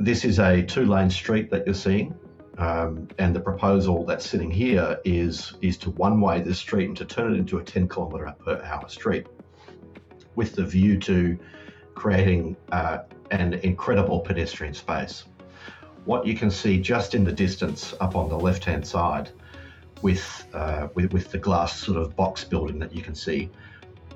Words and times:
this 0.00 0.24
is 0.24 0.38
a 0.38 0.62
two 0.62 0.86
lane 0.86 1.10
street 1.10 1.50
that 1.50 1.66
you're 1.66 1.74
seeing. 1.74 2.14
Um, 2.58 3.08
and 3.18 3.34
the 3.34 3.40
proposal 3.40 4.04
that's 4.04 4.28
sitting 4.28 4.50
here 4.50 4.98
is 5.04 5.54
is 5.62 5.76
to 5.78 5.90
one 5.90 6.20
way 6.20 6.40
this 6.40 6.58
street 6.58 6.88
and 6.88 6.96
to 6.96 7.04
turn 7.04 7.34
it 7.34 7.38
into 7.38 7.58
a 7.58 7.62
10 7.62 7.88
kilometre 7.88 8.34
per 8.44 8.60
hour 8.62 8.88
street, 8.88 9.26
with 10.34 10.54
the 10.54 10.64
view 10.64 10.98
to 11.00 11.38
creating 11.94 12.56
uh, 12.72 12.98
an 13.30 13.54
incredible 13.54 14.20
pedestrian 14.20 14.74
space. 14.74 15.24
What 16.06 16.26
you 16.26 16.34
can 16.34 16.50
see 16.50 16.80
just 16.80 17.14
in 17.14 17.24
the 17.24 17.32
distance 17.32 17.94
up 18.00 18.16
on 18.16 18.28
the 18.28 18.38
left 18.38 18.64
hand 18.64 18.86
side, 18.86 19.30
with, 20.02 20.46
uh, 20.54 20.88
with 20.94 21.12
with 21.12 21.30
the 21.30 21.38
glass 21.38 21.78
sort 21.78 21.98
of 21.98 22.16
box 22.16 22.42
building 22.44 22.78
that 22.78 22.94
you 22.94 23.02
can 23.02 23.14
see, 23.14 23.50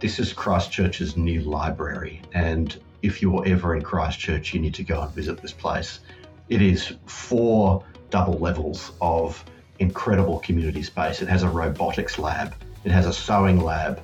this 0.00 0.18
is 0.18 0.32
Christchurch's 0.32 1.16
new 1.16 1.40
library, 1.42 2.20
and 2.32 2.78
if 3.04 3.20
you're 3.20 3.46
ever 3.46 3.76
in 3.76 3.82
Christchurch, 3.82 4.54
you 4.54 4.60
need 4.60 4.74
to 4.74 4.82
go 4.82 5.02
and 5.02 5.12
visit 5.12 5.40
this 5.42 5.52
place. 5.52 6.00
It 6.48 6.62
is 6.62 6.94
four 7.04 7.84
double 8.08 8.38
levels 8.38 8.92
of 9.02 9.44
incredible 9.78 10.38
community 10.38 10.82
space. 10.82 11.20
It 11.20 11.28
has 11.28 11.42
a 11.42 11.48
robotics 11.48 12.18
lab, 12.18 12.54
it 12.84 12.90
has 12.90 13.06
a 13.06 13.12
sewing 13.12 13.60
lab, 13.62 14.02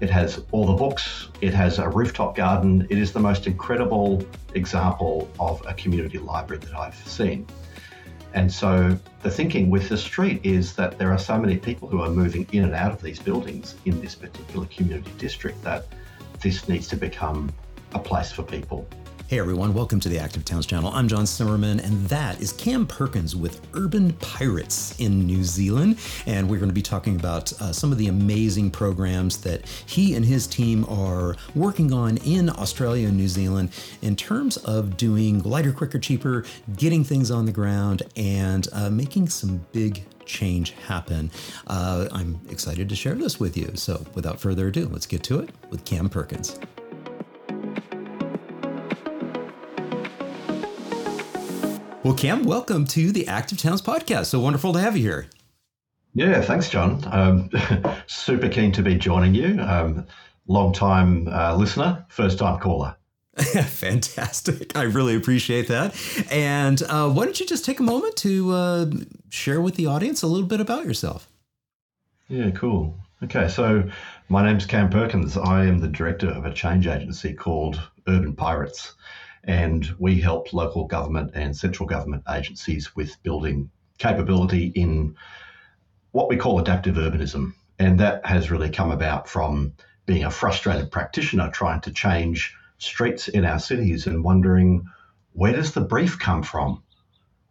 it 0.00 0.08
has 0.10 0.40
all 0.52 0.66
the 0.66 0.74
books, 0.74 1.28
it 1.40 1.52
has 1.52 1.80
a 1.80 1.88
rooftop 1.88 2.36
garden. 2.36 2.86
It 2.90 2.98
is 2.98 3.12
the 3.12 3.18
most 3.18 3.48
incredible 3.48 4.24
example 4.54 5.28
of 5.40 5.60
a 5.66 5.74
community 5.74 6.18
library 6.18 6.62
that 6.64 6.74
I've 6.74 6.94
seen. 7.08 7.44
And 8.34 8.52
so 8.52 8.96
the 9.22 9.30
thinking 9.30 9.68
with 9.68 9.88
the 9.88 9.96
street 9.96 10.40
is 10.44 10.74
that 10.74 10.98
there 10.98 11.10
are 11.10 11.18
so 11.18 11.38
many 11.38 11.56
people 11.56 11.88
who 11.88 12.02
are 12.02 12.10
moving 12.10 12.46
in 12.52 12.64
and 12.64 12.74
out 12.74 12.92
of 12.92 13.02
these 13.02 13.18
buildings 13.18 13.74
in 13.84 14.00
this 14.00 14.14
particular 14.14 14.66
community 14.66 15.10
district 15.18 15.60
that 15.64 15.86
this 16.40 16.68
needs 16.68 16.86
to 16.88 16.96
become 16.96 17.50
a 17.94 17.98
place 17.98 18.32
for 18.32 18.42
people. 18.42 18.88
Hey 19.28 19.40
everyone, 19.40 19.74
welcome 19.74 19.98
to 19.98 20.08
the 20.08 20.20
Active 20.20 20.44
Towns 20.44 20.66
channel. 20.66 20.88
I'm 20.94 21.08
John 21.08 21.24
Simmerman, 21.24 21.82
and 21.82 22.06
that 22.06 22.40
is 22.40 22.52
Cam 22.52 22.86
Perkins 22.86 23.34
with 23.34 23.60
Urban 23.74 24.12
Pirates 24.12 24.94
in 25.00 25.26
New 25.26 25.42
Zealand. 25.42 25.98
And 26.26 26.48
we're 26.48 26.60
going 26.60 26.68
to 26.68 26.74
be 26.74 26.80
talking 26.80 27.16
about 27.16 27.52
uh, 27.60 27.72
some 27.72 27.90
of 27.90 27.98
the 27.98 28.06
amazing 28.06 28.70
programs 28.70 29.38
that 29.38 29.66
he 29.86 30.14
and 30.14 30.24
his 30.24 30.46
team 30.46 30.84
are 30.88 31.34
working 31.56 31.92
on 31.92 32.18
in 32.18 32.50
Australia 32.50 33.08
and 33.08 33.16
New 33.16 33.26
Zealand 33.26 33.70
in 34.00 34.14
terms 34.14 34.58
of 34.58 34.96
doing 34.96 35.42
lighter, 35.42 35.72
quicker, 35.72 35.98
cheaper, 35.98 36.44
getting 36.76 37.02
things 37.02 37.32
on 37.32 37.46
the 37.46 37.52
ground, 37.52 38.04
and 38.14 38.68
uh, 38.72 38.90
making 38.90 39.28
some 39.28 39.66
big 39.72 40.04
change 40.24 40.70
happen. 40.86 41.32
Uh, 41.66 42.06
I'm 42.12 42.40
excited 42.48 42.88
to 42.90 42.94
share 42.94 43.16
this 43.16 43.40
with 43.40 43.56
you. 43.56 43.72
So 43.74 44.06
without 44.14 44.38
further 44.38 44.68
ado, 44.68 44.88
let's 44.88 45.06
get 45.06 45.24
to 45.24 45.40
it 45.40 45.50
with 45.68 45.84
Cam 45.84 46.08
Perkins. 46.08 46.60
Well, 52.06 52.14
Cam, 52.14 52.44
welcome 52.44 52.86
to 52.86 53.10
the 53.10 53.26
Active 53.26 53.58
Towns 53.58 53.82
podcast. 53.82 54.26
So 54.26 54.38
wonderful 54.38 54.72
to 54.74 54.78
have 54.78 54.96
you 54.96 55.02
here. 55.02 55.26
Yeah, 56.14 56.40
thanks, 56.40 56.68
John. 56.68 57.02
Um, 57.10 57.50
super 58.06 58.48
keen 58.48 58.70
to 58.74 58.82
be 58.84 58.94
joining 58.94 59.34
you. 59.34 59.60
Um, 59.60 60.06
long 60.46 60.72
time 60.72 61.26
uh, 61.26 61.56
listener, 61.56 62.06
first 62.08 62.38
time 62.38 62.60
caller. 62.60 62.94
Fantastic. 63.36 64.76
I 64.76 64.82
really 64.82 65.16
appreciate 65.16 65.66
that. 65.66 65.96
And 66.30 66.80
uh, 66.84 67.10
why 67.10 67.24
don't 67.24 67.40
you 67.40 67.44
just 67.44 67.64
take 67.64 67.80
a 67.80 67.82
moment 67.82 68.14
to 68.18 68.52
uh, 68.52 68.86
share 69.30 69.60
with 69.60 69.74
the 69.74 69.86
audience 69.86 70.22
a 70.22 70.28
little 70.28 70.46
bit 70.46 70.60
about 70.60 70.84
yourself? 70.84 71.28
Yeah, 72.28 72.50
cool. 72.50 72.96
Okay, 73.24 73.48
so 73.48 73.82
my 74.28 74.46
name's 74.46 74.64
Cam 74.64 74.90
Perkins. 74.90 75.36
I 75.36 75.64
am 75.64 75.78
the 75.78 75.88
director 75.88 76.28
of 76.28 76.44
a 76.44 76.54
change 76.54 76.86
agency 76.86 77.34
called 77.34 77.80
Urban 78.06 78.36
Pirates 78.36 78.94
and 79.46 79.94
we 79.98 80.20
help 80.20 80.52
local 80.52 80.86
government 80.86 81.30
and 81.34 81.56
central 81.56 81.88
government 81.88 82.24
agencies 82.28 82.94
with 82.96 83.22
building 83.22 83.70
capability 83.98 84.66
in 84.66 85.14
what 86.10 86.28
we 86.28 86.36
call 86.36 86.58
adaptive 86.58 86.96
urbanism. 86.96 87.52
And 87.78 88.00
that 88.00 88.26
has 88.26 88.50
really 88.50 88.70
come 88.70 88.90
about 88.90 89.28
from 89.28 89.74
being 90.06 90.24
a 90.24 90.30
frustrated 90.30 90.90
practitioner 90.90 91.50
trying 91.50 91.80
to 91.82 91.92
change 91.92 92.54
streets 92.78 93.28
in 93.28 93.44
our 93.44 93.58
cities 93.58 94.06
and 94.06 94.24
wondering 94.24 94.86
where 95.32 95.52
does 95.52 95.72
the 95.72 95.80
brief 95.80 96.18
come 96.18 96.42
from? 96.42 96.82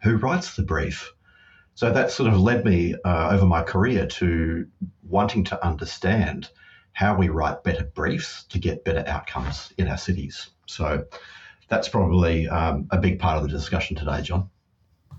Who 0.03 0.17
writes 0.17 0.55
the 0.55 0.63
brief? 0.63 1.11
So 1.75 1.91
that 1.91 2.11
sort 2.11 2.31
of 2.31 2.39
led 2.39 2.65
me 2.65 2.95
uh, 3.05 3.29
over 3.31 3.45
my 3.45 3.61
career 3.61 4.07
to 4.07 4.67
wanting 5.03 5.43
to 5.45 5.65
understand 5.65 6.49
how 6.93 7.15
we 7.15 7.29
write 7.29 7.63
better 7.63 7.83
briefs 7.83 8.45
to 8.45 8.59
get 8.59 8.85
better 8.85 9.03
outcomes 9.07 9.73
in 9.77 9.87
our 9.87 9.97
cities. 9.97 10.49
So 10.65 11.05
that's 11.67 11.89
probably 11.89 12.47
um, 12.47 12.87
a 12.91 12.97
big 12.97 13.19
part 13.19 13.37
of 13.37 13.43
the 13.43 13.49
discussion 13.49 13.95
today, 13.95 14.21
John. 14.21 14.49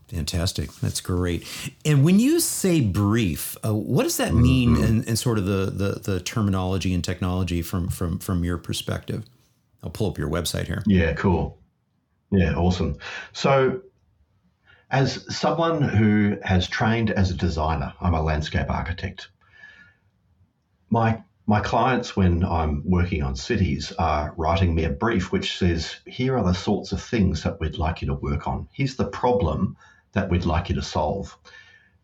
Fantastic. 0.08 0.72
That's 0.74 1.00
great. 1.00 1.44
And 1.84 2.04
when 2.04 2.20
you 2.20 2.38
say 2.38 2.80
brief, 2.80 3.56
uh, 3.64 3.74
what 3.74 4.04
does 4.04 4.18
that 4.18 4.34
mean 4.34 4.76
mm-hmm. 4.76 4.84
in, 4.84 5.04
in, 5.04 5.16
sort 5.16 5.36
of 5.36 5.46
the, 5.46 5.66
the, 5.66 6.00
the 6.00 6.20
terminology 6.20 6.94
and 6.94 7.02
technology 7.02 7.60
from, 7.60 7.88
from, 7.88 8.20
from 8.20 8.44
your 8.44 8.56
perspective? 8.56 9.24
I'll 9.82 9.90
pull 9.90 10.08
up 10.08 10.16
your 10.16 10.30
website 10.30 10.66
here. 10.66 10.82
Yeah, 10.86 11.12
cool. 11.14 11.58
Yeah, 12.30 12.54
awesome. 12.54 12.96
So, 13.32 13.80
as 14.90 15.24
someone 15.34 15.82
who 15.82 16.38
has 16.44 16.68
trained 16.68 17.10
as 17.10 17.30
a 17.30 17.34
designer, 17.34 17.92
I'm 18.00 18.14
a 18.14 18.22
landscape 18.22 18.70
architect. 18.70 19.28
My 20.90 21.22
my 21.48 21.60
clients, 21.60 22.16
when 22.16 22.44
I'm 22.44 22.82
working 22.84 23.22
on 23.22 23.36
cities, 23.36 23.92
are 23.98 24.34
writing 24.36 24.74
me 24.74 24.84
a 24.84 24.90
brief 24.90 25.30
which 25.30 25.56
says, 25.56 25.96
here 26.04 26.36
are 26.36 26.44
the 26.44 26.52
sorts 26.52 26.90
of 26.90 27.00
things 27.00 27.44
that 27.44 27.60
we'd 27.60 27.78
like 27.78 28.02
you 28.02 28.08
to 28.08 28.14
work 28.14 28.48
on. 28.48 28.68
Here's 28.72 28.96
the 28.96 29.06
problem 29.06 29.76
that 30.12 30.28
we'd 30.28 30.44
like 30.44 30.68
you 30.68 30.74
to 30.74 30.82
solve. 30.82 31.38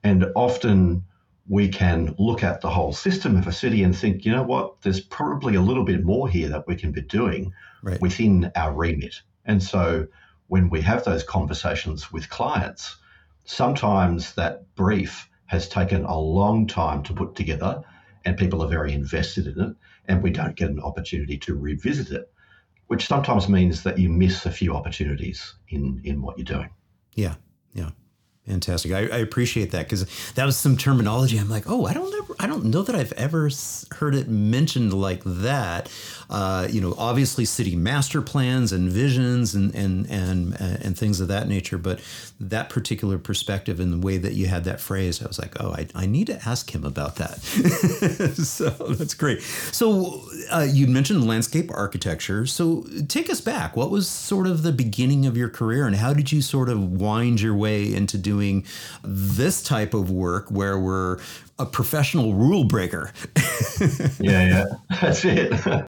And 0.04 0.26
often 0.36 1.04
we 1.48 1.68
can 1.68 2.14
look 2.18 2.44
at 2.44 2.60
the 2.60 2.70
whole 2.70 2.92
system 2.92 3.36
of 3.36 3.48
a 3.48 3.52
city 3.52 3.82
and 3.82 3.96
think, 3.96 4.24
you 4.24 4.30
know 4.30 4.44
what, 4.44 4.80
there's 4.82 5.00
probably 5.00 5.56
a 5.56 5.60
little 5.60 5.84
bit 5.84 6.04
more 6.04 6.28
here 6.28 6.48
that 6.48 6.68
we 6.68 6.76
can 6.76 6.92
be 6.92 7.02
doing 7.02 7.52
right. 7.82 8.00
within 8.00 8.52
our 8.54 8.72
remit. 8.72 9.22
And 9.44 9.60
so 9.60 10.06
when 10.46 10.70
we 10.70 10.82
have 10.82 11.04
those 11.04 11.24
conversations 11.24 12.12
with 12.12 12.30
clients, 12.30 12.96
sometimes 13.44 14.34
that 14.34 14.72
brief 14.76 15.28
has 15.46 15.68
taken 15.68 16.04
a 16.04 16.16
long 16.16 16.68
time 16.68 17.02
to 17.02 17.12
put 17.12 17.34
together 17.34 17.82
and 18.24 18.36
people 18.36 18.62
are 18.62 18.68
very 18.68 18.92
invested 18.92 19.46
in 19.46 19.60
it, 19.60 19.76
and 20.06 20.22
we 20.22 20.30
don't 20.30 20.56
get 20.56 20.70
an 20.70 20.80
opportunity 20.80 21.38
to 21.38 21.54
revisit 21.54 22.10
it, 22.10 22.32
which 22.86 23.06
sometimes 23.06 23.48
means 23.48 23.82
that 23.82 23.98
you 23.98 24.08
miss 24.08 24.46
a 24.46 24.50
few 24.50 24.74
opportunities 24.74 25.54
in 25.68 26.00
in 26.04 26.22
what 26.22 26.38
you're 26.38 26.44
doing. 26.44 26.70
Yeah, 27.14 27.34
yeah. 27.74 27.90
Fantastic. 28.46 28.90
I, 28.90 29.02
I, 29.02 29.18
appreciate 29.18 29.70
that 29.70 29.84
because 29.84 30.04
that 30.32 30.44
was 30.44 30.56
some 30.56 30.76
terminology. 30.76 31.38
I'm 31.38 31.48
like, 31.48 31.70
oh, 31.70 31.86
I 31.86 31.94
don't 31.94 32.12
ever, 32.12 32.34
I 32.40 32.48
don't 32.48 32.64
know 32.64 32.82
that 32.82 32.96
I've 32.96 33.12
ever 33.12 33.48
heard 33.92 34.16
it 34.16 34.26
mentioned 34.26 34.92
like 34.92 35.22
that. 35.24 35.88
Uh, 36.28 36.66
you 36.68 36.80
know, 36.80 36.92
obviously 36.98 37.44
city 37.44 37.76
master 37.76 38.20
plans 38.20 38.72
and 38.72 38.90
visions 38.90 39.54
and 39.54 39.72
and 39.76 40.10
and 40.10 40.60
and 40.60 40.98
things 40.98 41.20
of 41.20 41.28
that 41.28 41.46
nature. 41.46 41.78
But 41.78 42.00
that 42.40 42.68
particular 42.68 43.16
perspective 43.16 43.78
and 43.78 43.92
the 43.92 44.04
way 44.04 44.18
that 44.18 44.32
you 44.32 44.46
had 44.46 44.64
that 44.64 44.80
phrase, 44.80 45.22
I 45.22 45.28
was 45.28 45.38
like, 45.38 45.60
oh, 45.60 45.70
I, 45.72 45.86
I 45.94 46.06
need 46.06 46.26
to 46.26 46.42
ask 46.44 46.74
him 46.74 46.84
about 46.84 47.16
that. 47.16 47.38
so 48.34 48.70
that's 48.70 49.14
great. 49.14 49.40
So 49.42 50.20
uh, 50.50 50.66
you 50.68 50.88
mentioned 50.88 51.28
landscape 51.28 51.70
architecture. 51.72 52.46
So 52.46 52.86
take 53.06 53.30
us 53.30 53.40
back. 53.40 53.76
What 53.76 53.90
was 53.90 54.08
sort 54.08 54.48
of 54.48 54.64
the 54.64 54.72
beginning 54.72 55.26
of 55.26 55.36
your 55.36 55.48
career, 55.48 55.86
and 55.86 55.94
how 55.94 56.12
did 56.12 56.32
you 56.32 56.42
sort 56.42 56.68
of 56.68 57.00
wind 57.00 57.40
your 57.40 57.54
way 57.54 57.94
into 57.94 58.18
doing 58.18 58.31
doing 58.32 58.64
this 59.04 59.62
type 59.62 59.92
of 59.92 60.10
work 60.10 60.50
where 60.50 60.78
we're 60.78 61.18
a 61.58 61.66
professional 61.66 62.32
rule 62.34 62.64
breaker. 62.64 63.12
yeah, 64.18 64.48
yeah, 64.52 64.64
that's 65.00 65.24
it. 65.24 65.52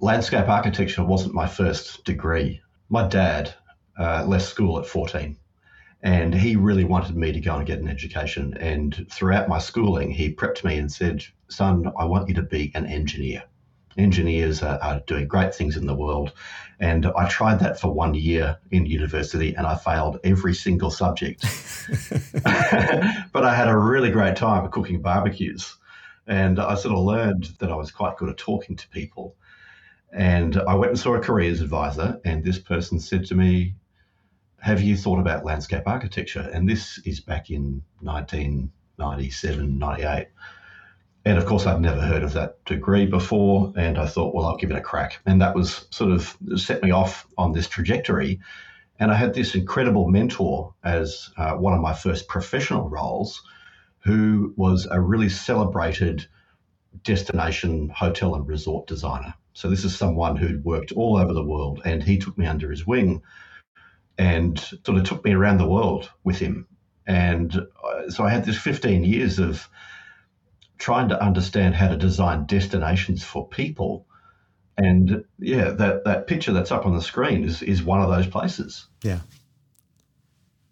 Landscape 0.00 0.48
architecture 0.48 1.04
wasn't 1.04 1.34
my 1.34 1.46
first 1.46 2.04
degree. 2.04 2.60
My 2.88 3.06
dad 3.06 3.52
uh, 3.98 4.24
left 4.26 4.46
school 4.46 4.78
at 4.78 4.86
14 4.86 5.36
and 6.02 6.34
he 6.34 6.56
really 6.56 6.84
wanted 6.84 7.16
me 7.16 7.32
to 7.32 7.40
go 7.40 7.56
and 7.56 7.66
get 7.66 7.80
an 7.80 7.88
education. 7.88 8.56
And 8.58 9.06
throughout 9.10 9.48
my 9.48 9.58
schooling, 9.58 10.10
he 10.10 10.34
prepped 10.34 10.64
me 10.64 10.76
and 10.76 10.90
said, 10.90 11.24
Son, 11.48 11.92
I 11.98 12.04
want 12.04 12.28
you 12.28 12.34
to 12.34 12.42
be 12.42 12.72
an 12.74 12.86
engineer 12.86 13.42
engineers 13.96 14.62
are, 14.62 14.78
are, 14.82 15.00
doing 15.06 15.28
great 15.28 15.54
things 15.54 15.76
in 15.76 15.86
the 15.86 15.94
world. 15.94 16.32
And 16.80 17.06
I 17.06 17.28
tried 17.28 17.60
that 17.60 17.80
for 17.80 17.92
one 17.92 18.14
year 18.14 18.58
in 18.70 18.86
university 18.86 19.54
and 19.54 19.66
I 19.66 19.76
failed 19.76 20.18
every 20.24 20.54
single 20.54 20.90
subject. 20.90 21.42
but 23.32 23.44
I 23.44 23.54
had 23.54 23.68
a 23.68 23.76
really 23.76 24.10
great 24.10 24.36
time 24.36 24.68
cooking 24.70 25.00
barbecues. 25.00 25.76
And 26.26 26.58
I 26.58 26.74
sort 26.74 26.94
of 26.94 27.04
learned 27.04 27.50
that 27.58 27.70
I 27.70 27.76
was 27.76 27.90
quite 27.90 28.16
good 28.16 28.30
at 28.30 28.38
talking 28.38 28.76
to 28.76 28.88
people. 28.88 29.36
And 30.12 30.56
I 30.56 30.74
went 30.74 30.90
and 30.90 30.98
saw 30.98 31.14
a 31.14 31.20
careers 31.20 31.60
advisor, 31.60 32.20
and 32.24 32.44
this 32.44 32.58
person 32.58 33.00
said 33.00 33.26
to 33.26 33.34
me, 33.34 33.74
Have 34.58 34.80
you 34.80 34.96
thought 34.96 35.18
about 35.18 35.44
landscape 35.44 35.82
architecture? 35.86 36.48
And 36.52 36.68
this 36.68 36.98
is 37.04 37.20
back 37.20 37.50
in 37.50 37.82
1997, 38.00 39.76
98. 39.76 40.28
And 41.24 41.38
of 41.38 41.46
course, 41.46 41.66
I'd 41.66 41.80
never 41.80 42.00
heard 42.00 42.22
of 42.22 42.34
that 42.34 42.62
degree 42.64 43.06
before. 43.06 43.72
And 43.76 43.98
I 43.98 44.06
thought, 44.06 44.34
well, 44.34 44.46
I'll 44.46 44.56
give 44.56 44.70
it 44.70 44.76
a 44.76 44.82
crack. 44.82 45.20
And 45.24 45.40
that 45.40 45.54
was 45.54 45.86
sort 45.90 46.12
of 46.12 46.36
set 46.56 46.82
me 46.82 46.90
off 46.90 47.26
on 47.38 47.52
this 47.52 47.68
trajectory. 47.68 48.40
And 48.98 49.10
I 49.10 49.14
had 49.14 49.34
this 49.34 49.54
incredible 49.54 50.08
mentor 50.08 50.74
as 50.84 51.30
uh, 51.36 51.54
one 51.54 51.72
of 51.72 51.80
my 51.80 51.94
first 51.94 52.28
professional 52.28 52.88
roles, 52.88 53.42
who 54.00 54.52
was 54.56 54.86
a 54.90 55.00
really 55.00 55.30
celebrated 55.30 56.26
destination 57.02 57.88
hotel 57.88 58.34
and 58.34 58.46
resort 58.46 58.86
designer. 58.86 59.34
So 59.54 59.70
this 59.70 59.84
is 59.84 59.96
someone 59.96 60.36
who'd 60.36 60.64
worked 60.64 60.92
all 60.92 61.16
over 61.16 61.32
the 61.32 61.44
world, 61.44 61.80
and 61.84 62.02
he 62.02 62.18
took 62.18 62.36
me 62.36 62.46
under 62.46 62.70
his 62.70 62.86
wing 62.86 63.22
and 64.18 64.58
sort 64.58 64.98
of 64.98 65.04
took 65.04 65.24
me 65.24 65.32
around 65.32 65.58
the 65.58 65.68
world 65.68 66.10
with 66.22 66.38
him. 66.38 66.66
And 67.06 67.56
uh, 67.56 68.10
so 68.10 68.24
I 68.24 68.30
had 68.30 68.44
this 68.44 68.58
15 68.58 69.04
years 69.04 69.38
of 69.38 69.68
trying 70.78 71.08
to 71.08 71.22
understand 71.22 71.74
how 71.74 71.88
to 71.88 71.96
design 71.96 72.46
destinations 72.46 73.22
for 73.22 73.46
people. 73.48 74.06
And 74.76 75.24
yeah, 75.38 75.70
that, 75.70 76.04
that 76.04 76.26
picture 76.26 76.52
that's 76.52 76.72
up 76.72 76.84
on 76.84 76.94
the 76.94 77.02
screen 77.02 77.44
is, 77.44 77.62
is 77.62 77.82
one 77.82 78.02
of 78.02 78.10
those 78.10 78.26
places. 78.26 78.86
Yeah. 79.02 79.20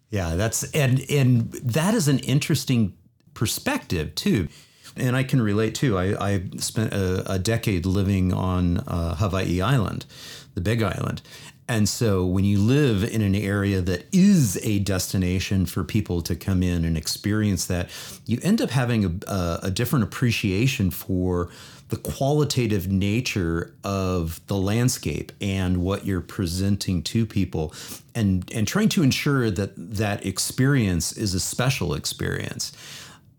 Yeah, 0.09 0.35
that's 0.35 0.63
and 0.73 1.03
and 1.09 1.51
that 1.53 1.95
is 1.95 2.07
an 2.07 2.19
interesting 2.19 2.95
perspective 3.33 4.13
too. 4.13 4.47
And 4.95 5.15
I 5.15 5.23
can 5.23 5.41
relate 5.41 5.73
too. 5.73 5.97
I, 5.97 6.33
I 6.33 6.43
spent 6.57 6.93
a, 6.93 7.33
a 7.33 7.39
decade 7.39 7.87
living 7.87 8.31
on 8.31 8.77
uh, 8.77 9.15
Hawaii 9.15 9.59
Island, 9.59 10.05
the 10.53 10.61
Big 10.61 10.83
Island, 10.83 11.23
and 11.67 11.87
so 11.87 12.25
when 12.25 12.43
you 12.43 12.59
live 12.59 13.03
in 13.03 13.21
an 13.21 13.35
area 13.35 13.79
that 13.81 14.05
is 14.11 14.59
a 14.63 14.79
destination 14.79 15.65
for 15.65 15.83
people 15.83 16.21
to 16.23 16.35
come 16.35 16.61
in 16.61 16.83
and 16.83 16.97
experience 16.97 17.65
that, 17.67 17.89
you 18.25 18.39
end 18.43 18.61
up 18.61 18.69
having 18.69 19.21
a, 19.27 19.59
a 19.63 19.71
different 19.71 20.03
appreciation 20.03 20.91
for 20.91 21.49
the 21.89 21.97
qualitative 21.97 22.91
nature 22.91 23.73
of 23.83 24.45
the 24.47 24.55
landscape 24.55 25.31
and 25.39 25.77
what 25.77 26.05
you're 26.05 26.21
presenting 26.21 27.03
to 27.03 27.25
people 27.25 27.73
and 28.15 28.51
and 28.51 28.67
trying 28.67 28.89
to 28.89 29.03
ensure 29.03 29.51
that 29.51 29.73
that 29.77 30.25
experience 30.25 31.11
is 31.13 31.33
a 31.33 31.39
special 31.39 31.93
experience. 31.93 32.71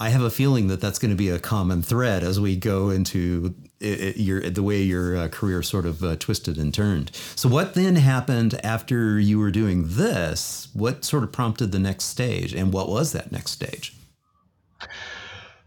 I 0.00 0.08
have 0.08 0.22
a 0.22 0.30
feeling 0.30 0.68
that 0.68 0.80
that's 0.80 0.98
going 0.98 1.10
to 1.10 1.16
be 1.16 1.28
a 1.28 1.38
common 1.38 1.82
thread 1.82 2.22
as 2.22 2.40
we 2.40 2.56
go 2.56 2.90
into 2.90 3.54
it, 3.80 4.16
your 4.16 4.40
the 4.50 4.62
way 4.62 4.82
your 4.82 5.16
uh, 5.16 5.28
career 5.28 5.62
sort 5.62 5.86
of 5.86 6.02
uh, 6.02 6.16
twisted 6.16 6.58
and 6.58 6.72
turned. 6.72 7.10
So, 7.36 7.48
what 7.48 7.74
then 7.74 7.96
happened 7.96 8.58
after 8.64 9.18
you 9.18 9.38
were 9.38 9.50
doing 9.50 9.84
this? 9.86 10.68
What 10.72 11.04
sort 11.04 11.22
of 11.22 11.32
prompted 11.32 11.72
the 11.72 11.78
next 11.78 12.04
stage, 12.04 12.54
and 12.54 12.72
what 12.72 12.88
was 12.88 13.12
that 13.12 13.30
next 13.30 13.52
stage? 13.52 13.94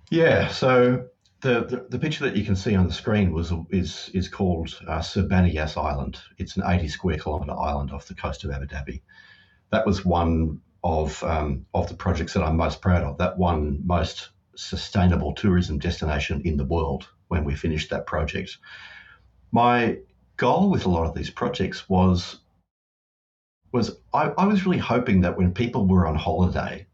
Yeah, 0.09 0.47
so 0.49 1.05
the, 1.41 1.65
the, 1.65 1.85
the 1.89 1.99
picture 1.99 2.23
that 2.25 2.35
you 2.35 2.43
can 2.43 2.55
see 2.55 2.75
on 2.75 2.87
the 2.87 2.93
screen 2.93 3.31
was 3.31 3.53
is 3.69 4.09
is 4.13 4.27
called 4.27 4.79
uh, 4.87 5.01
Sir 5.01 5.23
Bani 5.23 5.51
Yas 5.51 5.77
Island. 5.77 6.19
It's 6.37 6.57
an 6.57 6.63
80 6.65 6.87
square 6.87 7.17
kilometre 7.17 7.53
island 7.53 7.91
off 7.91 8.07
the 8.07 8.15
coast 8.15 8.43
of 8.43 8.51
Abu 8.51 8.67
Dhabi. 8.67 9.01
That 9.71 9.85
was 9.85 10.05
one 10.05 10.61
of 10.83 11.23
um, 11.23 11.65
of 11.73 11.87
the 11.87 11.95
projects 11.95 12.33
that 12.33 12.43
I'm 12.43 12.57
most 12.57 12.81
proud 12.81 13.03
of. 13.03 13.17
That 13.17 13.37
one 13.37 13.81
most 13.85 14.29
sustainable 14.55 15.33
tourism 15.33 15.77
destination 15.77 16.41
in 16.43 16.57
the 16.57 16.65
world 16.65 17.07
when 17.27 17.43
we 17.43 17.55
finished 17.55 17.89
that 17.89 18.05
project. 18.05 18.57
My 19.51 19.97
goal 20.37 20.69
with 20.69 20.85
a 20.85 20.89
lot 20.89 21.05
of 21.05 21.15
these 21.15 21.29
projects 21.29 21.89
was 21.89 22.39
was 23.71 23.97
I, 24.13 24.31
I 24.37 24.45
was 24.45 24.65
really 24.65 24.77
hoping 24.77 25.21
that 25.21 25.37
when 25.37 25.53
people 25.53 25.85
were 25.85 26.07
on 26.07 26.15
holiday 26.15 26.85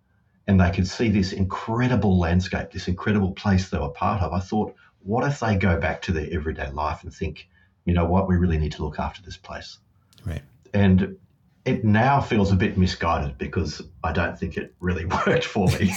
and 0.48 0.60
they 0.60 0.72
could 0.72 0.88
see 0.88 1.10
this 1.10 1.32
incredible 1.32 2.20
landscape, 2.20 2.72
this 2.72 2.88
incredible 2.88 3.32
place 3.32 3.70
they 3.70 3.78
were 3.78 3.90
part 3.90 4.22
of, 4.22 4.34
I 4.34 4.40
thought, 4.40 4.76
what 5.00 5.26
if 5.26 5.40
they 5.40 5.56
go 5.56 5.80
back 5.80 6.02
to 6.04 6.12
their 6.12 6.28
everyday 6.32 6.70
life 6.72 7.04
and 7.04 7.14
think, 7.14 7.48
you 7.86 7.94
know 7.94 8.06
what, 8.06 8.28
we 8.28 8.36
really 8.36 8.58
need 8.58 8.74
to 8.74 8.84
look 8.84 9.00
after 9.00 9.22
this 9.22 9.38
place. 9.38 9.80
Right. 10.26 10.42
And 10.74 11.18
it 11.66 11.86
now 11.86 12.20
feels 12.20 12.52
a 12.52 12.56
bit 12.56 12.78
misguided 12.78 13.38
because 13.38 13.82
I 14.04 14.12
don't 14.12 14.38
think 14.38 14.58
it 14.58 14.76
really 14.80 15.06
worked 15.28 15.46
for 15.46 15.68
me. 15.68 15.94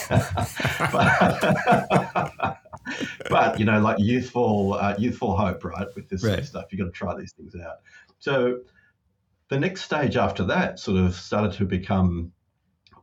but, 0.93 2.61
but, 3.29 3.59
you 3.59 3.65
know, 3.65 3.81
like 3.81 3.99
youthful, 3.99 4.75
uh, 4.75 4.95
youthful 4.97 5.37
hope, 5.37 5.65
right? 5.65 5.89
With 5.97 6.09
this 6.09 6.23
right. 6.23 6.31
sort 6.31 6.41
of 6.41 6.47
stuff, 6.47 6.65
you 6.71 6.79
got 6.79 6.85
to 6.85 6.91
try 6.91 7.17
these 7.17 7.33
things 7.33 7.55
out. 7.57 7.79
So 8.21 8.61
the 9.49 9.59
next 9.59 9.83
stage 9.83 10.17
after 10.17 10.45
that 10.45 10.79
sort 10.79 10.99
of 10.99 11.15
started 11.15 11.53
to 11.55 11.65
become 11.65 12.33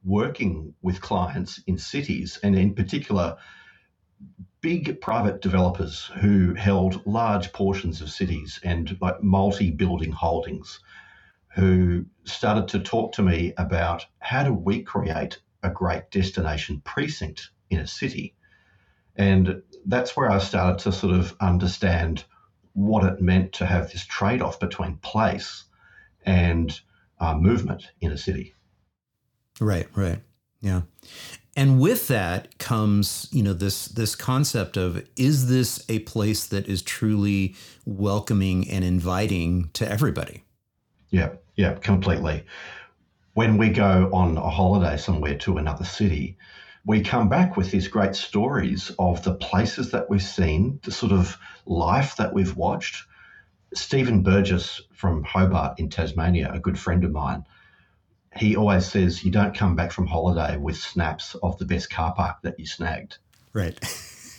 working 0.06 0.74
with 0.82 1.02
clients 1.02 1.62
in 1.68 1.78
cities, 1.78 2.40
and 2.44 2.56
in 2.58 2.76
particular, 2.76 3.38
big 4.62 5.02
private 5.02 5.42
developers 5.42 6.10
who 6.22 6.54
held 6.54 7.06
large 7.06 7.52
portions 7.52 8.02
of 8.02 8.10
cities 8.10 8.60
and 8.64 8.98
like 9.02 9.22
multi-building 9.22 10.12
holdings 10.12 10.80
who 11.56 12.06
started 12.26 12.68
to 12.70 12.80
talk 12.80 13.14
to 13.14 13.22
me 13.22 13.54
about 13.58 14.06
how 14.20 14.44
do 14.44 14.54
we 14.54 14.82
create 14.82 15.40
a 15.62 15.70
great 15.70 16.10
destination 16.12 16.82
precinct 16.84 17.50
in 17.70 17.80
a 17.80 17.88
city. 17.88 18.36
And 19.16 19.62
that's 19.86 20.18
where 20.18 20.30
I 20.30 20.40
started 20.40 20.80
to 20.84 20.92
sort 20.92 21.14
of 21.14 21.36
understand 21.40 22.26
what 22.74 23.04
it 23.04 23.22
meant 23.22 23.54
to 23.54 23.66
have 23.66 23.92
this 23.92 24.06
trade 24.06 24.42
off 24.42 24.60
between 24.60 24.98
place 24.98 25.66
and 26.26 26.78
uh, 27.20 27.36
movement 27.36 27.84
in 28.02 28.12
a 28.12 28.18
city. 28.18 28.54
Right, 29.60 29.88
right. 29.96 30.20
Yeah. 30.62 30.82
And 31.56 31.80
with 31.80 32.08
that 32.08 32.58
comes, 32.58 33.28
you 33.32 33.44
know, 33.44 33.54
this 33.54 33.86
this 33.86 34.16
concept 34.16 34.76
of 34.76 35.06
is 35.16 35.50
this 35.50 35.86
a 35.88 36.00
place 36.00 36.48
that 36.48 36.68
is 36.68 36.82
truly 36.82 37.56
welcoming 37.86 38.68
and 38.70 38.84
inviting 38.84 39.70
to 39.74 39.88
everybody? 39.88 40.46
Yeah, 41.12 41.34
yeah, 41.56 41.74
completely. 41.76 42.46
When 43.34 43.58
we 43.58 43.70
go 43.70 44.10
on 44.14 44.38
a 44.38 44.50
holiday 44.50 44.98
somewhere 44.98 45.38
to 45.40 45.58
another 45.58 45.86
city, 45.86 46.38
we 46.86 47.02
come 47.02 47.30
back 47.30 47.56
with 47.56 47.72
these 47.72 47.88
great 47.88 48.16
stories 48.16 48.92
of 49.00 49.24
the 49.24 49.34
places 49.34 49.92
that 49.92 50.10
we've 50.10 50.22
seen, 50.22 50.80
the 50.84 50.92
sort 50.92 51.12
of 51.12 51.38
life 51.66 52.18
that 52.18 52.34
we've 52.34 52.56
watched. 52.56 53.06
Stephen 53.74 54.22
Burgess 54.22 54.82
from 54.94 55.24
Hobart 55.24 55.80
in 55.80 55.90
Tasmania, 55.90 56.52
a 56.52 56.60
good 56.60 56.78
friend 56.78 57.04
of 57.04 57.12
mine, 57.12 57.46
he 58.36 58.56
always 58.56 58.86
says 58.86 59.24
you 59.24 59.32
don't 59.32 59.56
come 59.56 59.76
back 59.76 59.92
from 59.92 60.08
holiday 60.08 60.58
with 60.58 60.78
snaps 60.78 61.36
of 61.36 61.58
the 61.58 61.66
best 61.66 61.90
car 61.90 62.14
park 62.14 62.38
that 62.44 62.60
you 62.60 62.66
snagged. 62.66 63.18
Right. 63.54 63.78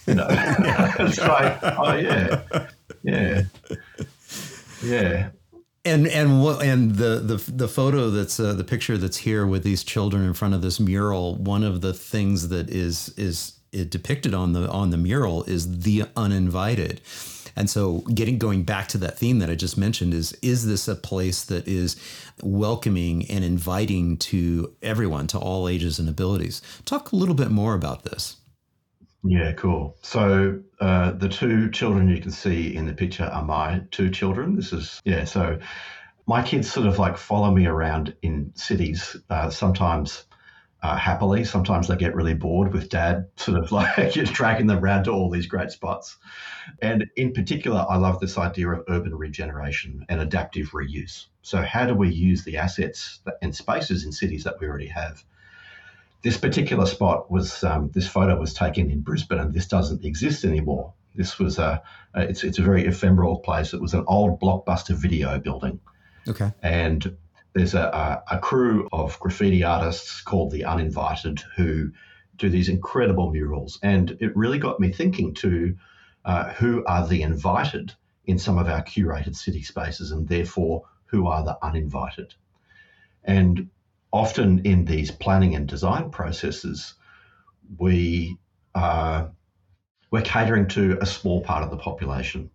You 0.06 0.14
know, 0.14 0.26
it's 0.30 1.18
like, 1.18 1.58
oh 1.62 1.94
yeah, 1.94 2.66
yeah, 3.02 3.42
yeah 4.84 5.30
and 5.84 6.06
and 6.06 6.44
and 6.62 6.94
the 6.96 7.20
the 7.20 7.52
the 7.52 7.68
photo 7.68 8.10
that's 8.10 8.40
uh, 8.40 8.54
the 8.54 8.64
picture 8.64 8.96
that's 8.96 9.18
here 9.18 9.46
with 9.46 9.62
these 9.62 9.84
children 9.84 10.24
in 10.24 10.34
front 10.34 10.54
of 10.54 10.62
this 10.62 10.80
mural. 10.80 11.36
One 11.36 11.62
of 11.62 11.80
the 11.80 11.92
things 11.92 12.48
that 12.48 12.70
is 12.70 13.10
is 13.16 13.52
depicted 13.88 14.34
on 14.34 14.52
the 14.52 14.70
on 14.70 14.90
the 14.90 14.96
mural 14.96 15.42
is 15.44 15.80
the 15.80 16.04
uninvited. 16.16 17.00
And 17.56 17.70
so 17.70 17.98
getting 18.12 18.38
going 18.38 18.64
back 18.64 18.88
to 18.88 18.98
that 18.98 19.16
theme 19.18 19.38
that 19.38 19.50
I 19.50 19.54
just 19.54 19.78
mentioned 19.78 20.14
is 20.14 20.32
is 20.42 20.66
this 20.66 20.88
a 20.88 20.94
place 20.96 21.44
that 21.44 21.68
is 21.68 21.96
welcoming 22.42 23.30
and 23.30 23.44
inviting 23.44 24.16
to 24.18 24.74
everyone 24.82 25.26
to 25.28 25.38
all 25.38 25.68
ages 25.68 25.98
and 25.98 26.08
abilities? 26.08 26.62
Talk 26.84 27.12
a 27.12 27.16
little 27.16 27.34
bit 27.34 27.50
more 27.50 27.74
about 27.74 28.04
this. 28.04 28.36
Yeah, 29.26 29.52
cool. 29.52 29.96
So 30.02 30.60
uh, 30.80 31.12
the 31.12 31.28
two 31.30 31.70
children 31.70 32.08
you 32.08 32.20
can 32.20 32.30
see 32.30 32.74
in 32.76 32.86
the 32.86 32.92
picture 32.92 33.24
are 33.24 33.44
my 33.44 33.82
two 33.90 34.10
children. 34.10 34.54
This 34.54 34.72
is 34.72 35.00
yeah. 35.04 35.24
So 35.24 35.58
my 36.26 36.42
kids 36.42 36.70
sort 36.70 36.86
of 36.86 36.98
like 36.98 37.16
follow 37.16 37.50
me 37.50 37.66
around 37.66 38.14
in 38.22 38.52
cities. 38.54 39.16
Uh, 39.30 39.50
sometimes 39.50 40.24
uh, 40.82 40.96
happily, 40.96 41.44
sometimes 41.44 41.88
they 41.88 41.96
get 41.96 42.14
really 42.14 42.34
bored 42.34 42.72
with 42.74 42.90
dad, 42.90 43.26
sort 43.36 43.58
of 43.58 43.72
like 43.72 44.12
dragging 44.14 44.66
them 44.66 44.84
around 44.84 45.04
to 45.04 45.12
all 45.12 45.30
these 45.30 45.46
great 45.46 45.70
spots. 45.70 46.18
And 46.82 47.06
in 47.16 47.32
particular, 47.32 47.86
I 47.88 47.96
love 47.96 48.20
this 48.20 48.38
idea 48.38 48.70
of 48.70 48.84
urban 48.88 49.14
regeneration 49.14 50.04
and 50.10 50.20
adaptive 50.20 50.72
reuse. 50.72 51.26
So 51.42 51.62
how 51.62 51.86
do 51.86 51.94
we 51.94 52.10
use 52.10 52.44
the 52.44 52.58
assets 52.58 53.20
and 53.42 53.54
spaces 53.56 54.04
in 54.04 54.12
cities 54.12 54.44
that 54.44 54.60
we 54.60 54.66
already 54.68 54.88
have? 54.88 55.24
This 56.24 56.38
particular 56.38 56.86
spot 56.86 57.30
was 57.30 57.62
um, 57.62 57.90
this 57.92 58.08
photo 58.08 58.40
was 58.40 58.54
taken 58.54 58.90
in 58.90 59.02
Brisbane, 59.02 59.38
and 59.38 59.52
this 59.52 59.66
doesn't 59.66 60.04
exist 60.06 60.44
anymore. 60.44 60.94
This 61.14 61.38
was 61.38 61.58
a, 61.58 61.82
a 62.14 62.22
it's 62.22 62.42
it's 62.42 62.58
a 62.58 62.62
very 62.62 62.86
ephemeral 62.86 63.38
place. 63.40 63.74
It 63.74 63.80
was 63.80 63.92
an 63.92 64.04
old 64.08 64.40
blockbuster 64.40 64.96
video 64.96 65.38
building. 65.38 65.80
Okay. 66.26 66.50
And 66.62 67.18
there's 67.52 67.74
a, 67.74 68.22
a, 68.30 68.36
a 68.36 68.38
crew 68.38 68.88
of 68.90 69.20
graffiti 69.20 69.62
artists 69.62 70.22
called 70.22 70.50
the 70.50 70.64
Uninvited 70.64 71.42
who 71.56 71.92
do 72.36 72.48
these 72.48 72.70
incredible 72.70 73.30
murals, 73.30 73.78
and 73.82 74.16
it 74.18 74.34
really 74.34 74.58
got 74.58 74.80
me 74.80 74.90
thinking 74.90 75.34
to 75.34 75.76
uh, 76.24 76.44
who 76.54 76.82
are 76.86 77.06
the 77.06 77.20
invited 77.20 77.92
in 78.24 78.38
some 78.38 78.56
of 78.56 78.66
our 78.66 78.82
curated 78.82 79.36
city 79.36 79.62
spaces, 79.62 80.10
and 80.10 80.26
therefore 80.26 80.84
who 81.04 81.26
are 81.26 81.44
the 81.44 81.58
uninvited. 81.62 82.34
And 83.22 83.68
often 84.14 84.60
in 84.64 84.84
these 84.84 85.10
planning 85.10 85.56
and 85.56 85.68
design 85.68 86.10
processes, 86.10 86.94
we 87.78 88.38
uh, 88.74 89.26
we're 90.10 90.22
catering 90.22 90.68
to 90.68 90.96
a 91.00 91.06
small 91.06 91.40
part 91.42 91.64
of 91.64 91.70
the 91.70 91.76
population, 91.76 92.50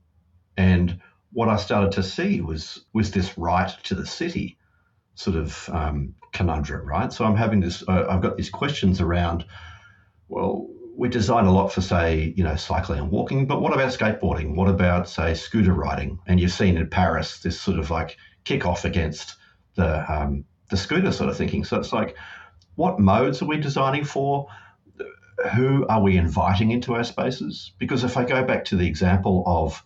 and 0.56 1.00
what 1.34 1.50
I 1.50 1.58
started 1.58 1.92
to 1.92 2.04
see 2.04 2.42
was 2.42 2.86
was 2.94 3.12
this 3.12 3.38
right 3.38 3.70
to 3.84 3.96
the 3.96 4.06
city. 4.06 4.58
sort 5.20 5.36
of 5.36 5.70
um, 5.74 6.16
conundrum, 6.32 6.88
right? 6.88 7.12
So 7.12 7.26
I'm 7.26 7.36
having 7.36 7.60
this, 7.60 7.84
uh, 7.88 8.06
I've 8.10 8.22
got 8.22 8.38
these 8.38 8.50
questions 8.50 9.02
around, 9.02 9.46
well, 10.30 10.68
we 10.96 11.10
design 11.10 11.46
a 11.46 11.52
lot 11.52 11.74
for, 11.74 11.82
say, 11.82 12.34
you 12.38 12.44
know, 12.44 12.56
cycling 12.56 13.00
and 13.00 13.12
walking, 13.12 13.46
but 13.46 13.62
what 13.62 13.74
about 13.74 13.92
skateboarding? 13.92 14.56
What 14.56 14.70
about, 14.70 15.10
say, 15.10 15.34
scooter 15.34 15.74
riding? 15.74 16.20
And 16.26 16.40
you've 16.40 16.54
seen 16.54 16.78
in 16.78 16.90
Paris 16.90 17.42
this 17.42 17.60
sort 17.60 17.80
of 17.80 17.90
like 17.92 18.18
kick 18.46 18.66
off 18.66 18.86
against 18.86 19.36
the 19.76 20.10
um, 20.12 20.46
the 20.70 20.78
scooter 20.78 21.12
sort 21.12 21.30
of 21.30 21.38
thinking. 21.38 21.64
So 21.64 21.78
it's 21.78 21.94
like, 21.94 22.16
what 22.76 23.00
modes 23.00 23.42
are 23.42 23.46
we 23.46 23.58
designing 23.58 24.06
for? 24.06 24.48
Who 25.54 25.86
are 25.88 26.02
we 26.02 26.18
inviting 26.18 26.72
into 26.72 26.96
our 26.96 27.04
spaces? 27.04 27.72
Because 27.78 28.04
if 28.04 28.18
I 28.18 28.26
go 28.26 28.44
back 28.44 28.66
to 28.66 28.76
the 28.76 28.88
example 28.88 29.44
of 29.46 29.84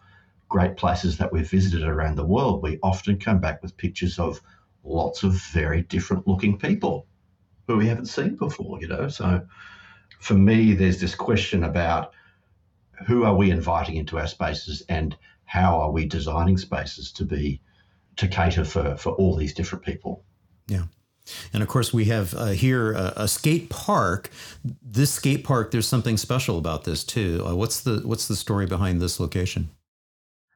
great 0.49 0.77
places 0.77 1.17
that 1.17 1.31
we've 1.31 1.49
visited 1.49 1.83
around 1.83 2.15
the 2.15 2.25
world, 2.25 2.61
we 2.61 2.79
often 2.83 3.17
come 3.17 3.39
back 3.39 3.61
with 3.61 3.77
pictures 3.77 4.19
of 4.19 4.41
lots 4.83 5.23
of 5.23 5.33
very 5.33 5.81
different 5.83 6.27
looking 6.27 6.57
people 6.57 7.07
who 7.67 7.77
we 7.77 7.87
haven't 7.87 8.07
seen 8.07 8.35
before, 8.35 8.79
you 8.81 8.87
know. 8.87 9.07
So 9.07 9.45
for 10.19 10.35
me, 10.35 10.73
there's 10.73 10.99
this 10.99 11.15
question 11.15 11.63
about 11.63 12.13
who 13.07 13.23
are 13.23 13.35
we 13.35 13.51
inviting 13.51 13.95
into 13.95 14.19
our 14.19 14.27
spaces 14.27 14.83
and 14.89 15.15
how 15.45 15.79
are 15.79 15.91
we 15.91 16.05
designing 16.05 16.57
spaces 16.57 17.11
to 17.13 17.25
be 17.25 17.61
to 18.15 18.27
cater 18.27 18.63
for 18.63 18.95
for 18.95 19.13
all 19.13 19.35
these 19.35 19.53
different 19.53 19.83
people. 19.83 20.23
Yeah. 20.67 20.83
And 21.53 21.63
of 21.63 21.69
course, 21.69 21.93
we 21.93 22.05
have 22.05 22.33
uh, 22.33 22.47
here 22.47 22.91
a, 22.91 23.13
a, 23.15 23.27
skate 23.27 23.69
park. 23.69 24.29
This 24.81 25.11
skate 25.13 25.43
park, 25.43 25.71
there's 25.71 25.87
something 25.87 26.17
special 26.17 26.57
about 26.57 26.83
this 26.83 27.03
too. 27.03 27.43
Uh, 27.47 27.55
what's 27.55 27.81
the 27.81 28.01
what's 28.03 28.27
the 28.27 28.35
story 28.35 28.65
behind 28.65 29.01
this 29.01 29.19
location? 29.19 29.69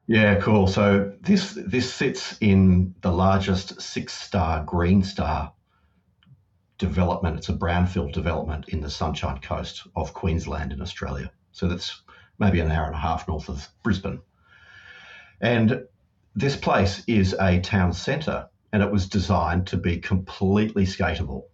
Yeah, 0.07 0.35
cool. 0.35 0.67
So 0.67 1.13
this 1.21 1.53
this 1.53 1.93
sits 1.93 2.37
in 2.41 2.95
the 3.01 3.11
largest 3.11 3.81
six 3.81 4.13
star 4.13 4.63
Green 4.65 5.03
Star 5.03 5.53
development. 6.77 7.37
It's 7.37 7.49
a 7.49 7.53
brownfield 7.53 8.13
development 8.13 8.69
in 8.69 8.81
the 8.81 8.89
Sunshine 8.89 9.39
Coast 9.39 9.87
of 9.95 10.13
Queensland 10.13 10.73
in 10.73 10.81
Australia. 10.81 11.31
So 11.51 11.67
that's 11.67 12.01
maybe 12.39 12.59
an 12.59 12.71
hour 12.71 12.85
and 12.85 12.95
a 12.95 12.99
half 12.99 13.27
north 13.27 13.49
of 13.49 13.67
Brisbane. 13.83 14.21
And 15.41 15.85
this 16.35 16.55
place 16.55 17.03
is 17.07 17.33
a 17.39 17.59
town 17.59 17.93
centre 17.93 18.47
and 18.77 18.83
it 18.83 18.91
was 18.91 19.09
designed 19.09 19.65
to 19.65 19.75
be 19.75 19.97
completely 19.97 20.85
skatable. 20.85 21.45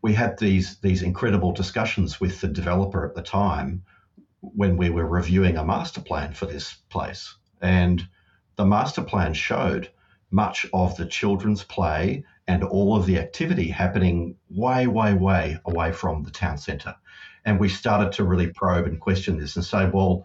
We 0.00 0.14
had 0.14 0.38
these, 0.38 0.80
these 0.80 1.02
incredible 1.02 1.52
discussions 1.52 2.18
with 2.18 2.40
the 2.40 2.48
developer 2.48 3.06
at 3.06 3.14
the 3.14 3.20
time 3.20 3.82
when 4.40 4.78
we 4.78 4.88
were 4.88 5.06
reviewing 5.06 5.58
a 5.58 5.64
master 5.66 6.00
plan 6.00 6.32
for 6.32 6.46
this 6.46 6.72
place. 6.88 7.36
And 7.60 8.08
the 8.56 8.64
master 8.64 9.02
plan 9.02 9.34
showed 9.34 9.90
much 10.30 10.64
of 10.72 10.96
the 10.96 11.04
children's 11.04 11.62
play 11.62 12.24
and 12.48 12.64
all 12.64 12.96
of 12.96 13.04
the 13.04 13.18
activity 13.18 13.68
happening 13.68 14.36
way, 14.48 14.86
way, 14.86 15.12
way 15.12 15.58
away 15.66 15.92
from 15.92 16.22
the 16.22 16.30
town 16.30 16.56
centre. 16.56 16.96
And 17.44 17.60
we 17.60 17.68
started 17.68 18.12
to 18.12 18.24
really 18.24 18.48
probe 18.48 18.86
and 18.86 18.98
question 18.98 19.36
this 19.36 19.56
and 19.56 19.64
say, 19.64 19.90
well, 19.92 20.24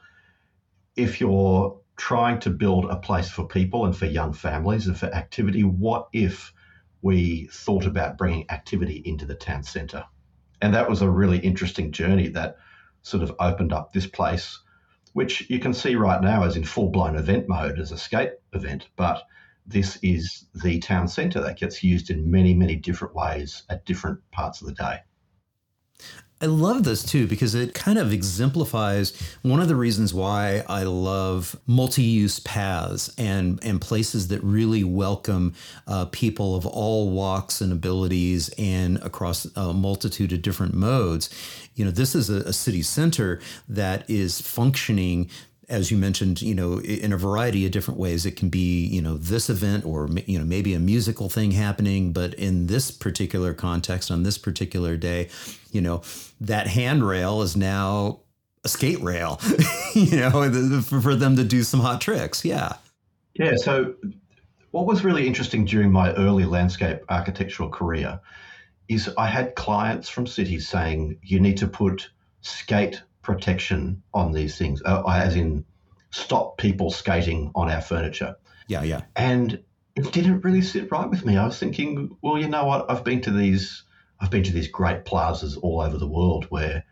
if 0.95 1.19
you're 1.19 1.77
trying 1.97 2.39
to 2.39 2.49
build 2.49 2.85
a 2.85 2.95
place 2.95 3.29
for 3.29 3.47
people 3.47 3.85
and 3.85 3.97
for 3.97 4.05
young 4.05 4.31
families 4.31 4.87
and 4.87 4.97
for 4.97 5.07
activity, 5.07 5.63
what 5.63 6.07
if 6.13 6.53
we 7.01 7.47
thought 7.51 7.85
about 7.85 8.17
bringing 8.17 8.49
activity 8.49 9.01
into 9.03 9.25
the 9.25 9.35
town 9.35 9.63
centre? 9.63 10.05
And 10.61 10.73
that 10.73 10.89
was 10.89 11.01
a 11.01 11.09
really 11.09 11.39
interesting 11.39 11.91
journey 11.91 12.29
that 12.29 12.57
sort 13.01 13.23
of 13.23 13.35
opened 13.39 13.73
up 13.73 13.93
this 13.93 14.07
place, 14.07 14.59
which 15.13 15.49
you 15.49 15.59
can 15.59 15.73
see 15.73 15.95
right 15.95 16.21
now 16.21 16.43
is 16.43 16.55
in 16.55 16.63
full 16.63 16.89
blown 16.89 17.15
event 17.15 17.47
mode 17.47 17.79
as 17.79 17.91
a 17.91 17.97
skate 17.97 18.31
event. 18.53 18.87
But 18.95 19.23
this 19.65 19.97
is 20.01 20.45
the 20.53 20.79
town 20.79 21.07
centre 21.07 21.41
that 21.41 21.59
gets 21.59 21.83
used 21.83 22.09
in 22.09 22.31
many, 22.31 22.53
many 22.53 22.75
different 22.75 23.15
ways 23.15 23.63
at 23.69 23.85
different 23.85 24.19
parts 24.31 24.61
of 24.61 24.67
the 24.67 24.73
day. 24.73 24.99
I 26.39 26.45
love 26.45 26.83
this 26.83 27.03
too 27.03 27.25
because 27.25 27.55
it 27.55 27.73
kind 27.73 27.97
of 27.97 28.13
exemplifies 28.13 29.19
one 29.41 29.59
of 29.59 29.67
the 29.67 29.75
reasons 29.75 30.13
why 30.13 30.63
I 30.69 30.83
love 30.83 31.59
multi-use 31.65 32.39
paths 32.41 33.11
and 33.17 33.59
and 33.63 33.81
places 33.81 34.27
that 34.27 34.43
really 34.43 34.83
welcome 34.83 35.55
uh, 35.87 36.05
people 36.05 36.55
of 36.55 36.67
all 36.67 37.09
walks 37.09 37.59
and 37.59 37.73
abilities 37.73 38.49
and 38.59 38.97
across 38.97 39.47
a 39.55 39.73
multitude 39.73 40.31
of 40.31 40.43
different 40.43 40.75
modes. 40.75 41.31
You 41.73 41.85
know, 41.85 41.91
this 41.91 42.13
is 42.13 42.29
a, 42.29 42.41
a 42.41 42.53
city 42.53 42.83
center 42.83 43.39
that 43.67 44.07
is 44.07 44.39
functioning 44.39 45.31
as 45.69 45.91
you 45.91 45.97
mentioned, 45.97 46.41
you 46.41 46.55
know, 46.55 46.79
in 46.79 47.11
a 47.11 47.17
variety 47.17 47.65
of 47.65 47.71
different 47.71 47.99
ways. 47.99 48.25
It 48.25 48.37
can 48.37 48.49
be, 48.49 48.85
you 48.85 49.01
know, 49.01 49.17
this 49.17 49.49
event 49.49 49.85
or, 49.85 50.07
you 50.25 50.39
know, 50.39 50.45
maybe 50.45 50.73
a 50.73 50.79
musical 50.79 51.29
thing 51.29 51.51
happening. 51.51 52.13
But 52.13 52.33
in 52.35 52.67
this 52.67 52.89
particular 52.89 53.53
context, 53.53 54.09
on 54.09 54.23
this 54.23 54.37
particular 54.37 54.95
day, 54.95 55.27
you 55.71 55.81
know, 55.81 56.01
that 56.39 56.67
handrail 56.67 57.41
is 57.41 57.57
now 57.57 58.21
a 58.63 58.69
skate 58.69 59.01
rail, 59.01 59.41
you 59.93 60.17
know, 60.17 60.81
for 60.81 61.15
them 61.15 61.35
to 61.35 61.43
do 61.43 61.63
some 61.63 61.81
hot 61.81 61.99
tricks. 61.99 62.45
Yeah. 62.45 62.73
Yeah. 63.33 63.55
So, 63.57 63.93
what 64.71 64.85
was 64.85 65.03
really 65.03 65.27
interesting 65.27 65.65
during 65.65 65.91
my 65.91 66.13
early 66.13 66.45
landscape 66.45 66.99
architectural 67.09 67.69
career 67.69 68.19
is 68.87 69.09
I 69.17 69.27
had 69.27 69.55
clients 69.55 70.07
from 70.07 70.27
cities 70.27 70.67
saying, 70.67 71.17
you 71.21 71.39
need 71.39 71.57
to 71.57 71.67
put 71.67 72.09
skate 72.41 73.01
protection 73.27 74.01
on 74.13 74.31
these 74.31 74.57
things, 74.57 74.81
uh, 74.85 75.03
as 75.03 75.35
in 75.35 75.65
stop 76.11 76.57
people 76.57 76.89
skating 76.89 77.51
on 77.53 77.69
our 77.69 77.81
furniture. 77.81 78.37
Yeah, 78.67 78.83
yeah. 78.83 79.01
And 79.17 79.61
it 79.97 80.13
didn't 80.13 80.45
really 80.45 80.61
sit 80.61 80.89
right 80.91 81.09
with 81.09 81.25
me. 81.25 81.35
I 81.35 81.45
was 81.45 81.59
thinking, 81.59 82.15
well, 82.21 82.37
you 82.37 82.47
know 82.47 82.65
what? 82.65 82.89
I've 82.89 83.03
been 83.03 83.19
to 83.23 83.31
these, 83.31 83.83
I've 84.21 84.31
been 84.31 84.43
to 84.43 84.53
these 84.53 84.69
great 84.69 85.03
plazas 85.03 85.57
all 85.57 85.81
over 85.81 85.97
the 85.97 86.07
world 86.07 86.45
where 86.45 86.85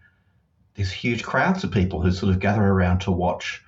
there's 0.73 0.91
huge 0.91 1.23
crowds 1.23 1.63
of 1.63 1.71
people 1.71 2.01
who 2.01 2.11
sort 2.11 2.33
of 2.33 2.39
gather 2.41 2.65
around 2.65 2.99
to 2.99 3.11
watch 3.11 3.63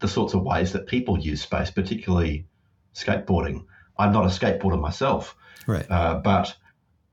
the 0.00 0.08
sorts 0.08 0.34
of 0.34 0.42
ways 0.42 0.72
that 0.72 0.86
people 0.86 1.18
use 1.18 1.40
space, 1.40 1.70
particularly 1.70 2.46
skateboarding. 2.94 3.64
I'm 3.98 4.12
not 4.12 4.26
a 4.26 4.28
skateboarder 4.28 4.78
myself, 4.78 5.34
right? 5.66 5.90
Uh, 5.90 6.16
but 6.16 6.54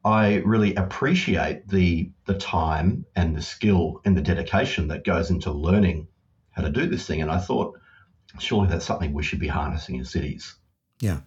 I 0.06 0.36
really 0.46 0.76
appreciate 0.76 1.68
the 1.68 2.12
the 2.26 2.34
time 2.34 3.06
and 3.16 3.36
the 3.36 3.42
skill 3.42 4.02
and 4.06 4.18
the 4.18 4.22
dedication 4.22 4.88
that 4.90 5.06
goes 5.06 5.30
into 5.30 5.52
learning 5.52 6.08
how 6.52 6.64
to 6.64 6.70
do 6.70 6.88
this 6.88 7.06
thing. 7.06 7.22
And 7.22 7.32
I 7.32 7.40
thought, 7.40 7.80
surely 8.40 8.68
that's 8.68 8.86
something 8.86 9.14
we 9.14 9.24
should 9.24 9.40
be 9.40 9.48
harnessing 9.48 9.96
in 9.96 10.06
cities. 10.06 10.56
Yeah. 11.00 11.22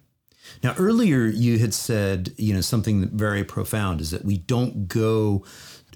Now, 0.63 0.75
earlier 0.77 1.25
you 1.25 1.59
had 1.59 1.73
said, 1.73 2.33
you 2.37 2.53
know, 2.53 2.61
something 2.61 3.09
very 3.09 3.43
profound 3.43 3.99
is 3.99 4.11
that 4.11 4.23
we 4.23 4.37
don't 4.37 4.87
go 4.87 5.43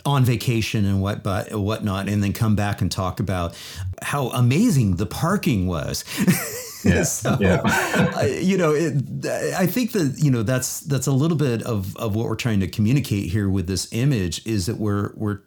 on 0.05 0.25
vacation 0.25 0.83
and 0.83 1.01
what 1.01 1.23
but 1.23 1.53
whatnot, 1.53 2.09
and 2.09 2.23
then 2.23 2.33
come 2.33 2.55
back 2.55 2.81
and 2.81 2.91
talk 2.91 3.19
about 3.19 3.55
how 4.01 4.29
amazing 4.29 4.95
the 4.95 5.05
parking 5.05 5.67
was. 5.67 6.03
Yeah, 6.91 7.03
so, 7.03 7.37
yeah. 7.39 8.25
you 8.25 8.57
know, 8.57 8.71
it, 8.73 9.25
I 9.55 9.67
think 9.67 9.91
that 9.91 10.15
you 10.17 10.31
know 10.31 10.43
that's 10.43 10.79
that's 10.81 11.07
a 11.07 11.11
little 11.11 11.37
bit 11.37 11.61
of 11.63 11.95
of 11.97 12.15
what 12.15 12.27
we're 12.27 12.35
trying 12.35 12.59
to 12.61 12.67
communicate 12.67 13.29
here 13.29 13.49
with 13.49 13.67
this 13.67 13.87
image 13.91 14.45
is 14.47 14.65
that 14.65 14.77
we're 14.77 15.13
we're 15.15 15.41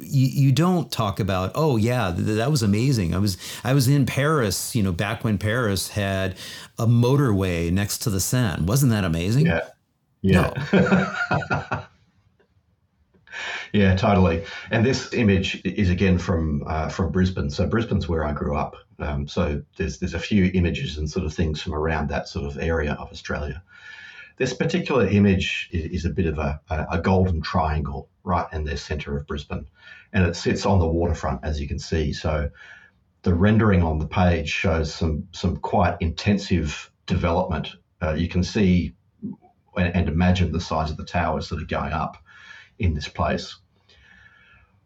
you, 0.00 0.26
you 0.26 0.52
don't 0.52 0.92
talk 0.92 1.18
about 1.18 1.50
oh 1.54 1.76
yeah 1.76 2.12
that 2.14 2.48
was 2.48 2.62
amazing 2.62 3.12
i 3.12 3.18
was 3.18 3.36
i 3.64 3.74
was 3.74 3.88
in 3.88 4.06
paris 4.06 4.76
you 4.76 4.82
know 4.84 4.92
back 4.92 5.24
when 5.24 5.36
paris 5.36 5.88
had 5.88 6.36
a 6.78 6.86
motorway 6.86 7.72
next 7.72 7.98
to 7.98 8.10
the 8.10 8.20
seine 8.20 8.64
wasn't 8.66 8.92
that 8.92 9.02
amazing 9.02 9.46
yeah 9.46 9.66
yeah 10.22 10.52
no. 11.50 11.84
Yeah, 13.74 13.96
totally. 13.96 14.44
And 14.70 14.86
this 14.86 15.12
image 15.12 15.60
is 15.64 15.90
again 15.90 16.16
from 16.16 16.62
uh, 16.64 16.88
from 16.88 17.10
Brisbane. 17.10 17.50
So 17.50 17.66
Brisbane's 17.66 18.08
where 18.08 18.24
I 18.24 18.30
grew 18.30 18.56
up. 18.56 18.76
Um, 18.98 19.26
so 19.28 19.62
there's 19.76 19.98
there's 19.98 20.14
a 20.14 20.18
few 20.18 20.50
images 20.54 20.98
and 20.98 21.10
sort 21.10 21.26
of 21.26 21.34
things 21.34 21.62
from 21.62 21.74
around 21.74 22.08
that 22.08 22.28
sort 22.28 22.46
of 22.46 22.58
area 22.58 22.92
of 22.92 23.10
Australia. 23.10 23.62
This 24.36 24.52
particular 24.52 25.06
image 25.06 25.68
is, 25.72 25.84
is 25.84 26.04
a 26.04 26.10
bit 26.10 26.26
of 26.26 26.38
a, 26.38 26.60
a, 26.68 27.00
golden 27.00 27.40
triangle 27.40 28.08
right 28.24 28.46
in 28.52 28.64
the 28.64 28.76
centre 28.76 29.16
of 29.16 29.28
Brisbane, 29.28 29.66
and 30.12 30.26
it 30.26 30.34
sits 30.34 30.66
on 30.66 30.80
the 30.80 30.88
waterfront, 30.88 31.44
as 31.44 31.60
you 31.60 31.68
can 31.68 31.78
see. 31.78 32.12
So 32.12 32.50
the 33.22 33.34
rendering 33.34 33.82
on 33.82 33.98
the 33.98 34.08
page 34.08 34.48
shows 34.48 34.92
some 34.92 35.28
some 35.32 35.56
quite 35.56 35.96
intensive 36.00 36.90
development. 37.06 37.76
Uh, 38.02 38.14
you 38.14 38.28
can 38.28 38.42
see 38.42 38.94
and, 39.76 39.94
and 39.94 40.08
imagine 40.08 40.52
the 40.52 40.60
size 40.60 40.90
of 40.90 40.96
the 40.96 41.04
towers 41.04 41.48
that 41.48 41.60
are 41.60 41.66
going 41.66 41.92
up 41.92 42.16
in 42.78 42.94
this 42.94 43.08
place 43.08 43.56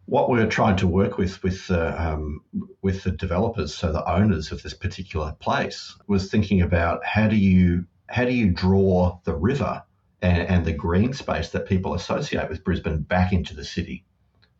what 0.08 0.30
we're 0.30 0.48
trying 0.48 0.76
to 0.76 0.86
work 0.86 1.18
with 1.18 1.42
with 1.42 1.66
the 1.66 2.02
um, 2.02 2.40
with 2.80 3.02
the 3.02 3.10
developers, 3.10 3.74
so 3.74 3.92
the 3.92 4.10
owners 4.10 4.50
of 4.50 4.62
this 4.62 4.72
particular 4.72 5.32
place, 5.38 5.94
was 6.06 6.30
thinking 6.30 6.62
about 6.62 7.04
how 7.04 7.28
do 7.28 7.36
you 7.36 7.84
how 8.08 8.24
do 8.24 8.32
you 8.32 8.50
draw 8.50 9.18
the 9.24 9.36
river 9.36 9.82
and, 10.22 10.48
and 10.48 10.64
the 10.64 10.72
green 10.72 11.12
space 11.12 11.50
that 11.50 11.68
people 11.68 11.92
associate 11.92 12.48
with 12.48 12.64
Brisbane 12.64 13.02
back 13.02 13.34
into 13.34 13.54
the 13.54 13.64
city. 13.64 14.02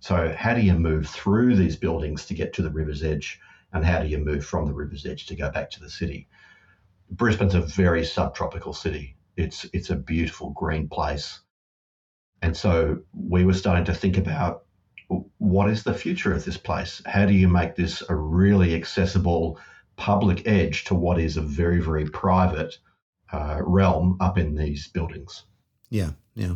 So 0.01 0.35
how 0.37 0.53
do 0.53 0.61
you 0.61 0.75
move 0.75 1.09
through 1.09 1.57
these 1.57 1.77
buildings 1.77 2.27
to 2.27 2.35
get 2.35 2.53
to 2.53 2.63
the 2.63 2.71
river's 2.71 3.03
edge, 3.03 3.41
and 3.73 3.83
how 3.83 4.03
do 4.03 4.09
you 4.09 4.19
move 4.19 4.45
from 4.45 4.67
the 4.67 4.75
river's 4.75 5.07
edge 5.07 5.25
to 5.27 5.35
go 5.35 5.51
back 5.51 5.71
to 5.71 5.81
the 5.81 5.89
city? 5.89 6.29
Brisbane's 7.11 7.55
a 7.55 7.63
very 7.63 8.05
subtropical 8.05 8.75
city. 8.75 9.17
It's 9.39 9.65
it's 9.73 9.89
a 9.89 9.97
beautiful 9.97 10.51
green 10.51 10.89
place, 10.89 11.41
and 12.43 12.55
so 12.55 12.99
we 13.15 13.47
were 13.47 13.55
starting 13.55 13.87
to 13.87 13.95
think 13.95 14.19
about 14.19 14.65
what 15.39 15.71
is 15.71 15.83
the 15.83 15.95
future 15.95 16.33
of 16.33 16.45
this 16.45 16.57
place? 16.57 17.03
How 17.07 17.27
do 17.27 17.33
you 17.33 17.49
make 17.49 17.77
this 17.77 18.03
a 18.09 18.15
really 18.15 18.75
accessible 18.75 19.59
public 19.97 20.47
edge 20.47 20.85
to 20.85 20.95
what 20.95 21.19
is 21.19 21.37
a 21.37 21.43
very 21.43 21.81
very 21.81 22.09
private 22.09 22.79
uh, 23.33 23.61
realm 23.63 24.17
up 24.21 24.39
in 24.39 24.55
these 24.55 24.89
buildings? 24.89 25.45
Yeah, 25.91 26.11
yeah. 26.35 26.55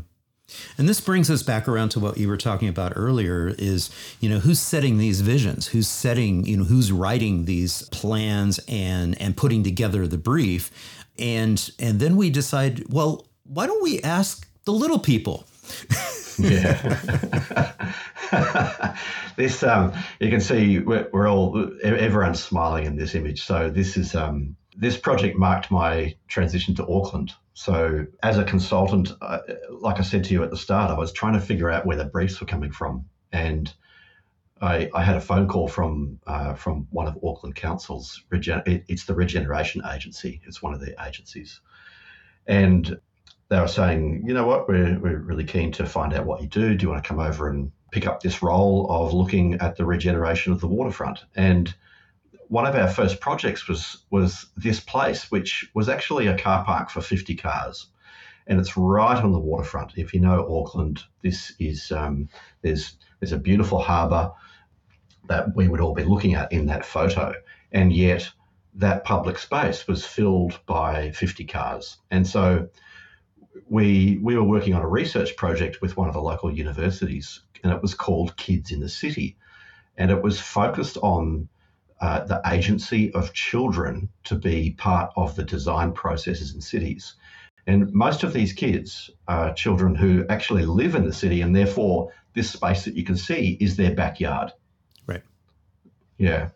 And 0.77 0.89
this 0.89 1.01
brings 1.01 1.31
us 1.31 1.43
back 1.43 1.67
around 1.67 1.91
to 1.91 2.01
what 2.01 2.19
you 2.19 2.29
were 2.29 2.37
talking 2.37 2.69
about 2.69 2.93
earlier 2.97 3.55
is, 3.59 3.91
you 4.21 4.29
know, 4.29 4.39
who's 4.39 4.61
setting 4.61 4.99
these 4.99 5.21
visions? 5.21 5.69
Who's 5.69 5.89
setting, 5.89 6.45
you 6.45 6.59
know, 6.59 6.65
who's 6.65 6.93
writing 6.93 7.45
these 7.45 7.89
plans 7.89 8.61
and 8.69 9.21
and 9.21 9.37
putting 9.37 9.63
together 9.63 10.07
the 10.07 10.19
brief? 10.19 10.71
And 11.19 11.71
and 11.79 12.01
then 12.01 12.17
we 12.17 12.31
decide, 12.31 12.85
well, 12.93 13.27
why 13.45 13.67
don't 13.67 13.83
we 13.83 14.01
ask 14.01 14.49
the 14.65 14.73
little 14.73 14.99
people? 14.99 15.47
Yeah. 16.39 17.93
this 19.37 19.63
um, 19.63 19.93
you 20.21 20.31
can 20.31 20.41
see 20.41 20.79
we're, 20.79 21.09
we're, 21.13 21.29
all 21.29 21.71
everyone's 21.83 22.43
smiling 22.43 22.87
in 22.87 22.97
this 22.97 23.15
image. 23.15 23.43
So 23.45 23.71
this 23.71 23.97
is 23.97 24.15
um, 24.15 24.57
this 24.77 24.97
project 24.97 25.39
marked 25.39 25.71
my 25.71 26.15
transition 26.29 26.75
to 26.77 26.87
Auckland. 26.87 27.33
So, 27.55 28.07
as 28.23 28.39
a 28.39 28.45
consultant, 28.45 29.13
uh, 29.21 29.41
like 29.71 29.99
I 29.99 30.03
said 30.03 30.25
to 30.25 30.33
you 30.33 30.43
at 30.43 30.51
the 30.51 30.57
start, 30.57 30.91
I 30.91 30.99
was 30.99 31.13
trying 31.13 31.35
to 31.35 31.41
figure 31.41 31.71
out 31.71 31.85
where 31.85 31.97
the 31.97 32.07
briefs 32.07 32.41
were 32.41 32.47
coming 32.47 32.73
from, 32.73 33.05
and 33.31 33.73
I, 34.61 34.89
I 34.95 35.03
had 35.03 35.17
a 35.17 35.21
phone 35.21 35.49
call 35.49 35.69
from 35.69 36.19
uh, 36.27 36.55
from 36.55 36.87
one 36.91 37.09
of 37.09 37.19
Auckland 37.23 37.55
Council's. 37.55 38.23
It's 38.33 39.05
the 39.05 39.15
Regeneration 39.15 39.83
Agency. 39.93 40.41
It's 40.47 40.63
one 40.63 40.73
of 40.73 40.81
the 40.81 40.95
agencies, 41.07 41.61
and 42.47 42.99
they 43.53 43.61
were 43.61 43.69
saying, 43.69 44.25
you 44.27 44.33
know 44.33 44.47
what, 44.47 44.67
we're 44.67 44.99
we're 44.99 45.19
really 45.19 45.45
keen 45.45 45.71
to 45.73 45.85
find 45.85 46.15
out 46.15 46.25
what 46.25 46.41
you 46.41 46.49
do. 46.49 46.75
Do 46.75 46.85
you 46.85 46.89
want 46.89 47.05
to 47.05 47.09
come 47.09 47.21
over 47.21 47.51
and 47.51 47.71
pick 47.91 48.07
up 48.07 48.23
this 48.23 48.43
role 48.43 48.87
of 48.89 49.13
looking 49.13 49.61
at 49.61 49.77
the 49.77 49.85
regeneration 49.85 50.55
of 50.55 50.61
the 50.63 50.67
waterfront? 50.67 51.27
And 51.37 51.75
one 52.49 52.65
of 52.65 52.75
our 52.75 52.89
first 52.89 53.21
projects 53.21 53.69
was 53.69 54.07
was 54.11 54.47
this 54.57 54.81
place, 54.81 55.31
which 55.31 55.71
was 55.75 55.91
actually 55.91 56.29
a 56.29 56.39
car 56.39 56.65
park 56.65 56.89
for 56.89 57.03
50 57.03 57.35
cars, 57.35 57.89
and 58.47 58.59
it's 58.59 58.75
right 58.75 59.23
on 59.23 59.33
the 59.33 59.39
waterfront. 59.39 59.99
If 59.99 60.15
you 60.15 60.21
know 60.21 60.49
Auckland, 60.49 61.05
this 61.21 61.53
is 61.59 61.93
um, 61.93 62.31
there's 62.63 62.97
there's 63.21 63.33
a 63.33 63.39
beautiful 63.39 63.81
harbour 63.81 64.33
that 65.29 65.55
we 65.55 65.69
would 65.69 65.81
all 65.83 65.93
be 65.93 66.05
looking 66.05 66.37
at 66.37 66.51
in 66.53 66.65
that 66.69 66.87
photo, 66.87 67.35
and 67.71 67.93
yet 67.93 68.31
that 68.77 69.05
public 69.05 69.37
space 69.37 69.87
was 69.87 70.07
filled 70.07 70.59
by 70.65 71.11
50 71.11 71.45
cars, 71.45 71.99
and 72.11 72.27
so 72.27 72.71
we 73.69 74.19
we 74.23 74.37
were 74.37 74.45
working 74.45 74.75
on 74.75 74.83
a 74.83 74.89
research 74.89 75.37
project 75.37 75.81
with 75.81 75.97
one 75.97 76.09
of 76.09 76.15
the 76.15 76.21
local 76.21 76.53
universities, 76.53 77.41
and 77.63 77.73
it 77.73 77.83
was 77.83 77.95
called 77.95 78.37
Kids 78.37 78.71
in 78.71 78.81
the 78.81 78.89
City, 78.89 79.37
and 79.97 80.11
it 80.11 80.23
was 80.23 80.41
focused 80.41 80.97
on 80.99 81.49
uh, 82.01 82.25
the 82.25 82.41
agency 82.47 83.13
of 83.15 83.33
children 83.33 84.09
to 84.25 84.35
be 84.35 84.73
part 84.73 85.13
of 85.17 85.37
the 85.37 85.45
design 85.45 85.93
processes 85.93 86.55
in 86.55 86.61
cities. 86.61 87.15
And 87.67 87.93
most 87.93 88.25
of 88.25 88.33
these 88.33 88.53
kids 88.53 89.09
are 89.29 89.55
children 89.55 89.95
who 89.95 90.27
actually 90.29 90.65
live 90.65 90.97
in 90.97 91.05
the 91.05 91.13
city, 91.13 91.43
and 91.43 91.55
therefore, 91.55 92.13
this 92.35 92.51
space 92.51 92.85
that 92.87 92.97
you 92.97 93.05
can 93.05 93.17
see 93.17 93.57
is 93.61 93.77
their 93.77 93.95
backyard. 93.95 94.53
Right. 95.07 95.23
Yeah. 96.19 96.49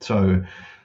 So, 0.00 0.44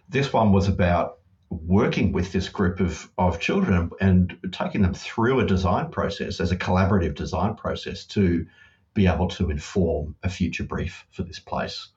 this 0.10 0.34
one 0.34 0.52
was 0.52 0.68
about 0.68 1.17
working 1.50 2.12
with 2.12 2.32
this 2.32 2.50
group 2.50 2.80
of, 2.80 3.10
of 3.18 3.40
children 3.40 3.90
and 4.02 4.38
taking 4.52 4.82
them 4.82 4.94
through 4.94 5.40
a 5.40 5.46
design 5.46 5.90
process 5.90 6.40
as 6.40 6.52
a 6.52 6.58
collaborative 6.58 7.16
design 7.16 7.56
process 7.56 8.06
to 8.06 8.46
be 8.94 9.08
able 9.08 9.28
to 9.28 9.50
inform 9.50 10.16
a 10.24 10.30
future 10.30 10.64
brief 10.64 11.06
for 11.12 11.24
this 11.24 11.40
place. 11.40 11.90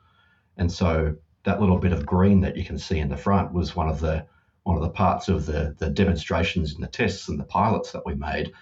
And 0.56 0.70
so 0.70 1.16
that 1.44 1.60
little 1.60 1.78
bit 1.78 1.92
of 1.92 2.06
green 2.06 2.40
that 2.42 2.56
you 2.56 2.64
can 2.64 2.78
see 2.78 2.98
in 2.98 3.08
the 3.08 3.16
front 3.16 3.52
was 3.52 3.74
one 3.74 3.88
of 3.88 4.00
the 4.00 4.26
one 4.62 4.76
of 4.76 4.82
the 4.82 4.90
parts 4.90 5.28
of 5.28 5.46
the 5.46 5.74
the 5.78 5.88
demonstrations 5.88 6.74
and 6.74 6.82
the 6.82 6.88
tests 6.88 7.28
and 7.28 7.40
the 7.40 7.44
pilots 7.44 7.92
that 7.92 8.04
we 8.04 8.14
made 8.14 8.52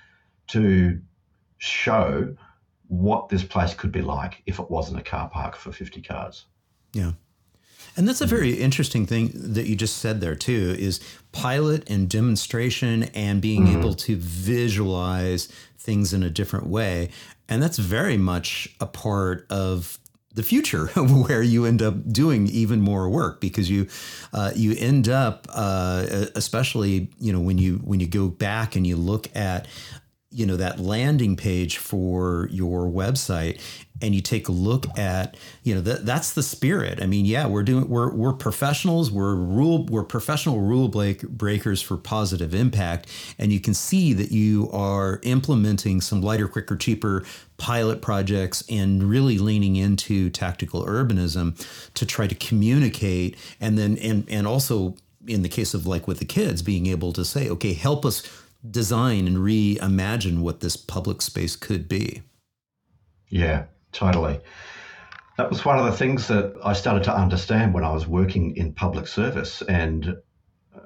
to 0.49 1.01
show 1.59 2.35
what 2.87 3.29
this 3.29 3.43
place 3.43 3.75
could 3.75 3.93
be 3.93 4.01
like 4.01 4.43
if 4.47 4.59
it 4.59 4.71
wasn't 4.71 4.99
a 4.99 5.03
car 5.03 5.29
park 5.29 5.57
for 5.57 5.73
50 5.73 6.01
cars. 6.01 6.47
Yeah. 6.93 7.13
And 7.99 8.07
that's 8.07 8.21
a 8.21 8.27
very 8.27 8.53
interesting 8.53 9.07
thing 9.07 9.33
that 9.35 9.67
you 9.67 9.75
just 9.75 9.99
said 9.99 10.21
there 10.21 10.37
too 10.37 10.77
is 10.79 11.01
pilot 11.33 11.91
and 11.91 12.09
demonstration 12.09 13.03
and 13.13 13.43
being 13.43 13.67
mm-hmm. 13.67 13.81
able 13.81 13.95
to 13.95 14.15
visualize 14.15 15.49
things 15.77 16.13
in 16.13 16.23
a 16.23 16.31
different 16.31 16.69
way. 16.69 17.11
And 17.49 17.61
that's 17.61 17.77
very 17.77 18.17
much 18.17 18.73
a 18.81 18.87
part 18.87 19.47
of 19.51 19.99
the 20.33 20.45
future 20.45 20.87
where 20.97 21.43
you 21.43 21.65
end 21.65 21.83
up 21.83 22.13
doing 22.13 22.47
even 22.47 22.81
more 22.81 23.09
work 23.09 23.41
because 23.41 23.69
you 23.69 23.89
uh, 24.33 24.53
you 24.55 24.77
end 24.79 25.09
up 25.09 25.49
uh, 25.53 26.27
especially 26.37 27.09
you 27.19 27.33
know 27.33 27.41
when 27.41 27.59
you 27.59 27.79
when 27.79 27.99
you 27.99 28.07
go 28.07 28.29
back 28.29 28.77
and 28.77 28.87
you 28.87 28.97
look 28.97 29.35
at 29.35 29.67
you 30.31 30.45
know 30.45 30.57
that 30.57 30.79
landing 30.79 31.37
page 31.37 31.79
for 31.79 32.49
your 32.51 32.87
website 32.87 33.61
and 34.03 34.15
you 34.15 34.21
take 34.21 34.49
a 34.49 34.53
look 34.53 34.87
at 34.99 35.37
you 35.63 35.75
know 35.75 35.81
that 35.81 36.05
that's 36.05 36.35
the 36.35 36.43
spirit. 36.43 37.03
I 37.03 37.07
mean 37.07 37.25
yeah 37.25 37.47
we're 37.47 37.63
doing 37.63 37.89
we're 37.89 38.13
we're 38.13 38.35
professionals. 38.35 39.11
We're 39.11 39.35
rule 39.35 39.87
we're 39.87 40.05
professional 40.05 40.61
rule 40.61 40.89
break, 40.89 41.23
breakers 41.23 41.81
for 41.81 41.97
positive 41.97 42.55
impact. 42.55 43.09
And 43.39 43.53
you 43.53 43.61
can 43.61 43.73
see 43.73 44.13
that 44.13 44.31
you 44.31 44.71
are 44.71 45.21
implementing 45.23 46.03
some 46.03 46.21
lighter 46.21 46.47
quicker 46.47 46.77
cheaper 46.77 47.25
pilot 47.57 48.03
projects 48.03 48.63
and 48.69 49.03
really 49.03 49.39
leaning 49.39 49.77
into 49.77 50.29
tactical 50.31 50.85
urbanism 50.85 51.57
to 51.95 52.05
try 52.05 52.27
to 52.27 52.35
communicate 52.35 53.37
and 53.61 53.79
then 53.79 53.97
and 53.99 54.27
and 54.29 54.47
also 54.47 54.95
in 55.27 55.43
the 55.43 55.49
case 55.49 55.75
of 55.75 55.87
like 55.87 56.07
with 56.07 56.19
the 56.19 56.25
kids 56.25 56.63
being 56.63 56.87
able 56.87 57.13
to 57.13 57.25
say 57.25 57.49
okay 57.49 57.73
help 57.73 58.05
us 58.07 58.23
design 58.69 59.27
and 59.27 59.39
reimagine 59.39 60.41
what 60.41 60.61
this 60.61 60.77
public 60.77 61.23
space 61.23 61.57
could 61.57 61.89
be. 61.89 62.23
Yeah, 63.29 63.65
totally. 63.93 64.41
That 65.37 65.51
was 65.51 65.65
one 65.65 65.79
of 65.79 65.85
the 65.85 65.93
things 65.93 66.27
that 66.29 66.57
I 66.65 66.73
started 66.73 67.05
to 67.05 67.17
understand 67.17 67.73
when 67.73 67.85
I 67.85 67.93
was 67.93 68.07
working 68.07 68.57
in 68.57 68.73
public 68.73 69.07
service. 69.07 69.63
And 69.63 70.17
uh, 70.75 70.81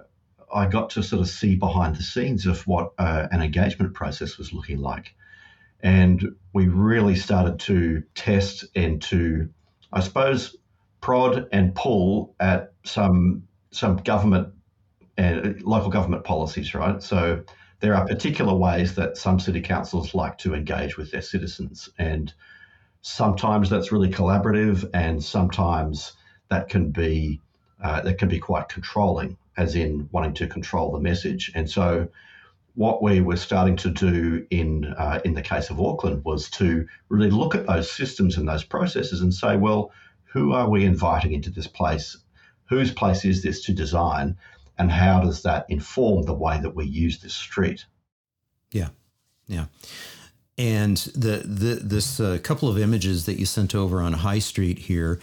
I 0.55 0.67
got 0.67 0.91
to 0.91 1.03
sort 1.03 1.23
of 1.23 1.29
see 1.29 1.57
behind 1.57 1.97
the 1.97 2.03
scenes 2.03 2.47
of 2.47 2.67
what 2.67 2.93
uh, 2.99 3.29
an 3.31 3.41
engagement 3.41 3.95
process 3.95 4.37
was 4.37 4.53
looking 4.53 4.79
like. 4.79 5.15
And 5.81 6.37
we 6.53 6.69
really 6.69 7.17
started 7.17 7.59
to 7.61 8.03
test 8.15 8.67
and 8.77 9.01
to, 9.03 9.49
I 9.93 10.01
suppose, 10.01 10.57
prod 11.01 11.49
and 11.51 11.75
pull 11.75 12.35
at 12.39 12.75
some 12.85 13.49
some 13.71 13.97
government 13.97 14.49
and 15.17 15.47
uh, 15.47 15.53
local 15.63 15.91
government 15.91 16.25
policies, 16.25 16.75
right? 16.75 17.03
So 17.03 17.43
there 17.83 17.97
are 17.97 18.07
particular 18.07 18.55
ways 18.55 18.95
that 18.95 19.17
some 19.17 19.41
city 19.41 19.61
councils 19.61 20.15
like 20.15 20.39
to 20.39 20.55
engage 20.55 20.97
with 20.97 21.11
their 21.11 21.21
citizens. 21.21 21.89
And 21.99 22.33
sometimes 23.03 23.69
that's 23.69 23.91
really 23.91 24.09
collaborative, 24.09 24.89
and 24.95 25.23
sometimes 25.23 26.13
that 26.49 26.69
can 26.69 26.93
be 26.93 27.41
uh, 27.83 28.01
that 28.03 28.19
can 28.19 28.29
be 28.29 28.39
quite 28.39 28.69
controlling, 28.69 29.37
as 29.57 29.75
in 29.75 30.09
wanting 30.13 30.35
to 30.35 30.47
control 30.47 30.93
the 30.93 31.01
message. 31.01 31.51
And 31.57 31.69
so, 31.69 32.07
what 32.77 33.03
we 33.03 33.21
were 33.21 33.37
starting 33.37 33.75
to 33.79 33.91
do 33.91 34.47
in 34.51 34.85
uh, 34.97 35.21
in 35.25 35.35
the 35.35 35.43
case 35.43 35.69
of 35.69 35.81
Auckland 35.81 36.25
was 36.25 36.49
to 36.51 36.87
really 37.09 37.31
look 37.31 37.57
at 37.57 37.67
those 37.67 37.91
systems 37.91 38.37
and 38.37 38.49
those 38.49 38.63
processes 38.63 39.23
and 39.23 39.35
say, 39.35 39.57
well, 39.57 39.91
who 40.33 40.53
are 40.53 40.71
we 40.71 40.85
inviting 40.85 41.33
into 41.33 41.51
this 41.51 41.67
place? 41.67 42.17
Whose 42.67 42.93
place 42.93 43.25
is 43.25 43.43
this 43.43 43.65
to 43.65 43.73
design? 43.75 44.37
And 44.83 44.91
how 44.91 45.21
does 45.21 45.43
that 45.43 45.65
inform 45.69 46.25
the 46.25 46.35
way 46.35 46.61
that 46.61 46.75
we 46.75 46.85
use 46.85 47.21
this 47.21 47.35
street? 47.35 47.87
Yeah, 48.73 48.89
yeah. 49.47 49.67
And 50.59 50.97
the 51.15 51.43
the 51.45 51.81
this 51.83 52.19
uh, 52.19 52.39
couple 52.43 52.69
of 52.69 52.79
images 52.79 53.27
that 53.27 53.39
you 53.39 53.47
sent 53.47 53.77
over 53.77 54.03
on 54.03 54.13
High 54.13 54.41
Street 54.41 54.81
here 54.81 55.21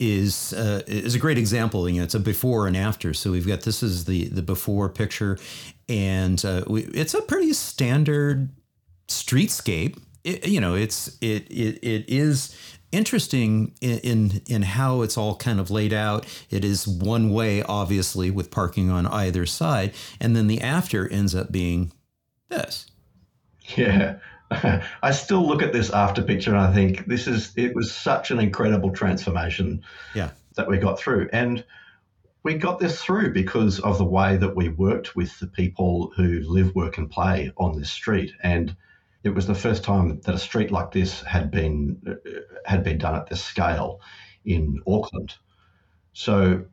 is 0.00 0.54
uh, 0.54 0.82
is 0.86 1.14
a 1.14 1.18
great 1.18 1.36
example. 1.36 1.86
You 1.88 1.98
know, 1.98 2.04
it's 2.04 2.14
a 2.14 2.20
before 2.20 2.66
and 2.66 2.76
after. 2.76 3.12
So 3.12 3.30
we've 3.30 3.46
got 3.46 3.60
this 3.60 3.82
is 3.82 4.06
the 4.06 4.28
the 4.28 4.42
before 4.42 4.88
picture, 4.88 5.38
and 5.86 6.42
uh, 6.42 6.64
we, 6.66 6.84
it's 6.84 7.12
a 7.12 7.20
pretty 7.20 7.52
standard 7.52 8.48
streetscape. 9.08 10.00
It, 10.24 10.48
you 10.48 10.60
know, 10.60 10.74
it's 10.74 11.18
it 11.20 11.46
it 11.50 11.78
it 11.82 12.04
is 12.08 12.56
interesting 12.94 13.74
in, 13.80 13.98
in, 13.98 14.42
in 14.48 14.62
how 14.62 15.02
it's 15.02 15.18
all 15.18 15.36
kind 15.36 15.60
of 15.60 15.70
laid 15.70 15.92
out. 15.92 16.26
It 16.50 16.64
is 16.64 16.86
one 16.86 17.30
way, 17.30 17.62
obviously, 17.62 18.30
with 18.30 18.50
parking 18.50 18.90
on 18.90 19.06
either 19.06 19.46
side, 19.46 19.92
and 20.20 20.34
then 20.34 20.46
the 20.46 20.60
after 20.60 21.08
ends 21.08 21.34
up 21.34 21.52
being 21.52 21.92
this. 22.48 22.86
Yeah. 23.76 24.16
I 25.02 25.10
still 25.10 25.46
look 25.46 25.62
at 25.62 25.72
this 25.72 25.90
after 25.90 26.22
picture 26.22 26.50
and 26.50 26.60
I 26.60 26.72
think 26.72 27.06
this 27.06 27.26
is 27.26 27.52
it 27.56 27.74
was 27.74 27.92
such 27.92 28.30
an 28.30 28.38
incredible 28.38 28.90
transformation 28.90 29.82
yeah. 30.14 30.30
that 30.56 30.68
we 30.68 30.78
got 30.78 30.98
through. 30.98 31.28
And 31.32 31.64
we 32.42 32.54
got 32.54 32.78
this 32.78 33.02
through 33.02 33.32
because 33.32 33.80
of 33.80 33.98
the 33.98 34.04
way 34.04 34.36
that 34.36 34.54
we 34.54 34.68
worked 34.68 35.16
with 35.16 35.38
the 35.40 35.46
people 35.46 36.12
who 36.14 36.40
live, 36.40 36.74
work, 36.74 36.98
and 36.98 37.10
play 37.10 37.50
on 37.56 37.78
this 37.78 37.90
street. 37.90 38.32
And 38.42 38.76
it 39.24 39.34
was 39.34 39.46
the 39.46 39.54
first 39.54 39.82
time 39.82 40.20
that 40.20 40.34
a 40.34 40.38
street 40.38 40.70
like 40.70 40.92
this 40.92 41.22
had 41.22 41.50
been 41.50 42.00
uh, 42.06 42.30
had 42.66 42.84
been 42.84 42.98
done 42.98 43.16
at 43.16 43.26
this 43.26 43.42
scale 43.42 44.00
in 44.44 44.80
Auckland. 44.86 45.34
So 46.12 46.66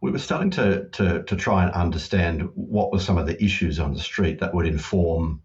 we 0.00 0.10
were 0.10 0.18
starting 0.18 0.50
to, 0.50 0.86
to, 0.90 1.22
to 1.22 1.36
try 1.36 1.64
and 1.64 1.72
understand 1.72 2.50
what 2.54 2.92
were 2.92 2.98
some 2.98 3.16
of 3.16 3.26
the 3.26 3.42
issues 3.42 3.78
on 3.78 3.94
the 3.94 4.00
street 4.00 4.38
that 4.40 4.52
would 4.52 4.66
inform 4.66 5.40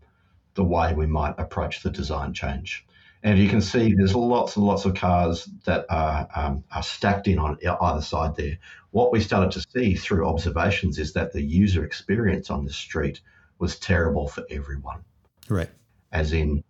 the 0.56 0.64
way 0.64 0.94
we 0.94 1.06
might 1.06 1.36
approach 1.38 1.82
the 1.82 1.90
design 1.90 2.34
change. 2.34 2.86
And 3.24 3.38
you 3.38 3.48
can 3.48 3.62
see 3.62 3.94
there's 3.94 4.16
lots 4.16 4.56
and 4.56 4.66
lots 4.66 4.86
of 4.86 4.96
cars 4.96 5.48
that 5.66 5.86
are, 5.90 6.28
um, 6.36 6.64
are 6.72 6.84
stacked 6.84 7.28
in 7.28 7.40
on 7.40 7.58
either 7.64 8.02
side 8.02 8.36
there. 8.36 8.58
What 8.92 9.12
we 9.12 9.22
started 9.22 9.52
to 9.52 9.66
see 9.74 9.96
through 9.96 10.28
observations 10.28 11.00
is 11.00 11.14
that 11.14 11.32
the 11.32 11.42
user 11.42 11.86
experience 11.86 12.50
on 12.50 12.66
the 12.66 12.74
street 12.74 13.22
was 13.60 13.80
terrible 13.80 14.28
for 14.28 14.44
everyone. 14.50 15.04
Right. 15.48 15.70
As 16.12 16.34
in, 16.34 16.64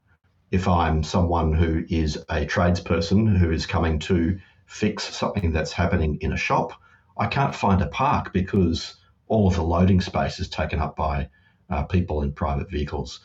if 0.52 0.68
I'm 0.68 1.04
someone 1.04 1.54
who 1.54 1.86
is 1.90 2.18
a 2.30 2.46
tradesperson 2.46 3.38
who 3.38 3.52
is 3.52 3.66
coming 3.66 4.00
to 4.00 4.40
fix 4.66 5.04
something 5.04 5.52
that's 5.52 5.72
happening 5.72 6.18
in 6.22 6.34
a 6.34 6.38
shop, 6.38 6.74
I 7.18 7.28
can't 7.28 7.56
find 7.56 7.82
a 7.82 7.88
park 7.88 8.34
because 8.34 8.96
all 9.28 9.48
of 9.48 9.56
the 9.56 9.64
loading 9.64 10.02
space 10.02 10.40
is 10.40 10.50
taken 10.50 10.80
up 10.80 10.96
by 10.96 11.30
uh, 11.70 11.84
people 11.84 12.24
in 12.24 12.32
private 12.34 12.70
vehicles. 12.70 13.20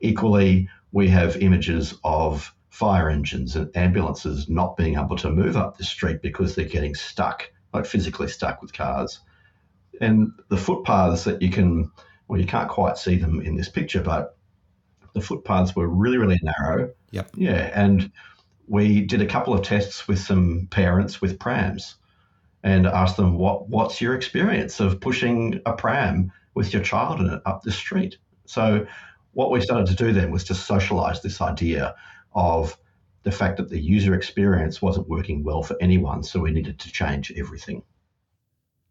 Equally, 0.00 0.68
we 0.92 1.08
have 1.08 1.36
images 1.36 1.94
of 2.04 2.54
fire 2.70 3.10
engines 3.10 3.56
and 3.56 3.76
ambulances 3.76 4.48
not 4.48 4.76
being 4.76 4.96
able 4.96 5.16
to 5.16 5.30
move 5.30 5.56
up 5.56 5.76
the 5.76 5.84
street 5.84 6.22
because 6.22 6.54
they're 6.54 6.64
getting 6.64 6.94
stuck, 6.94 7.50
like 7.74 7.86
physically 7.86 8.28
stuck 8.28 8.62
with 8.62 8.72
cars. 8.72 9.20
And 10.00 10.30
the 10.48 10.56
footpaths 10.56 11.24
that 11.24 11.42
you 11.42 11.50
can, 11.50 11.90
well, 12.28 12.40
you 12.40 12.46
can't 12.46 12.68
quite 12.68 12.96
see 12.98 13.16
them 13.16 13.40
in 13.40 13.56
this 13.56 13.68
picture, 13.68 14.02
but 14.02 14.37
the 15.18 15.24
footpaths 15.26 15.74
were 15.74 15.88
really, 15.88 16.18
really 16.18 16.40
narrow. 16.42 16.90
Yep. 17.10 17.30
Yeah. 17.34 17.70
And 17.74 18.10
we 18.66 19.02
did 19.02 19.22
a 19.22 19.26
couple 19.26 19.54
of 19.54 19.62
tests 19.62 20.06
with 20.06 20.18
some 20.18 20.68
parents 20.70 21.20
with 21.20 21.38
prams 21.38 21.96
and 22.62 22.86
asked 22.86 23.16
them, 23.16 23.38
what, 23.38 23.68
what's 23.68 24.00
your 24.00 24.14
experience 24.14 24.80
of 24.80 25.00
pushing 25.00 25.60
a 25.64 25.72
pram 25.72 26.32
with 26.54 26.72
your 26.72 26.82
child 26.82 27.20
in 27.20 27.30
it 27.30 27.40
up 27.46 27.62
the 27.62 27.72
street? 27.72 28.18
So 28.46 28.86
what 29.32 29.50
we 29.50 29.60
started 29.60 29.86
to 29.86 29.94
do 29.94 30.12
then 30.12 30.30
was 30.30 30.44
to 30.44 30.54
socialize 30.54 31.22
this 31.22 31.40
idea 31.40 31.94
of 32.34 32.76
the 33.22 33.32
fact 33.32 33.56
that 33.58 33.68
the 33.68 33.80
user 33.80 34.14
experience 34.14 34.82
wasn't 34.82 35.08
working 35.08 35.44
well 35.44 35.62
for 35.62 35.76
anyone. 35.80 36.22
So 36.22 36.40
we 36.40 36.50
needed 36.50 36.78
to 36.80 36.90
change 36.90 37.32
everything. 37.36 37.82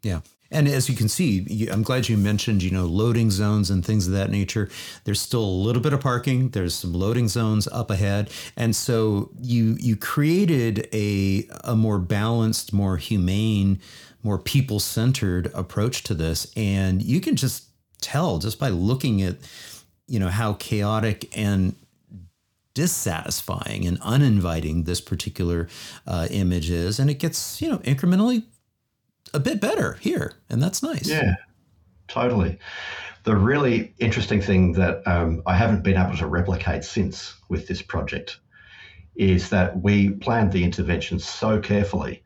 Yeah. 0.03 0.21
And 0.49 0.67
as 0.67 0.87
you 0.87 0.95
can 0.95 1.09
see, 1.09 1.67
I'm 1.69 1.83
glad 1.83 2.07
you 2.07 2.17
mentioned, 2.17 2.63
you 2.63 2.71
know, 2.71 2.85
loading 2.85 3.29
zones 3.31 3.69
and 3.69 3.85
things 3.85 4.07
of 4.07 4.13
that 4.13 4.29
nature. 4.29 4.69
There's 5.03 5.19
still 5.19 5.43
a 5.43 5.63
little 5.65 5.81
bit 5.81 5.93
of 5.93 5.99
parking. 5.99 6.49
There's 6.49 6.73
some 6.73 6.93
loading 6.93 7.27
zones 7.27 7.67
up 7.67 7.91
ahead, 7.91 8.29
and 8.55 8.75
so 8.75 9.31
you 9.41 9.75
you 9.79 9.97
created 9.97 10.87
a 10.93 11.49
a 11.65 11.75
more 11.75 11.99
balanced, 11.99 12.71
more 12.71 12.97
humane, 12.97 13.81
more 14.23 14.39
people 14.39 14.79
centered 14.79 15.51
approach 15.53 16.03
to 16.03 16.13
this, 16.13 16.51
and 16.55 17.01
you 17.01 17.19
can 17.19 17.35
just 17.35 17.65
tell 17.99 18.37
just 18.37 18.57
by 18.59 18.69
looking 18.69 19.21
at, 19.21 19.35
you 20.07 20.19
know, 20.19 20.29
how 20.29 20.53
chaotic 20.53 21.29
and 21.37 21.75
dissatisfying 22.73 23.85
and 23.85 23.97
uninviting 24.01 24.83
this 24.83 25.01
particular 25.01 25.67
uh, 26.05 26.27
image 26.31 26.69
is, 26.69 26.99
and 26.99 27.09
it 27.09 27.15
gets 27.15 27.61
you 27.61 27.67
know 27.69 27.79
incrementally 27.79 28.43
a 29.33 29.39
bit 29.39 29.59
better 29.61 29.93
here, 29.93 30.33
and 30.49 30.61
that's 30.61 30.81
nice. 30.81 31.07
Yeah, 31.07 31.35
totally. 32.07 32.59
The 33.23 33.35
really 33.35 33.93
interesting 33.99 34.41
thing 34.41 34.73
that 34.73 35.05
um, 35.05 35.41
I 35.45 35.55
haven't 35.55 35.83
been 35.83 35.97
able 35.97 36.17
to 36.17 36.27
replicate 36.27 36.83
since 36.83 37.35
with 37.49 37.67
this 37.67 37.81
project 37.81 38.39
is 39.15 39.49
that 39.49 39.81
we 39.81 40.11
planned 40.11 40.51
the 40.51 40.63
intervention 40.63 41.19
so 41.19 41.59
carefully, 41.59 42.23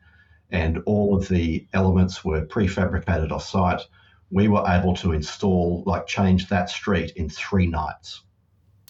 and 0.50 0.82
all 0.86 1.16
of 1.16 1.28
the 1.28 1.66
elements 1.72 2.24
were 2.24 2.46
prefabricated 2.46 3.32
off 3.32 3.44
site. 3.44 3.80
We 4.30 4.48
were 4.48 4.64
able 4.66 4.94
to 4.96 5.12
install, 5.12 5.82
like, 5.86 6.06
change 6.06 6.48
that 6.48 6.70
street 6.70 7.12
in 7.16 7.28
three 7.28 7.66
nights. 7.66 8.22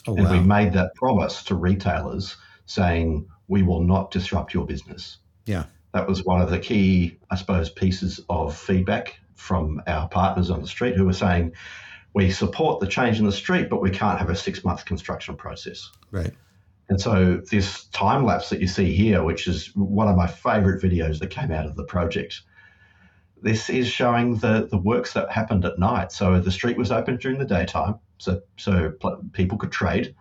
Oh, 0.06 0.14
and 0.16 0.24
wow. 0.24 0.32
we 0.32 0.40
made 0.40 0.72
that 0.72 0.94
promise 0.94 1.42
to 1.44 1.54
retailers 1.54 2.36
saying, 2.66 3.28
we 3.48 3.62
will 3.62 3.82
not 3.82 4.10
disrupt 4.10 4.52
your 4.52 4.66
business. 4.66 5.18
Yeah. 5.46 5.64
That 5.92 6.08
was 6.08 6.24
one 6.24 6.40
of 6.40 6.50
the 6.50 6.58
key, 6.58 7.18
I 7.30 7.36
suppose, 7.36 7.70
pieces 7.70 8.20
of 8.28 8.56
feedback 8.56 9.18
from 9.34 9.82
our 9.86 10.08
partners 10.08 10.50
on 10.50 10.60
the 10.60 10.66
street 10.66 10.96
who 10.96 11.04
were 11.04 11.12
saying, 11.12 11.52
we 12.14 12.30
support 12.30 12.80
the 12.80 12.86
change 12.86 13.18
in 13.18 13.26
the 13.26 13.32
street, 13.32 13.68
but 13.68 13.80
we 13.80 13.90
can't 13.90 14.18
have 14.18 14.30
a 14.30 14.36
six 14.36 14.64
month 14.64 14.84
construction 14.84 15.36
process. 15.36 15.90
Right. 16.10 16.32
And 16.88 17.00
so 17.00 17.40
this 17.50 17.84
time 17.86 18.24
lapse 18.24 18.50
that 18.50 18.60
you 18.60 18.66
see 18.66 18.92
here, 18.92 19.22
which 19.22 19.46
is 19.46 19.74
one 19.74 20.08
of 20.08 20.16
my 20.16 20.26
favorite 20.26 20.82
videos 20.82 21.18
that 21.20 21.30
came 21.30 21.50
out 21.50 21.64
of 21.64 21.76
the 21.76 21.84
project, 21.84 22.42
this 23.40 23.70
is 23.70 23.88
showing 23.88 24.36
the, 24.36 24.68
the 24.70 24.78
works 24.78 25.14
that 25.14 25.30
happened 25.30 25.64
at 25.64 25.78
night. 25.78 26.12
So 26.12 26.38
the 26.38 26.50
street 26.50 26.76
was 26.76 26.92
open 26.92 27.16
during 27.16 27.38
the 27.38 27.44
daytime 27.44 27.98
so 28.18 28.40
so 28.56 28.92
people 29.32 29.58
could 29.58 29.72
trade. 29.72 30.14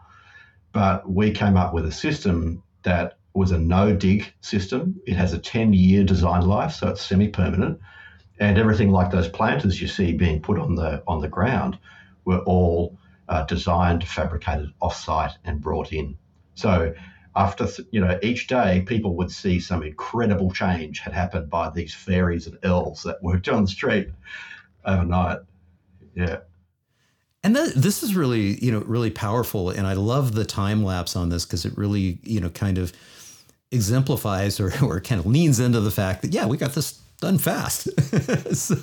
But 0.71 1.09
we 1.09 1.31
came 1.31 1.57
up 1.57 1.73
with 1.73 1.85
a 1.85 1.91
system 1.91 2.63
that 2.83 3.19
was 3.33 3.51
a 3.51 3.57
no 3.57 3.95
dig 3.95 4.31
system. 4.41 4.99
It 5.05 5.15
has 5.15 5.33
a 5.33 5.39
10 5.39 5.73
year 5.73 6.03
design 6.03 6.45
life, 6.47 6.73
so 6.73 6.89
it's 6.89 7.01
semi 7.01 7.27
permanent. 7.27 7.79
And 8.39 8.57
everything 8.57 8.91
like 8.91 9.11
those 9.11 9.29
planters 9.29 9.81
you 9.81 9.87
see 9.87 10.13
being 10.13 10.41
put 10.41 10.59
on 10.59 10.75
the 10.75 11.03
on 11.07 11.21
the 11.21 11.27
ground 11.27 11.77
were 12.25 12.39
all 12.39 12.97
uh, 13.29 13.43
designed, 13.45 14.07
fabricated 14.07 14.73
off 14.81 14.95
site, 14.95 15.37
and 15.45 15.61
brought 15.61 15.93
in. 15.93 16.17
So 16.55 16.93
after 17.35 17.67
you 17.91 18.01
know 18.01 18.19
each 18.21 18.47
day, 18.47 18.83
people 18.85 19.15
would 19.15 19.31
see 19.31 19.59
some 19.59 19.83
incredible 19.83 20.51
change 20.51 20.99
had 20.99 21.13
happened 21.13 21.49
by 21.49 21.69
these 21.69 21.93
fairies 21.93 22.47
and 22.47 22.57
elves 22.63 23.03
that 23.03 23.23
worked 23.23 23.47
on 23.47 23.63
the 23.63 23.69
street 23.69 24.09
overnight. 24.85 25.39
Yeah. 26.15 26.39
And 27.43 27.55
that, 27.55 27.73
this 27.75 28.03
is 28.03 28.15
really, 28.15 28.63
you 28.63 28.71
know, 28.71 28.81
really 28.81 29.09
powerful. 29.09 29.71
And 29.71 29.87
I 29.87 29.93
love 29.93 30.33
the 30.33 30.45
time 30.45 30.83
lapse 30.83 31.15
on 31.15 31.29
this 31.29 31.45
because 31.45 31.65
it 31.65 31.75
really, 31.75 32.19
you 32.21 32.39
know, 32.39 32.49
kind 32.49 32.77
of 32.77 32.93
exemplifies 33.71 34.59
or, 34.59 34.73
or 34.83 34.99
kind 34.99 35.19
of 35.19 35.25
leans 35.25 35.59
into 35.59 35.79
the 35.79 35.91
fact 35.91 36.21
that, 36.21 36.33
yeah, 36.33 36.45
we 36.45 36.57
got 36.57 36.73
this 36.73 36.99
done 37.19 37.37
fast. 37.37 37.87
so 38.55 38.75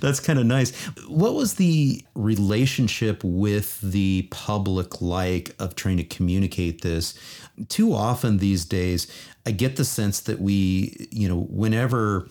that's 0.00 0.20
kind 0.20 0.38
of 0.38 0.46
nice. 0.46 0.76
What 1.06 1.34
was 1.34 1.54
the 1.54 2.04
relationship 2.14 3.22
with 3.24 3.80
the 3.80 4.28
public 4.30 5.00
like 5.00 5.54
of 5.58 5.74
trying 5.76 5.96
to 5.96 6.04
communicate 6.04 6.82
this? 6.82 7.14
Too 7.68 7.94
often 7.94 8.38
these 8.38 8.64
days, 8.64 9.06
I 9.46 9.52
get 9.52 9.76
the 9.76 9.84
sense 9.84 10.20
that 10.20 10.40
we, 10.40 11.08
you 11.10 11.28
know, 11.28 11.42
whenever 11.48 12.28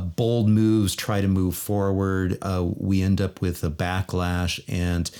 bold 0.00 0.48
moves 0.48 0.94
try 0.94 1.20
to 1.20 1.28
move 1.28 1.56
forward, 1.56 2.38
uh, 2.42 2.64
we 2.76 3.02
end 3.02 3.20
up 3.20 3.40
with 3.40 3.62
a 3.64 3.70
backlash 3.70 4.60
and 4.68 5.10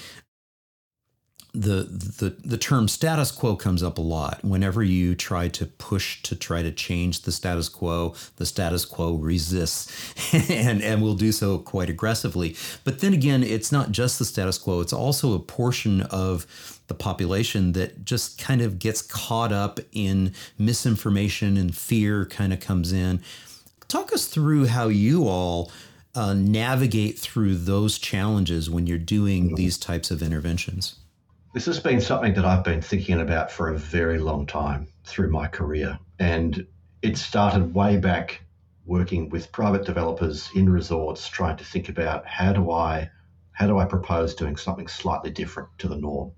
the, 1.55 1.85
the 2.19 2.31
the 2.45 2.59
term 2.59 2.89
status 2.89 3.31
quo 3.31 3.55
comes 3.55 3.83
up 3.83 3.99
a 3.99 4.01
lot. 4.01 4.45
Whenever 4.45 4.83
you 4.83 5.15
try 5.15 5.47
to 5.49 5.67
push 5.67 6.21
to 6.23 6.35
try 6.35 6.63
to 6.63 6.73
change 6.73 7.23
the 7.23 7.31
status 7.31 7.69
quo 7.69 8.15
the 8.37 8.47
status 8.47 8.85
quo 8.85 9.15
resists 9.15 9.89
and 10.51 10.83
and 10.83 11.01
will 11.01 11.15
do 11.15 11.31
so 11.31 11.59
quite 11.59 11.89
aggressively. 11.89 12.57
But 12.83 12.99
then 12.99 13.15
again 13.15 13.45
it's 13.45 13.71
not 13.71 13.93
just 13.93 14.19
the 14.19 14.25
status 14.25 14.59
quo 14.59 14.81
it's 14.81 14.93
also 14.93 15.33
a 15.33 15.39
portion 15.39 16.03
of 16.03 16.81
the 16.89 16.95
population 16.95 17.73
that 17.73 18.05
just 18.05 18.37
kind 18.37 18.61
of 18.61 18.81
gets 18.81 19.01
caught 19.01 19.53
up 19.53 19.79
in 19.93 20.35
misinformation 20.59 21.57
and 21.57 21.75
fear 21.75 22.27
kind 22.27 22.53
of 22.53 22.59
comes 22.59 22.93
in. 22.93 23.23
Talk 23.87 24.13
us 24.13 24.27
through 24.27 24.67
how 24.67 24.89
you 24.89 25.29
all 25.29 25.71
uh, 26.17 26.35
navigate 26.35 27.19
through 27.19 27.55
those 27.55 27.99
challenges 27.99 28.69
when 28.69 28.89
you're 28.89 28.99
doing 28.99 29.55
these 29.55 29.79
types 29.79 30.11
of 30.11 30.21
interventions. 30.21 30.97
This 31.55 31.67
has 31.67 31.79
been 31.79 32.01
something 32.01 32.35
that 32.35 32.45
I've 32.45 32.65
been 32.65 32.83
thinking 32.83 33.21
about 33.21 33.49
for 33.49 33.69
a 33.69 33.79
very 33.79 34.19
long 34.19 34.45
time 34.45 34.89
through 35.05 35.31
my 35.31 35.47
career. 35.47 36.01
And 36.19 36.67
it 37.01 37.17
started 37.17 37.73
way 37.73 37.97
back 37.97 38.43
working 38.85 39.29
with 39.29 39.53
private 39.53 39.87
developers 39.87 40.51
in 40.57 40.69
resorts, 40.69 41.29
trying 41.29 41.57
to 41.59 41.65
think 41.65 41.89
about 41.89 42.27
how 42.27 42.53
do 42.53 42.73
I 42.73 43.09
how 43.53 43.69
do 43.69 43.79
I 43.79 43.85
propose 43.85 44.35
doing 44.35 44.57
something 44.57 44.89
slightly 44.89 45.31
different 45.31 45.69
to 45.79 45.87
the 45.87 45.95
norm? 45.95 46.33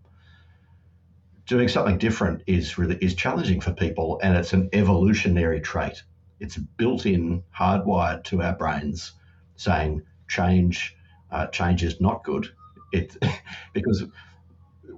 Doing 1.47 1.69
something 1.69 1.97
different 1.97 2.43
is 2.47 2.77
really 2.77 2.99
is 3.01 3.15
challenging 3.15 3.63
for 3.63 3.73
people 3.73 4.21
and 4.23 4.37
it's 4.37 4.53
an 4.53 4.69
evolutionary 4.75 5.63
trait 5.63 6.03
it's 6.41 6.59
built 6.59 7.07
in, 7.07 7.43
hardwired 7.59 8.25
to 8.25 8.43
our 8.43 8.55
brains, 8.55 9.13
saying 9.57 10.03
change, 10.29 10.95
uh, 11.31 11.47
change 11.47 11.83
is 11.83 12.01
not 12.03 12.23
good. 12.23 12.49
It 12.93 13.17
because 13.73 14.05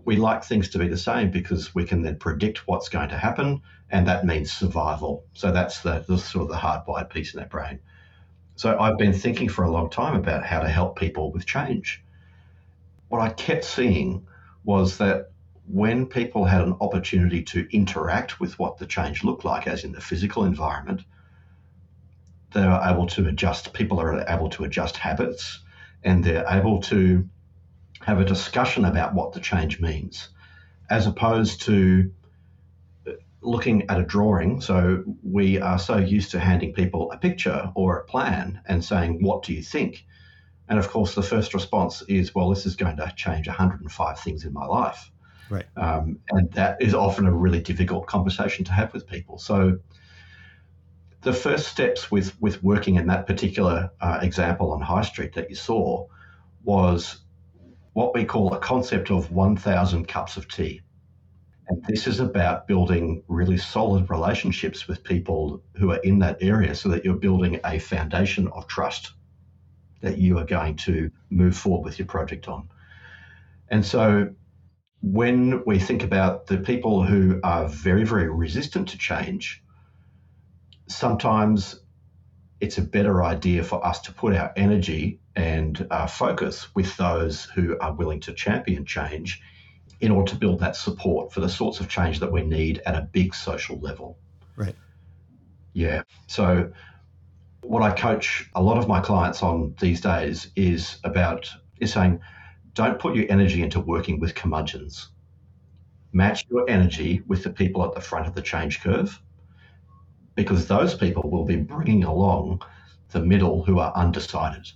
we 0.05 0.17
like 0.17 0.45
things 0.45 0.69
to 0.71 0.79
be 0.79 0.89
the 0.89 0.97
same 0.97 1.31
because 1.31 1.75
we 1.75 1.85
can 1.85 2.03
then 2.03 2.17
predict 2.17 2.67
what's 2.67 2.89
going 2.89 3.09
to 3.11 3.19
happen, 3.19 3.63
and 3.91 4.07
that 4.07 4.25
means 4.25 4.53
survival. 4.53 5.25
So 5.35 5.53
that's 5.53 5.81
the, 5.81 6.05
the 6.07 6.19
sort 6.19 6.45
of 6.45 6.49
the 6.49 6.57
hardwired 6.57 7.11
piece 7.11 7.35
in 7.35 7.41
our 7.41 7.47
brain. 7.47 7.81
So 8.57 8.79
I've 8.79 8.99
been 8.99 9.13
thinking 9.13 9.49
for 9.49 9.65
a 9.65 9.71
long 9.71 9.89
time 9.89 10.17
about 10.17 10.45
how 10.45 10.61
to 10.61 10.69
help 10.69 10.99
people 10.99 11.31
with 11.31 11.47
change. 11.47 12.03
What 13.09 13.21
I 13.21 13.31
kept 13.31 13.65
seeing 13.65 14.27
was 14.65 14.99
that 14.99 15.31
when 15.69 16.07
people 16.07 16.45
had 16.45 16.63
an 16.63 16.75
opportunity 16.81 17.43
to 17.43 17.69
interact 17.71 18.41
with 18.41 18.59
what 18.59 18.79
the 18.79 18.87
change 18.87 19.23
looked 19.23 19.45
like, 19.45 19.67
as 19.67 19.85
in 19.85 19.93
the 19.93 20.01
physical 20.01 20.45
environment, 20.45 21.03
they 22.53 22.67
were 22.67 22.81
able 22.85 23.07
to 23.07 23.29
adjust, 23.29 23.73
people 23.75 24.01
are 24.01 24.25
able 24.29 24.49
to 24.51 24.65
adjust 24.65 24.97
habits 24.97 25.61
and 26.03 26.25
they're 26.25 26.47
able 26.49 26.81
to 26.81 27.29
have 28.03 28.21
a 28.21 28.25
discussion 28.25 28.85
about 28.85 29.15
what 29.15 29.33
the 29.33 29.41
change 29.41 29.81
means, 29.81 30.29
as 30.91 31.07
opposed 31.07 31.63
to 31.63 32.11
looking 33.41 33.89
at 33.89 33.99
a 33.99 34.05
drawing. 34.05 34.61
So 34.61 35.05
we 35.23 35.61
are 35.61 35.79
so 35.79 35.97
used 35.97 36.31
to 36.33 36.41
handing 36.41 36.73
people 36.73 37.11
a 37.13 37.19
picture 37.19 37.71
or 37.75 37.99
a 37.99 38.05
plan 38.05 38.61
and 38.67 38.85
saying, 38.85 39.23
What 39.23 39.43
do 39.43 39.53
you 39.53 39.63
think? 39.63 40.05
And 40.69 40.79
of 40.79 40.89
course, 40.89 41.15
the 41.15 41.23
first 41.23 41.55
response 41.55 42.03
is, 42.03 42.35
Well, 42.35 42.51
this 42.51 42.67
is 42.67 42.77
going 42.77 42.97
to 42.97 43.13
change 43.17 43.47
105 43.47 44.21
things 44.21 44.45
in 44.45 44.53
my 44.53 44.67
life. 44.67 45.11
Right. 45.51 45.67
Um, 45.77 46.19
and 46.31 46.51
that 46.53 46.83
is 46.83 46.95
often 46.95 47.27
a 47.27 47.33
really 47.33 47.61
difficult 47.61 48.07
conversation 48.07 48.65
to 48.67 48.73
have 48.73 48.93
with 48.93 49.07
people. 49.07 49.39
So 49.39 49.79
the 51.23 51.33
first 51.33 51.69
steps 51.69 52.11
with 52.11 52.41
with 52.41 52.63
working 52.63 52.97
in 52.97 53.07
that 53.09 53.27
particular 53.27 53.91
uh, 54.01 54.19
example 54.23 54.73
on 54.73 54.81
High 54.81 55.03
Street 55.03 55.35
that 55.35 55.49
you 55.49 55.57
saw 55.57 56.07
was 56.65 57.19
what 57.99 58.15
we 58.15 58.25
call 58.25 58.55
a 58.55 58.59
concept 58.61 59.11
of 59.11 59.33
1,000 59.33 60.07
cups 60.07 60.37
of 60.37 60.47
tea. 60.47 60.81
And 61.67 61.83
this 61.89 62.07
is 62.07 62.21
about 62.21 62.69
building 62.69 63.25
really 63.27 63.59
solid 63.59 64.09
relationships 64.09 64.87
with 64.87 65.03
people 65.03 65.65
who 65.75 65.91
are 65.91 65.99
in 66.05 66.21
that 66.21 66.39
area 66.41 66.77
so 66.77 66.91
that 66.91 67.05
you're 67.05 67.17
building 67.17 67.59
a 67.65 67.81
foundation 67.81 68.47
of 68.55 68.69
trust 68.69 69.15
that 70.01 70.17
you 70.17 70.39
are 70.39 70.45
going 70.45 70.77
to 70.77 71.11
move 71.29 71.57
forward 71.57 71.85
with 71.85 71.99
your 71.99 72.07
project 72.07 72.47
on. 72.47 72.69
And 73.69 73.85
so 73.85 74.33
when 75.03 75.65
we 75.67 75.81
think 75.81 76.05
about 76.05 76.47
the 76.47 76.59
people 76.59 77.03
who 77.03 77.41
are 77.43 77.69
very, 77.69 78.05
very 78.05 78.31
resistant 78.31 78.91
to 78.91 78.99
change, 78.99 79.61
sometimes 80.87 81.81
it's 82.61 82.79
a 82.79 82.83
better 82.83 83.25
idea 83.25 83.65
for 83.65 83.85
us 83.85 84.01
to 84.03 84.13
put 84.13 84.37
our 84.37 84.53
energy 84.57 85.19
and 85.39 85.87
uh, 85.93 86.07
focus 86.07 86.75
with 86.75 86.95
those 86.97 87.45
who 87.45 87.79
are 87.79 87.95
willing 87.95 88.19
to 88.19 88.33
champion 88.33 88.85
change 88.85 89.41
in 90.01 90.11
order 90.11 90.33
to 90.33 90.37
build 90.37 90.59
that 90.59 90.75
support 90.75 91.33
for 91.33 91.41
the 91.41 91.49
sorts 91.49 91.79
of 91.79 91.89
change 91.89 92.19
that 92.19 92.31
we 92.31 92.43
need 92.43 92.83
at 92.87 92.97
a 92.97 93.03
big 93.13 93.33
social 93.33 93.79
level. 93.79 94.19
Right. 94.57 94.75
Yeah. 95.75 96.03
So, 96.27 96.73
what 97.63 97.83
I 97.83 97.93
coach 97.93 98.51
a 98.57 98.63
lot 98.63 98.79
of 98.79 98.89
my 98.89 99.01
clients 99.01 99.43
on 99.45 99.77
these 99.81 100.01
days 100.01 100.51
is 100.57 100.99
about 101.05 101.49
is 101.79 101.93
saying, 101.93 102.21
don't 102.73 102.99
put 102.99 103.15
your 103.15 103.27
energy 103.31 103.63
into 103.63 103.79
working 103.79 104.19
with 104.19 104.35
curmudgeons. 104.35 105.11
Match 106.13 106.47
your 106.51 106.69
energy 106.69 107.23
with 107.29 107.45
the 107.45 107.51
people 107.51 107.85
at 107.85 107.95
the 107.95 108.01
front 108.01 108.27
of 108.27 108.35
the 108.35 108.43
change 108.43 108.81
curve 108.81 109.21
because 110.35 110.67
those 110.67 110.95
people 110.95 111.31
will 111.31 111.45
be 111.45 111.57
bringing 111.57 112.03
along 112.03 112.63
the 113.11 113.21
middle 113.21 113.63
who 113.65 113.79
are 113.79 113.93
undecided. 113.95 114.69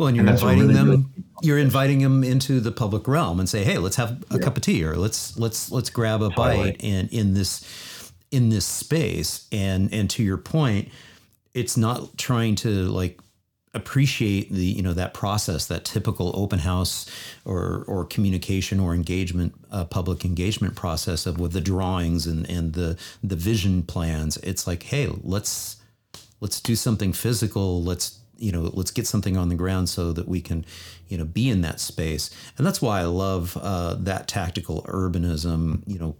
Well, 0.00 0.08
and 0.08 0.16
you're 0.16 0.26
and 0.26 0.34
inviting 0.34 0.68
really 0.68 0.72
them. 0.72 1.12
You're 1.42 1.58
inviting 1.58 1.98
them 1.98 2.24
into 2.24 2.58
the 2.58 2.72
public 2.72 3.06
realm 3.06 3.38
and 3.38 3.46
say, 3.46 3.64
"Hey, 3.64 3.76
let's 3.76 3.96
have 3.96 4.24
a 4.30 4.36
yeah. 4.36 4.38
cup 4.38 4.56
of 4.56 4.62
tea, 4.62 4.82
or 4.82 4.96
let's 4.96 5.36
let's 5.36 5.70
let's 5.70 5.90
grab 5.90 6.22
a 6.22 6.30
totally. 6.30 6.70
bite." 6.70 6.82
And 6.82 7.12
in 7.12 7.34
this 7.34 8.10
in 8.30 8.48
this 8.48 8.64
space, 8.64 9.46
and 9.52 9.92
and 9.92 10.08
to 10.08 10.22
your 10.22 10.38
point, 10.38 10.88
it's 11.52 11.76
not 11.76 12.16
trying 12.16 12.54
to 12.56 12.70
like 12.88 13.20
appreciate 13.74 14.50
the 14.50 14.64
you 14.64 14.80
know 14.80 14.94
that 14.94 15.12
process 15.12 15.66
that 15.66 15.84
typical 15.84 16.32
open 16.34 16.60
house 16.60 17.04
or 17.44 17.84
or 17.86 18.06
communication 18.06 18.80
or 18.80 18.94
engagement 18.94 19.52
uh, 19.70 19.84
public 19.84 20.24
engagement 20.24 20.76
process 20.76 21.26
of 21.26 21.38
with 21.38 21.52
the 21.52 21.60
drawings 21.60 22.26
and 22.26 22.48
and 22.48 22.72
the 22.72 22.98
the 23.22 23.36
vision 23.36 23.82
plans 23.82 24.38
it's 24.38 24.66
like 24.66 24.82
hey 24.84 25.08
let's 25.22 25.76
let's 26.40 26.60
do 26.60 26.74
something 26.74 27.12
physical 27.12 27.80
let's 27.84 28.19
you 28.40 28.50
know 28.50 28.70
let's 28.74 28.90
get 28.90 29.06
something 29.06 29.36
on 29.36 29.48
the 29.48 29.54
ground 29.54 29.88
so 29.88 30.12
that 30.12 30.26
we 30.26 30.40
can 30.40 30.64
you 31.08 31.18
know 31.18 31.24
be 31.24 31.48
in 31.48 31.60
that 31.60 31.78
space 31.78 32.30
and 32.56 32.66
that's 32.66 32.80
why 32.80 33.00
i 33.00 33.04
love 33.04 33.56
uh, 33.60 33.94
that 33.94 34.26
tactical 34.26 34.82
urbanism 34.84 35.82
you 35.86 35.98
know 35.98 36.16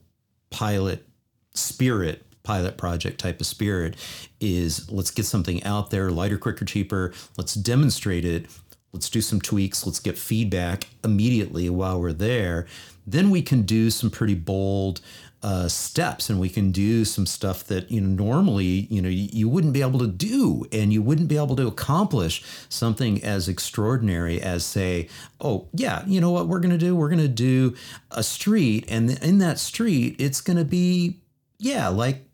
pilot 0.50 1.06
spirit 1.54 2.24
pilot 2.42 2.76
project 2.76 3.20
type 3.20 3.40
of 3.40 3.46
spirit 3.46 3.96
is 4.40 4.90
let's 4.90 5.10
get 5.10 5.26
something 5.26 5.62
out 5.64 5.90
there 5.90 6.10
lighter, 6.10 6.38
quicker, 6.38 6.64
cheaper. 6.64 7.12
Let's 7.36 7.54
demonstrate 7.54 8.24
it. 8.24 8.46
Let's 8.92 9.08
do 9.08 9.20
some 9.20 9.40
tweaks. 9.40 9.86
Let's 9.86 10.00
get 10.00 10.18
feedback 10.18 10.88
immediately 11.04 11.70
while 11.70 12.00
we're 12.00 12.12
there. 12.12 12.66
Then 13.06 13.30
we 13.30 13.42
can 13.42 13.62
do 13.62 13.90
some 13.90 14.10
pretty 14.10 14.34
bold 14.34 15.00
uh, 15.42 15.68
steps 15.68 16.28
and 16.28 16.38
we 16.38 16.48
can 16.48 16.70
do 16.70 17.04
some 17.04 17.24
stuff 17.24 17.64
that 17.64 17.90
you 17.90 18.00
know 18.00 18.24
normally 18.24 18.86
you 18.90 19.00
know 19.00 19.08
you, 19.08 19.48
wouldn't 19.48 19.72
be 19.72 19.80
able 19.80 19.98
to 19.98 20.06
do 20.06 20.66
and 20.70 20.92
you 20.92 21.00
wouldn't 21.00 21.28
be 21.28 21.36
able 21.36 21.56
to 21.56 21.66
accomplish 21.66 22.42
something 22.68 23.22
as 23.24 23.48
extraordinary 23.48 24.40
as 24.40 24.64
say 24.64 25.08
oh 25.40 25.66
yeah 25.72 26.02
you 26.06 26.20
know 26.20 26.30
what 26.30 26.46
we're 26.46 26.60
going 26.60 26.70
to 26.70 26.78
do 26.78 26.94
we're 26.94 27.08
going 27.08 27.18
to 27.18 27.26
do 27.26 27.74
a 28.10 28.22
street 28.22 28.84
and 28.88 29.10
in 29.22 29.38
that 29.38 29.58
street 29.58 30.14
it's 30.18 30.42
going 30.42 30.58
to 30.58 30.64
be 30.64 31.16
yeah 31.58 31.88
like 31.88 32.26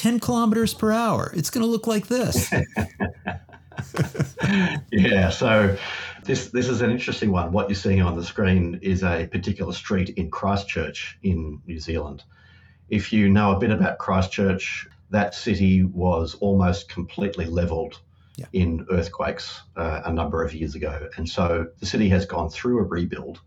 10 0.00 0.18
kilometers 0.18 0.72
per 0.72 0.92
hour. 0.92 1.30
It's 1.36 1.50
going 1.50 1.62
to 1.62 1.70
look 1.70 1.86
like 1.86 2.06
this. 2.06 2.50
yeah, 4.90 5.28
so 5.28 5.76
this 6.24 6.50
this 6.50 6.68
is 6.68 6.80
an 6.80 6.90
interesting 6.90 7.30
one. 7.30 7.52
What 7.52 7.68
you're 7.68 7.76
seeing 7.76 8.02
on 8.02 8.16
the 8.16 8.24
screen 8.24 8.78
is 8.82 9.02
a 9.02 9.26
particular 9.26 9.72
street 9.72 10.10
in 10.10 10.30
Christchurch 10.30 11.18
in 11.22 11.60
New 11.66 11.78
Zealand. 11.78 12.22
If 12.88 13.12
you 13.12 13.28
know 13.28 13.52
a 13.52 13.58
bit 13.58 13.70
about 13.70 13.98
Christchurch, 13.98 14.88
that 15.10 15.34
city 15.34 15.84
was 15.84 16.34
almost 16.36 16.88
completely 16.88 17.46
leveled 17.46 18.00
yeah. 18.36 18.46
in 18.52 18.86
earthquakes 18.90 19.60
uh, 19.76 20.02
a 20.04 20.12
number 20.12 20.42
of 20.42 20.54
years 20.54 20.74
ago. 20.74 21.08
And 21.16 21.28
so 21.28 21.68
the 21.78 21.86
city 21.86 22.08
has 22.08 22.26
gone 22.26 22.50
through 22.50 22.78
a 22.78 22.82
rebuild, 22.82 23.40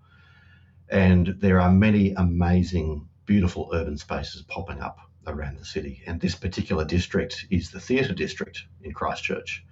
and 0.90 1.28
there 1.40 1.60
are 1.60 1.72
many 1.72 2.14
amazing, 2.14 3.08
beautiful 3.26 3.70
urban 3.74 3.98
spaces 3.98 4.42
popping 4.44 4.80
up 4.80 4.98
around 5.28 5.58
the 5.58 5.66
city. 5.66 6.04
And 6.06 6.20
this 6.20 6.36
particular 6.36 6.86
district 6.86 7.46
is 7.50 7.72
the 7.72 7.80
theatre 7.80 8.14
district 8.14 8.66
in 8.82 8.94
Christchurch. 8.94 9.66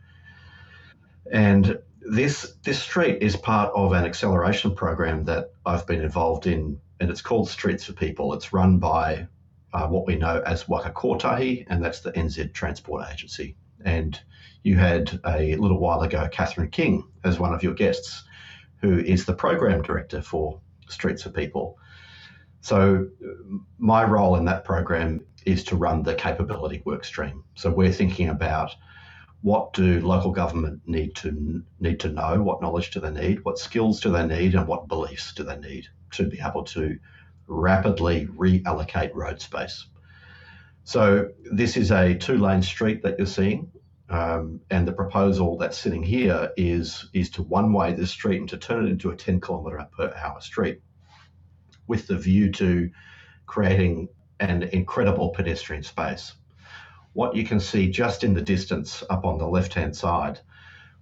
And 1.32 1.78
this 2.02 2.54
this 2.64 2.82
street 2.82 3.22
is 3.22 3.36
part 3.36 3.72
of 3.76 3.94
an 3.94 4.06
acceleration 4.06 4.76
program 4.76 5.24
that 5.26 5.52
I've 5.66 5.86
been 5.86 6.02
involved 6.02 6.48
in, 6.48 6.80
and 7.00 7.10
it's 7.10 7.22
called 7.22 7.50
Streets 7.50 7.86
for 7.86 7.94
People. 7.94 8.34
It's 8.34 8.54
run 8.54 8.80
by 8.80 9.28
uh, 9.74 9.88
what 9.88 10.08
we 10.08 10.16
know 10.16 10.42
as 10.46 10.68
Waka 10.68 10.92
Kotahi, 10.92 11.66
and 11.70 11.84
that's 11.84 12.02
the 12.02 12.12
NZ 12.12 12.54
Transport 12.54 13.06
Agency. 13.12 13.56
And 13.86 14.20
you 14.64 14.78
had 14.78 15.20
a 15.26 15.56
little 15.56 15.80
while 15.80 16.02
ago 16.02 16.28
Kathryn 16.32 16.72
King 16.72 17.08
as 17.24 17.40
one 17.40 17.54
of 17.54 17.64
your 17.64 17.74
guests, 17.74 18.24
who 18.82 19.00
is 19.00 19.26
the 19.26 19.34
program 19.34 19.82
director 19.82 20.22
for 20.22 20.60
Streets 20.90 21.24
for 21.24 21.30
People. 21.30 21.78
So, 22.62 23.08
my 23.78 24.04
role 24.04 24.36
in 24.36 24.46
that 24.46 24.64
program 24.64 25.26
is 25.46 25.64
to 25.66 25.76
run 25.76 26.04
the 26.04 26.14
capability 26.14 26.82
work 26.86 27.04
stream. 27.04 27.44
So, 27.56 27.72
we're 27.72 27.92
thinking 27.92 28.30
about 28.30 28.76
what 29.42 29.74
do 29.74 30.00
local 30.02 30.32
government 30.32 30.82
need 30.86 31.16
to 31.16 31.64
need 31.80 32.00
to 32.02 32.10
know, 32.10 32.42
what 32.42 32.62
knowledge 32.62 32.92
do 32.92 33.00
they 33.00 33.12
need, 33.12 33.44
what 33.44 33.58
skills 33.58 34.00
do 34.00 34.12
they 34.12 34.26
need, 34.26 34.56
and 34.56 34.68
what 34.68 34.88
beliefs 34.88 35.34
do 35.34 35.44
they 35.44 35.58
need 35.58 35.88
to 36.12 36.28
be 36.28 36.40
able 36.40 36.64
to 36.64 36.98
rapidly 37.48 38.28
reallocate 38.28 39.12
road 39.14 39.42
space. 39.42 39.88
So, 40.84 41.30
this 41.52 41.78
is 41.78 41.92
a 41.92 42.16
two 42.16 42.38
lane 42.38 42.62
street 42.62 43.04
that 43.04 43.18
you're 43.18 43.28
seeing. 43.28 43.72
Um, 44.10 44.60
and 44.70 44.86
the 44.86 44.92
proposal 44.92 45.58
that's 45.58 45.78
sitting 45.78 46.04
here 46.04 46.52
is 46.58 47.10
is 47.14 47.30
to 47.32 47.44
one 47.44 47.72
way 47.72 47.94
this 47.94 48.12
street 48.12 48.42
and 48.42 48.50
to 48.50 48.58
turn 48.58 48.86
it 48.86 48.90
into 48.90 49.10
a 49.10 49.16
10 49.16 49.40
kilometre 49.40 49.88
per 49.96 50.14
hour 50.14 50.42
street 50.42 50.82
with 51.88 52.08
the 52.08 52.18
view 52.18 52.52
to 52.52 52.92
creating 53.46 54.10
an 54.42 54.64
incredible 54.64 55.30
pedestrian 55.30 55.84
space. 55.84 56.34
What 57.14 57.36
you 57.36 57.44
can 57.46 57.60
see 57.60 57.90
just 57.90 58.24
in 58.24 58.34
the 58.34 58.42
distance 58.42 59.04
up 59.10 59.26
on 59.26 59.38
the 59.38 59.48
left 59.48 59.74
hand 59.74 59.96
side 59.96 60.40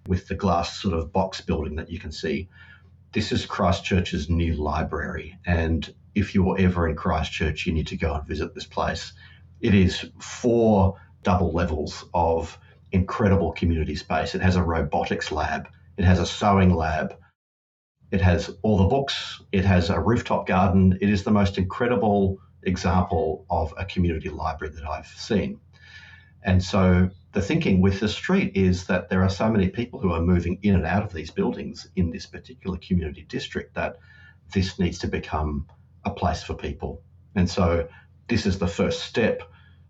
with 0.08 0.28
the 0.28 0.36
glass 0.36 0.82
sort 0.82 0.94
of 0.94 1.14
box 1.14 1.42
building 1.42 1.76
that 1.76 1.92
you 1.92 2.00
can 2.00 2.12
see, 2.12 2.50
this 3.12 3.32
is 3.32 3.46
Christchurch's 3.46 4.30
new 4.30 4.54
library. 4.56 5.38
And 5.46 5.94
if 6.16 6.34
you're 6.34 6.58
ever 6.60 6.88
in 6.88 6.96
Christchurch, 6.96 7.66
you 7.66 7.74
need 7.74 7.88
to 7.88 7.98
go 7.98 8.14
and 8.16 8.28
visit 8.28 8.54
this 8.54 8.66
place. 8.66 9.14
It 9.62 9.74
is 9.74 10.06
four 10.20 10.96
double 11.24 11.52
levels 11.54 12.06
of 12.14 12.58
incredible 12.92 13.52
community 13.52 13.96
space. 13.96 14.34
It 14.34 14.42
has 14.42 14.56
a 14.56 14.64
robotics 14.64 15.32
lab, 15.32 15.68
it 15.98 16.06
has 16.06 16.20
a 16.20 16.26
sewing 16.26 16.74
lab, 16.74 17.16
it 18.12 18.22
has 18.22 18.50
all 18.64 18.78
the 18.78 18.88
books. 18.88 19.42
It 19.52 19.66
has 19.66 19.90
a 19.90 20.00
rooftop 20.00 20.48
garden. 20.48 20.98
It 21.00 21.10
is 21.10 21.24
the 21.24 21.32
most 21.32 21.58
incredible 21.58 22.40
example 22.64 23.46
of 23.50 23.74
a 23.78 23.86
community 23.86 24.30
library 24.30 24.74
that 24.76 24.86
I've 24.86 25.08
seen. 25.08 25.60
And 26.44 26.64
so 26.64 27.10
the 27.34 27.42
thinking 27.42 27.82
with 27.82 28.00
the 28.00 28.08
street 28.08 28.54
is 28.56 28.88
that 28.88 29.10
there 29.10 29.24
are 29.24 29.30
so 29.30 29.50
many 29.50 29.70
people 29.70 30.00
who 30.00 30.12
are 30.12 30.22
moving 30.22 30.60
in 30.64 30.76
and 30.76 30.86
out 30.86 31.04
of 31.04 31.14
these 31.14 31.32
buildings 31.32 31.88
in 31.96 32.10
this 32.10 32.26
particular 32.26 32.78
community 32.78 33.26
district 33.28 33.76
that 33.76 33.98
this 34.54 34.80
needs 34.80 35.00
to 35.00 35.08
become 35.08 35.68
a 36.06 36.10
place 36.10 36.42
for 36.42 36.56
people. 36.56 37.04
And 37.36 37.50
so 37.50 37.88
this 38.28 38.46
is 38.46 38.58
the 38.58 38.68
first 38.68 39.04
step 39.04 39.44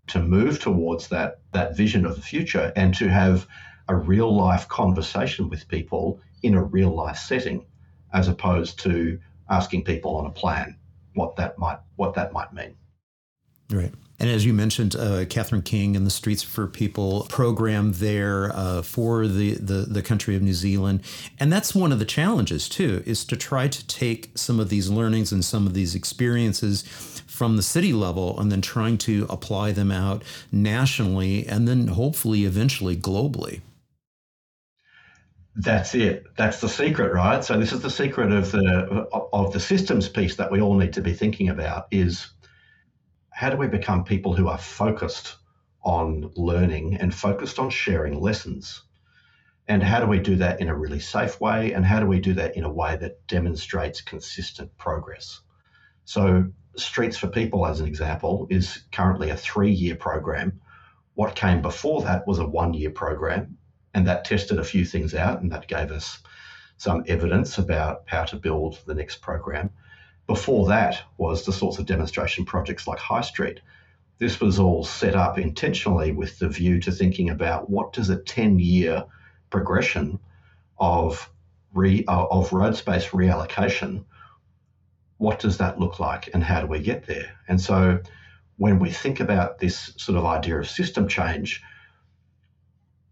to 0.08 0.20
move 0.20 0.60
towards 0.60 1.08
that 1.08 1.40
that 1.52 1.76
vision 1.76 2.04
of 2.04 2.16
the 2.16 2.22
future 2.22 2.72
and 2.74 2.94
to 2.94 3.08
have 3.08 3.46
a 3.88 3.96
real 3.96 4.34
life 4.34 4.68
conversation 4.68 5.48
with 5.48 5.68
people 5.68 6.20
in 6.42 6.54
a 6.54 6.62
real 6.62 6.94
life 6.94 7.16
setting 7.16 7.64
as 8.12 8.28
opposed 8.28 8.80
to 8.80 9.18
asking 9.48 9.84
people 9.84 10.16
on 10.16 10.26
a 10.26 10.30
plan 10.30 10.76
what 11.14 11.36
that 11.36 11.58
might 11.58 11.78
what 11.96 12.14
that 12.14 12.32
might 12.32 12.52
mean. 12.52 12.74
Right. 13.70 13.92
And 14.20 14.28
as 14.28 14.44
you 14.44 14.52
mentioned, 14.52 14.94
uh, 14.94 15.24
Kathryn 15.24 15.64
King 15.64 15.96
and 15.96 16.06
the 16.06 16.10
Streets 16.10 16.42
for 16.42 16.66
People 16.66 17.26
program 17.30 17.92
there 17.92 18.54
uh, 18.54 18.82
for 18.82 19.26
the, 19.26 19.54
the, 19.54 19.86
the 19.88 20.02
country 20.02 20.36
of 20.36 20.42
New 20.42 20.52
Zealand. 20.52 21.00
And 21.38 21.50
that's 21.50 21.74
one 21.74 21.90
of 21.90 21.98
the 21.98 22.04
challenges, 22.04 22.68
too, 22.68 23.02
is 23.06 23.24
to 23.24 23.36
try 23.36 23.66
to 23.66 23.86
take 23.86 24.30
some 24.34 24.60
of 24.60 24.68
these 24.68 24.90
learnings 24.90 25.32
and 25.32 25.42
some 25.42 25.66
of 25.66 25.72
these 25.72 25.94
experiences 25.94 26.82
from 27.26 27.56
the 27.56 27.62
city 27.62 27.94
level 27.94 28.38
and 28.38 28.52
then 28.52 28.60
trying 28.60 28.98
to 28.98 29.26
apply 29.30 29.72
them 29.72 29.90
out 29.90 30.22
nationally 30.52 31.46
and 31.46 31.66
then 31.66 31.88
hopefully 31.88 32.44
eventually 32.44 32.96
globally. 32.96 33.62
That's 35.56 35.94
it. 35.94 36.26
That's 36.36 36.60
the 36.60 36.68
secret, 36.68 37.14
right? 37.14 37.42
So 37.42 37.58
this 37.58 37.72
is 37.72 37.80
the 37.80 37.90
secret 37.90 38.30
of 38.32 38.52
the 38.52 39.08
of 39.32 39.52
the 39.52 39.60
systems 39.60 40.08
piece 40.08 40.36
that 40.36 40.50
we 40.50 40.60
all 40.60 40.74
need 40.76 40.92
to 40.92 41.00
be 41.00 41.12
thinking 41.12 41.48
about 41.48 41.86
is 41.90 42.28
how 43.40 43.48
do 43.48 43.56
we 43.56 43.66
become 43.66 44.04
people 44.04 44.34
who 44.34 44.48
are 44.48 44.58
focused 44.58 45.36
on 45.82 46.30
learning 46.36 46.96
and 46.96 47.14
focused 47.14 47.58
on 47.58 47.70
sharing 47.70 48.20
lessons? 48.20 48.82
And 49.66 49.82
how 49.82 49.98
do 49.98 50.06
we 50.06 50.18
do 50.18 50.36
that 50.36 50.60
in 50.60 50.68
a 50.68 50.76
really 50.76 51.00
safe 51.00 51.40
way? 51.40 51.72
And 51.72 51.82
how 51.82 52.00
do 52.00 52.06
we 52.06 52.20
do 52.20 52.34
that 52.34 52.54
in 52.54 52.64
a 52.64 52.70
way 52.70 52.96
that 52.96 53.26
demonstrates 53.28 54.02
consistent 54.02 54.76
progress? 54.76 55.40
So, 56.04 56.52
Streets 56.76 57.16
for 57.16 57.28
People, 57.28 57.64
as 57.64 57.80
an 57.80 57.86
example, 57.86 58.46
is 58.50 58.84
currently 58.92 59.30
a 59.30 59.36
three 59.38 59.72
year 59.72 59.96
program. 59.96 60.60
What 61.14 61.34
came 61.34 61.62
before 61.62 62.02
that 62.02 62.26
was 62.26 62.40
a 62.40 62.46
one 62.46 62.74
year 62.74 62.90
program, 62.90 63.56
and 63.94 64.06
that 64.06 64.26
tested 64.26 64.58
a 64.58 64.64
few 64.64 64.84
things 64.84 65.14
out, 65.14 65.40
and 65.40 65.50
that 65.52 65.66
gave 65.66 65.92
us 65.92 66.22
some 66.76 67.04
evidence 67.08 67.56
about 67.56 68.02
how 68.04 68.24
to 68.24 68.36
build 68.36 68.80
the 68.84 68.94
next 68.94 69.22
program. 69.22 69.70
Before 70.26 70.68
that 70.68 71.02
was 71.16 71.44
the 71.44 71.52
sorts 71.52 71.78
of 71.78 71.86
demonstration 71.86 72.44
projects 72.44 72.86
like 72.86 72.98
High 72.98 73.22
Street. 73.22 73.60
This 74.18 74.40
was 74.40 74.58
all 74.58 74.84
set 74.84 75.16
up 75.16 75.38
intentionally 75.38 76.12
with 76.12 76.38
the 76.38 76.48
view 76.48 76.80
to 76.80 76.92
thinking 76.92 77.30
about 77.30 77.70
what 77.70 77.92
does 77.92 78.10
a 78.10 78.16
10 78.16 78.58
year 78.58 79.04
progression 79.50 80.20
of 80.78 81.30
re, 81.74 82.04
uh, 82.06 82.26
of 82.30 82.52
road 82.52 82.76
space 82.76 83.08
reallocation, 83.08 84.04
what 85.18 85.38
does 85.38 85.58
that 85.58 85.78
look 85.78 86.00
like 86.00 86.30
and 86.32 86.42
how 86.42 86.60
do 86.60 86.66
we 86.66 86.80
get 86.80 87.06
there? 87.06 87.30
And 87.48 87.60
so 87.60 88.00
when 88.56 88.78
we 88.78 88.90
think 88.90 89.20
about 89.20 89.58
this 89.58 89.92
sort 89.96 90.18
of 90.18 90.24
idea 90.24 90.58
of 90.58 90.68
system 90.68 91.08
change, 91.08 91.62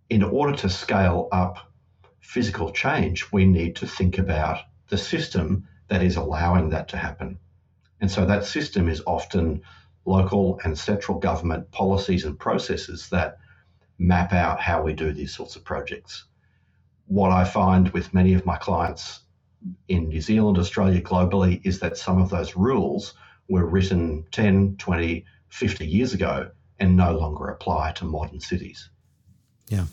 in 0.09 0.23
order 0.23 0.57
to 0.57 0.71
scale 0.71 1.29
up 1.33 1.73
physical 2.21 2.73
change, 2.73 3.31
we 3.33 3.45
need 3.45 3.77
to 3.77 3.87
think 3.87 4.19
about 4.19 4.61
the 4.89 4.99
system 4.99 5.69
that 5.89 6.03
is 6.03 6.17
allowing 6.17 6.71
that 6.71 6.89
to 6.89 6.97
happen. 6.97 7.39
And 8.01 8.11
so 8.11 8.25
that 8.27 8.45
system 8.45 8.89
is 8.89 9.03
often 9.07 9.63
local 10.05 10.61
and 10.65 10.79
central 10.79 11.19
government 11.19 11.71
policies 11.71 12.25
and 12.25 12.39
processes 12.39 13.09
that 13.11 13.39
map 13.99 14.33
out 14.33 14.61
how 14.61 14.83
we 14.83 14.93
do 14.93 15.13
these 15.13 15.35
sorts 15.35 15.57
of 15.57 15.65
projects. 15.65 16.25
What 17.07 17.33
I 17.33 17.45
find 17.45 17.89
with 17.91 18.15
many 18.15 18.35
of 18.35 18.47
my 18.47 18.57
clients 18.57 19.21
in 19.89 20.09
New 20.09 20.21
Zealand, 20.21 20.59
Australia, 20.59 21.01
globally, 21.01 21.61
is 21.65 21.81
that 21.81 21.99
some 21.99 22.21
of 22.21 22.31
those 22.31 22.55
rules 22.55 23.15
were 23.49 23.67
written 23.67 24.25
10, 24.31 24.77
20, 24.77 25.25
50 25.49 25.87
years 25.87 26.13
ago 26.13 26.51
and 26.79 26.97
no 26.97 27.17
longer 27.17 27.49
apply 27.49 27.93
to 27.93 28.05
modern 28.05 28.41
cities. 28.41 28.91
Yeah. 29.69 29.87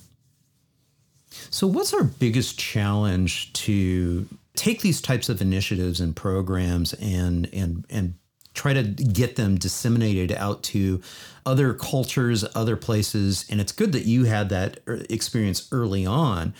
So, 1.49 1.67
what's 1.67 1.93
our 1.93 2.03
biggest 2.03 2.59
challenge 2.59 3.51
to 3.53 4.27
take 4.55 4.81
these 4.81 5.01
types 5.01 5.29
of 5.29 5.41
initiatives 5.41 5.99
and 5.99 6.15
programs 6.15 6.93
and 6.93 7.49
and 7.53 7.85
and 7.89 8.15
try 8.53 8.73
to 8.73 8.83
get 8.83 9.35
them 9.35 9.57
disseminated 9.57 10.31
out 10.31 10.63
to 10.63 11.01
other 11.45 11.73
cultures, 11.73 12.45
other 12.55 12.77
places. 12.77 13.45
And 13.49 13.59
it's 13.59 13.73
good 13.73 13.91
that 13.91 14.05
you 14.05 14.23
had 14.23 14.49
that 14.49 14.79
experience 15.09 15.67
early 15.71 16.05
on 16.05 16.53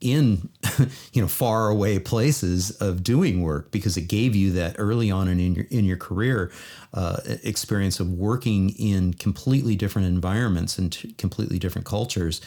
in 0.00 0.48
you 1.12 1.22
know 1.22 1.28
far 1.28 1.68
away 1.68 1.98
places 1.98 2.72
of 2.72 3.04
doing 3.04 3.40
work 3.40 3.70
because 3.70 3.96
it 3.96 4.08
gave 4.08 4.34
you 4.34 4.50
that 4.50 4.74
early 4.76 5.10
on 5.10 5.28
in 5.28 5.54
your 5.54 5.64
in 5.70 5.84
your 5.84 5.96
career 5.96 6.50
uh, 6.92 7.18
experience 7.44 8.00
of 8.00 8.10
working 8.10 8.70
in 8.70 9.14
completely 9.14 9.76
different 9.76 10.08
environments 10.08 10.76
and 10.76 11.14
completely 11.18 11.58
different 11.58 11.86
cultures 11.86 12.40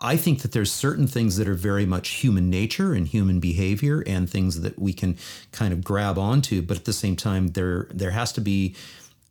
I 0.00 0.16
think 0.16 0.40
that 0.40 0.52
there's 0.52 0.72
certain 0.72 1.06
things 1.06 1.36
that 1.36 1.46
are 1.46 1.54
very 1.54 1.84
much 1.84 2.08
human 2.08 2.48
nature 2.48 2.94
and 2.94 3.06
human 3.06 3.38
behavior 3.38 4.02
and 4.06 4.28
things 4.28 4.62
that 4.62 4.78
we 4.78 4.94
can 4.94 5.18
kind 5.52 5.72
of 5.72 5.84
grab 5.84 6.18
onto, 6.18 6.62
but 6.62 6.78
at 6.78 6.84
the 6.86 6.92
same 6.92 7.16
time, 7.16 7.48
there 7.48 7.86
there 7.92 8.10
has 8.10 8.32
to 8.32 8.40
be 8.40 8.74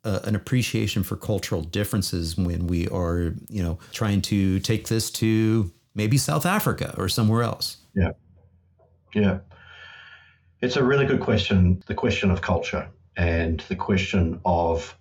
uh, 0.04 0.20
an 0.26 0.36
appreciation 0.36 1.02
for 1.04 1.16
cultural 1.16 1.62
differences 1.62 2.38
when 2.38 2.68
we 2.68 2.88
are, 2.90 3.34
you 3.50 3.64
know, 3.64 3.80
trying 3.94 4.22
to 4.22 4.60
take 4.60 4.88
this 4.88 5.10
to 5.12 5.72
maybe 5.96 6.18
South 6.18 6.46
Africa 6.46 6.94
or 6.98 7.10
somewhere 7.10 7.42
else. 7.42 7.78
Yeah, 7.96 8.12
yeah, 9.16 9.40
it's 10.62 10.76
a 10.76 10.84
really 10.84 11.08
good 11.08 11.20
question. 11.20 11.82
The 11.88 11.96
question 11.96 12.30
of 12.30 12.42
culture 12.42 12.88
and 13.18 13.60
the 13.70 13.76
question 13.76 14.40
of 14.46 14.96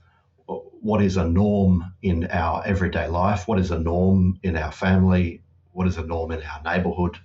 what 0.80 1.02
is 1.02 1.16
a 1.16 1.28
norm 1.28 1.92
in 2.02 2.26
our 2.30 2.64
everyday 2.64 3.08
life, 3.08 3.46
what 3.46 3.58
is 3.58 3.70
a 3.70 3.78
norm 3.78 4.38
in 4.42 4.56
our 4.56 4.72
family, 4.72 5.42
what 5.78 5.86
is 5.86 5.96
a 5.96 6.02
norm 6.02 6.32
in 6.32 6.42
our 6.42 6.60
neighborhood, 6.64 7.16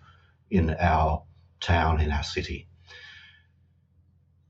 in 0.51 0.75
our 0.79 1.23
town, 1.59 1.99
in 1.99 2.11
our 2.11 2.21
city. 2.21 2.67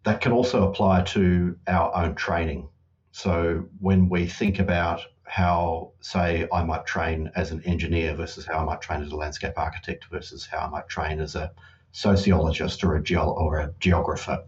That 0.04 0.20
can 0.20 0.34
also 0.34 0.70
apply 0.70 1.04
to 1.04 1.58
our 1.68 1.96
own 1.96 2.16
training. 2.16 2.68
So 3.12 3.70
when 3.80 4.10
we 4.10 4.28
think 4.28 4.60
about 4.60 5.00
how, 5.24 5.94
say, 6.02 6.46
I 6.52 6.66
might 6.66 6.86
train 6.86 7.32
as 7.38 7.52
an 7.52 7.64
engineer 7.64 8.14
versus 8.14 8.46
how 8.46 8.58
I 8.58 8.66
might 8.66 8.82
train 8.82 9.02
as 9.04 9.12
a 9.14 9.16
landscape 9.16 9.54
architect 9.56 10.04
versus 10.12 10.46
how 10.46 10.58
I 10.58 10.68
might 10.68 10.90
train 10.90 11.22
as 11.22 11.36
a 11.36 11.54
sociologist 11.94 12.84
or 12.84 12.98
a, 12.98 13.16
or 13.22 13.60
a 13.60 13.74
geographer, 13.80 14.44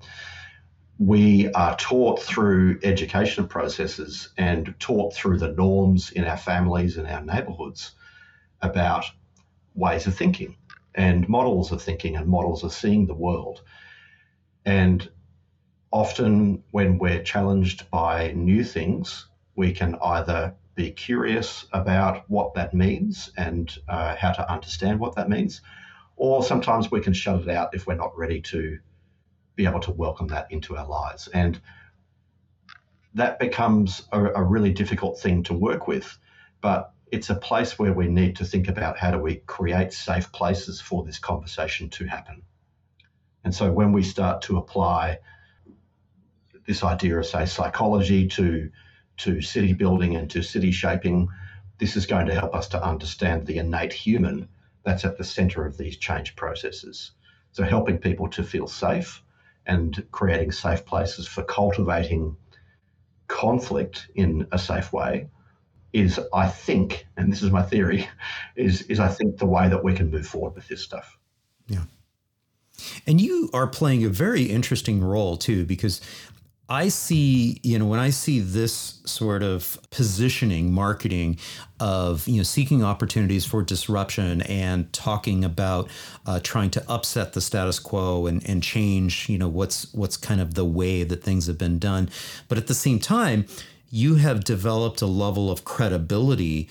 we 0.99 1.49
are 1.53 1.77
taught 1.77 2.21
through 2.21 2.79
education 2.83 3.47
processes 3.47 4.33
and 4.37 4.75
taught 4.79 5.13
through 5.13 5.39
the 5.39 5.53
norms 5.53 6.11
in 6.11 6.25
our 6.25 6.35
families 6.37 6.97
and 6.97 7.07
our 7.07 7.21
neighborhoods 7.21 7.93
about 8.61 9.05
ways 9.75 10.07
of 10.07 10.15
thinking 10.15 10.55
and 10.95 11.27
models 11.27 11.71
of 11.71 11.81
thinking 11.81 12.15
and 12.15 12.27
models 12.27 12.63
of 12.63 12.73
seeing 12.73 13.05
the 13.05 13.13
world. 13.13 13.61
And 14.65 15.07
often, 15.91 16.63
when 16.71 16.97
we're 16.97 17.21
challenged 17.23 17.89
by 17.91 18.31
new 18.31 18.63
things, 18.63 19.27
we 19.55 19.73
can 19.73 19.95
either 20.01 20.55
be 20.75 20.91
curious 20.91 21.65
about 21.71 22.29
what 22.29 22.53
that 22.55 22.73
means 22.73 23.31
and 23.37 23.77
uh, 23.87 24.15
how 24.15 24.31
to 24.31 24.51
understand 24.51 24.99
what 24.99 25.15
that 25.15 25.29
means, 25.29 25.61
or 26.17 26.43
sometimes 26.43 26.91
we 26.91 27.01
can 27.01 27.13
shut 27.13 27.41
it 27.41 27.49
out 27.49 27.73
if 27.73 27.87
we're 27.87 27.95
not 27.95 28.17
ready 28.17 28.41
to 28.41 28.79
be 29.55 29.65
able 29.65 29.79
to 29.81 29.91
welcome 29.91 30.27
that 30.27 30.47
into 30.49 30.75
our 30.75 30.87
lives. 30.87 31.27
And 31.29 31.59
that 33.13 33.39
becomes 33.39 34.03
a, 34.11 34.21
a 34.21 34.43
really 34.43 34.73
difficult 34.73 35.19
thing 35.19 35.43
to 35.43 35.53
work 35.53 35.87
with. 35.87 36.17
But 36.61 36.91
it's 37.11 37.29
a 37.29 37.35
place 37.35 37.77
where 37.77 37.93
we 37.93 38.07
need 38.07 38.35
to 38.37 38.45
think 38.45 38.67
about 38.67 38.97
how 38.97 39.11
do 39.11 39.19
we 39.19 39.35
create 39.35 39.93
safe 39.93 40.31
places 40.31 40.81
for 40.81 41.03
this 41.03 41.19
conversation 41.19 41.89
to 41.89 42.05
happen. 42.05 42.41
And 43.43 43.53
so 43.53 43.71
when 43.71 43.91
we 43.91 44.03
start 44.03 44.41
to 44.43 44.57
apply 44.57 45.19
this 46.65 46.83
idea 46.83 47.17
of, 47.17 47.25
say, 47.25 47.45
psychology 47.45 48.27
to, 48.29 48.71
to 49.17 49.41
city 49.41 49.73
building 49.73 50.15
and 50.15 50.29
to 50.31 50.41
city 50.41 50.71
shaping, 50.71 51.29
this 51.77 51.95
is 51.95 52.07
going 52.07 52.25
to 52.25 52.33
help 52.33 52.55
us 52.55 52.69
to 52.69 52.83
understand 52.83 53.45
the 53.45 53.57
innate 53.57 53.93
human 53.93 54.47
that's 54.83 55.05
at 55.05 55.17
the 55.17 55.23
center 55.23 55.65
of 55.65 55.77
these 55.77 55.97
change 55.97 56.35
processes. 56.35 57.11
So 57.51 57.63
helping 57.63 57.99
people 57.99 58.27
to 58.29 58.43
feel 58.43 58.67
safe 58.67 59.21
and 59.65 60.05
creating 60.11 60.51
safe 60.51 60.85
places 60.85 61.27
for 61.27 61.43
cultivating 61.43 62.35
conflict 63.27 64.09
in 64.15 64.47
a 64.51 64.57
safe 64.57 64.91
way 64.91 65.29
is 65.95 66.19
I 66.33 66.47
think, 66.49 67.07
and 67.15 67.31
this 67.31 67.41
is 67.41 67.51
my 67.51 67.63
theory, 67.63 68.07
is 68.55 68.81
is 68.83 68.99
I 68.99 69.07
think 69.07 69.37
the 69.37 69.45
way 69.45 69.69
that 69.69 69.83
we 69.83 69.93
can 69.93 70.11
move 70.11 70.27
forward 70.27 70.55
with 70.55 70.67
this 70.67 70.81
stuff. 70.81 71.17
Yeah. 71.67 71.85
And 73.07 73.21
you 73.21 73.49
are 73.53 73.67
playing 73.67 74.03
a 74.03 74.09
very 74.09 74.43
interesting 74.43 75.01
role 75.01 75.37
too, 75.37 75.65
because 75.65 76.01
I 76.67 76.89
see, 76.89 77.59
you 77.61 77.77
know, 77.79 77.85
when 77.85 77.99
I 77.99 78.09
see 78.09 78.39
this 78.39 78.99
sort 79.05 79.43
of 79.43 79.77
positioning, 79.91 80.73
marketing 80.73 81.37
of, 81.79 82.27
you 82.27 82.37
know, 82.37 82.43
seeking 82.43 82.83
opportunities 82.83 83.45
for 83.45 83.61
disruption 83.63 84.41
and 84.41 84.91
talking 84.91 85.45
about 85.45 85.89
uh, 86.25 86.39
trying 86.41 86.71
to 86.71 86.83
upset 86.89 87.33
the 87.33 87.41
status 87.41 87.79
quo 87.79 88.25
and, 88.25 88.43
and 88.49 88.63
change, 88.63 89.29
you 89.29 89.37
know, 89.37 89.47
what's 89.47 89.93
what's 89.93 90.17
kind 90.17 90.41
of 90.41 90.55
the 90.55 90.65
way 90.65 91.03
that 91.03 91.23
things 91.23 91.47
have 91.47 91.57
been 91.57 91.79
done. 91.79 92.09
But 92.47 92.57
at 92.57 92.67
the 92.67 92.73
same 92.73 92.99
time, 92.99 93.45
you 93.89 94.15
have 94.15 94.43
developed 94.43 95.01
a 95.01 95.07
level 95.07 95.51
of 95.51 95.63
credibility 95.63 96.69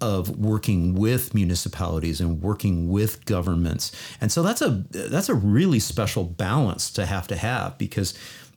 of 0.00 0.36
working 0.36 0.94
with 0.94 1.32
municipalities 1.32 2.20
and 2.20 2.42
working 2.42 2.88
with 2.88 3.24
governments. 3.24 3.92
And 4.20 4.32
so 4.32 4.42
that's 4.42 4.60
a 4.60 4.84
that's 4.90 5.28
a 5.28 5.34
really 5.34 5.78
special 5.78 6.24
balance 6.24 6.90
to 6.92 7.06
have 7.06 7.28
to 7.28 7.36
have 7.36 7.78
because 7.78 8.12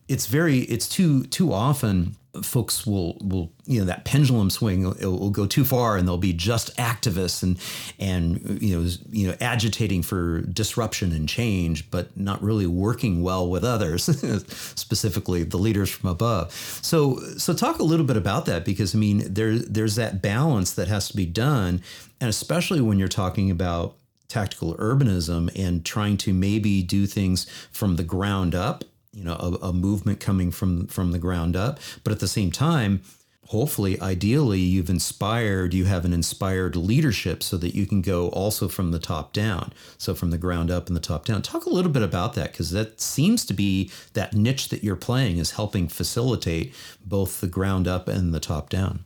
it's 0.07 0.25
very 0.25 0.59
it's 0.61 0.89
too 0.89 1.25
too 1.25 1.53
often 1.53 2.15
folks 2.41 2.86
will 2.86 3.17
will 3.21 3.51
you 3.65 3.79
know 3.79 3.86
that 3.86 4.05
pendulum 4.05 4.49
swing 4.49 4.83
will, 4.83 5.17
will, 5.17 5.29
go 5.29 5.45
too 5.45 5.65
far 5.65 5.97
and 5.97 6.07
they'll 6.07 6.17
be 6.17 6.33
just 6.33 6.75
activists 6.77 7.43
and 7.43 7.59
and 7.99 8.61
you 8.61 8.77
know 8.77 8.89
you 9.09 9.27
know 9.27 9.36
agitating 9.41 10.01
for 10.01 10.41
disruption 10.41 11.11
and 11.11 11.27
change 11.27 11.89
but 11.91 12.15
not 12.17 12.41
really 12.41 12.67
working 12.67 13.21
well 13.21 13.49
with 13.49 13.63
others 13.63 14.03
specifically 14.75 15.43
the 15.43 15.57
leaders 15.57 15.89
from 15.89 16.09
above. 16.09 16.51
So 16.81 17.19
so 17.38 17.53
talk 17.53 17.79
a 17.79 17.83
little 17.83 18.05
bit 18.05 18.17
about 18.17 18.45
that 18.45 18.65
because 18.65 18.95
i 18.95 18.97
mean 18.97 19.33
there 19.33 19.57
there's 19.57 19.95
that 19.95 20.21
balance 20.21 20.73
that 20.73 20.88
has 20.88 21.07
to 21.09 21.15
be 21.15 21.25
done 21.25 21.81
and 22.19 22.29
especially 22.29 22.81
when 22.81 22.99
you're 22.99 23.07
talking 23.07 23.51
about 23.51 23.95
tactical 24.27 24.75
urbanism 24.75 25.51
and 25.55 25.86
trying 25.86 26.17
to 26.17 26.33
maybe 26.33 26.81
do 26.81 27.05
things 27.05 27.45
from 27.71 27.95
the 27.95 28.03
ground 28.03 28.55
up 28.55 28.83
you 29.16 29.24
know 29.24 29.36
a, 29.39 29.68
a 29.68 29.74
movement 29.74 30.20
coming 30.20 30.51
from 30.51 30.88
from 30.88 31.11
the 31.11 31.20
ground 31.20 31.55
up. 31.55 31.80
But 32.03 32.13
at 32.13 32.20
the 32.20 32.28
same 32.28 32.51
time 32.51 33.01
hopefully 33.47 33.99
ideally 34.01 34.59
you've 34.59 34.89
inspired 34.89 35.74
you 35.74 35.86
have 35.86 36.03
an 36.03 36.13
inspired 36.13 36.76
leadership 36.76 37.43
so 37.43 37.57
that 37.57 37.76
you 37.76 37.86
can 37.86 38.01
go 38.01 38.30
also 38.30 38.68
from 38.68 38.91
the 38.91 38.99
top 38.99 39.34
down. 39.34 39.72
So 39.97 40.16
from 40.16 40.32
the 40.32 40.38
ground 40.38 40.72
up 40.72 40.88
and 40.88 40.95
the 40.95 41.01
top 41.01 41.26
down. 41.26 41.41
Talk 41.41 41.66
a 41.66 41.70
little 41.70 41.91
bit 41.91 42.01
about 42.01 42.34
that 42.34 42.51
because 42.51 42.72
that 42.72 42.99
seems 42.99 43.45
to 43.45 43.53
be 43.53 43.91
that 44.13 44.34
niche 44.34 44.70
that 44.70 44.84
you're 44.84 44.95
playing 44.95 45.38
is 45.38 45.51
helping 45.51 45.88
facilitate 45.88 46.74
both 47.05 47.41
the 47.41 47.47
ground 47.47 47.88
up 47.88 48.07
and 48.07 48.34
the 48.34 48.39
top 48.39 48.70
down. 48.70 49.05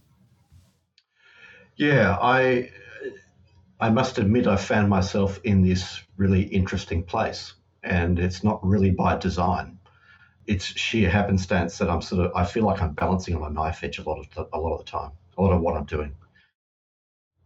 Yeah 1.75 2.17
i 2.21 2.69
i 3.79 3.89
must 3.89 4.17
admit 4.17 4.47
i 4.47 4.57
found 4.57 4.89
myself 4.89 5.39
in 5.43 5.61
this 5.61 6.01
really 6.17 6.43
interesting 6.43 7.03
place 7.03 7.53
and 7.83 8.19
it's 8.19 8.43
not 8.43 8.65
really 8.65 8.91
by 8.91 9.17
design 9.17 9.78
it's 10.49 10.65
sheer 10.65 11.09
happenstance 11.11 11.77
that 11.77 11.91
I'm 11.91 12.01
sort 12.01 12.25
of 12.25 12.31
I 12.35 12.43
feel 12.43 12.63
like 12.63 12.81
I'm 12.81 12.93
balancing 12.93 13.35
on 13.35 13.43
a 13.43 13.53
knife 13.53 13.83
edge 13.83 13.99
a 13.99 14.03
lot 14.03 14.17
of 14.17 14.29
the, 14.33 14.49
a 14.51 14.59
lot 14.59 14.73
of 14.73 14.83
the 14.83 14.91
time, 14.91 15.11
a 15.37 15.41
lot 15.41 15.53
of 15.53 15.61
what 15.61 15.77
I'm 15.77 15.85
doing, 15.85 16.15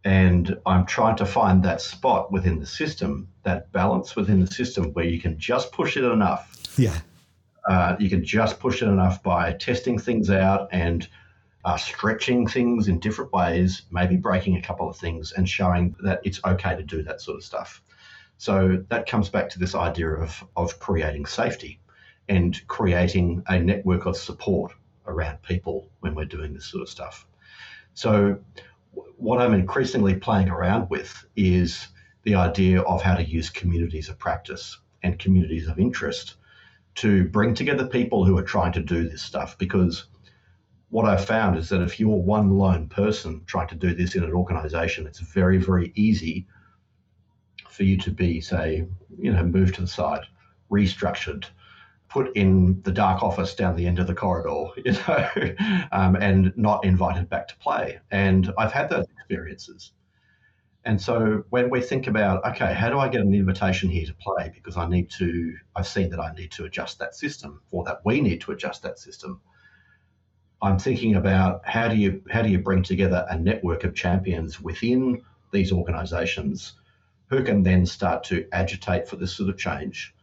and 0.04 0.58
I'm 0.64 0.86
trying 0.86 1.16
to 1.16 1.26
find 1.26 1.62
that 1.64 1.82
spot 1.82 2.32
within 2.32 2.58
the 2.58 2.66
system, 2.66 3.28
that 3.42 3.70
balance 3.72 4.16
within 4.16 4.40
the 4.40 4.46
system 4.46 4.94
where 4.94 5.04
you 5.04 5.20
can 5.20 5.38
just 5.38 5.70
push 5.70 5.98
it 5.98 6.04
enough. 6.04 6.50
Yeah. 6.78 6.98
Uh, 7.68 7.96
you 7.98 8.08
can 8.08 8.24
just 8.24 8.58
push 8.58 8.82
it 8.82 8.86
enough 8.86 9.22
by 9.22 9.52
testing 9.52 9.98
things 9.98 10.30
out 10.30 10.68
and 10.72 11.06
uh, 11.66 11.76
stretching 11.76 12.46
things 12.46 12.88
in 12.88 13.00
different 13.00 13.32
ways, 13.32 13.82
maybe 13.90 14.16
breaking 14.16 14.56
a 14.56 14.62
couple 14.62 14.88
of 14.88 14.96
things 14.96 15.32
and 15.32 15.48
showing 15.48 15.94
that 16.02 16.20
it's 16.24 16.40
okay 16.44 16.74
to 16.74 16.82
do 16.82 17.02
that 17.02 17.20
sort 17.20 17.36
of 17.36 17.44
stuff. 17.44 17.82
So 18.38 18.82
that 18.88 19.06
comes 19.06 19.28
back 19.28 19.50
to 19.50 19.58
this 19.58 19.74
idea 19.74 20.08
of, 20.08 20.42
of 20.56 20.78
creating 20.78 21.26
safety 21.26 21.80
and 22.28 22.66
creating 22.68 23.42
a 23.48 23.58
network 23.58 24.06
of 24.06 24.16
support 24.16 24.72
around 25.06 25.42
people 25.42 25.88
when 26.00 26.14
we're 26.14 26.24
doing 26.24 26.54
this 26.54 26.66
sort 26.66 26.82
of 26.82 26.88
stuff. 26.88 27.26
So, 27.94 28.38
what 29.16 29.40
I'm 29.40 29.54
increasingly 29.54 30.14
playing 30.14 30.48
around 30.48 30.88
with 30.90 31.24
is 31.36 31.88
the 32.22 32.36
idea 32.36 32.80
of 32.82 33.02
how 33.02 33.14
to 33.14 33.24
use 33.24 33.50
communities 33.50 34.08
of 34.08 34.18
practice 34.18 34.78
and 35.02 35.18
communities 35.18 35.68
of 35.68 35.78
interest 35.78 36.36
to 36.96 37.24
bring 37.28 37.54
together 37.54 37.86
people 37.86 38.24
who 38.24 38.38
are 38.38 38.42
trying 38.42 38.72
to 38.72 38.80
do 38.80 39.08
this 39.08 39.22
stuff. 39.22 39.58
Because 39.58 40.04
what 40.90 41.06
I've 41.06 41.24
found 41.24 41.58
is 41.58 41.68
that 41.70 41.82
if 41.82 41.98
you're 41.98 42.16
one 42.16 42.50
lone 42.56 42.88
person 42.88 43.42
trying 43.46 43.68
to 43.68 43.74
do 43.74 43.94
this 43.94 44.14
in 44.14 44.22
an 44.22 44.32
organization, 44.32 45.06
it's 45.06 45.18
very, 45.18 45.58
very 45.58 45.92
easy 45.96 46.46
for 47.68 47.82
you 47.82 47.96
to 47.98 48.10
be, 48.10 48.40
say, 48.40 48.86
you 49.18 49.32
know, 49.32 49.42
moved 49.42 49.74
to 49.74 49.80
the 49.80 49.88
side, 49.88 50.22
restructured, 50.70 51.46
put 52.14 52.36
in 52.36 52.80
the 52.82 52.92
dark 52.92 53.24
office 53.24 53.56
down 53.56 53.74
the 53.74 53.88
end 53.88 53.98
of 53.98 54.06
the 54.06 54.14
corridor, 54.14 54.66
you 54.84 54.92
know, 54.92 55.88
um, 55.90 56.14
and 56.14 56.56
not 56.56 56.84
invited 56.84 57.28
back 57.28 57.48
to 57.48 57.56
play. 57.56 57.98
And 58.12 58.54
I've 58.56 58.70
had 58.70 58.88
those 58.88 59.06
experiences. 59.16 59.90
And 60.84 61.00
so 61.00 61.44
when 61.50 61.70
we 61.70 61.80
think 61.80 62.06
about, 62.06 62.44
okay, 62.46 62.72
how 62.72 62.88
do 62.88 63.00
I 63.00 63.08
get 63.08 63.22
an 63.22 63.34
invitation 63.34 63.88
here 63.88 64.06
to 64.06 64.14
play? 64.14 64.52
Because 64.54 64.76
I 64.76 64.88
need 64.88 65.10
to, 65.18 65.56
I've 65.74 65.88
seen 65.88 66.08
that 66.10 66.20
I 66.20 66.32
need 66.34 66.52
to 66.52 66.66
adjust 66.66 67.00
that 67.00 67.16
system, 67.16 67.60
or 67.72 67.82
that 67.82 68.02
we 68.04 68.20
need 68.20 68.42
to 68.42 68.52
adjust 68.52 68.84
that 68.84 69.00
system. 69.00 69.40
I'm 70.62 70.78
thinking 70.78 71.16
about 71.16 71.66
how 71.66 71.88
do 71.88 71.96
you 71.96 72.22
how 72.30 72.42
do 72.42 72.48
you 72.48 72.58
bring 72.58 72.84
together 72.84 73.26
a 73.28 73.36
network 73.36 73.82
of 73.82 73.94
champions 73.94 74.60
within 74.60 75.20
these 75.52 75.72
organisations 75.72 76.74
who 77.26 77.42
can 77.42 77.64
then 77.64 77.84
start 77.86 78.22
to 78.24 78.46
agitate 78.52 79.08
for 79.08 79.16
this 79.16 79.34
sort 79.36 79.50
of 79.50 79.58
change 79.58 80.14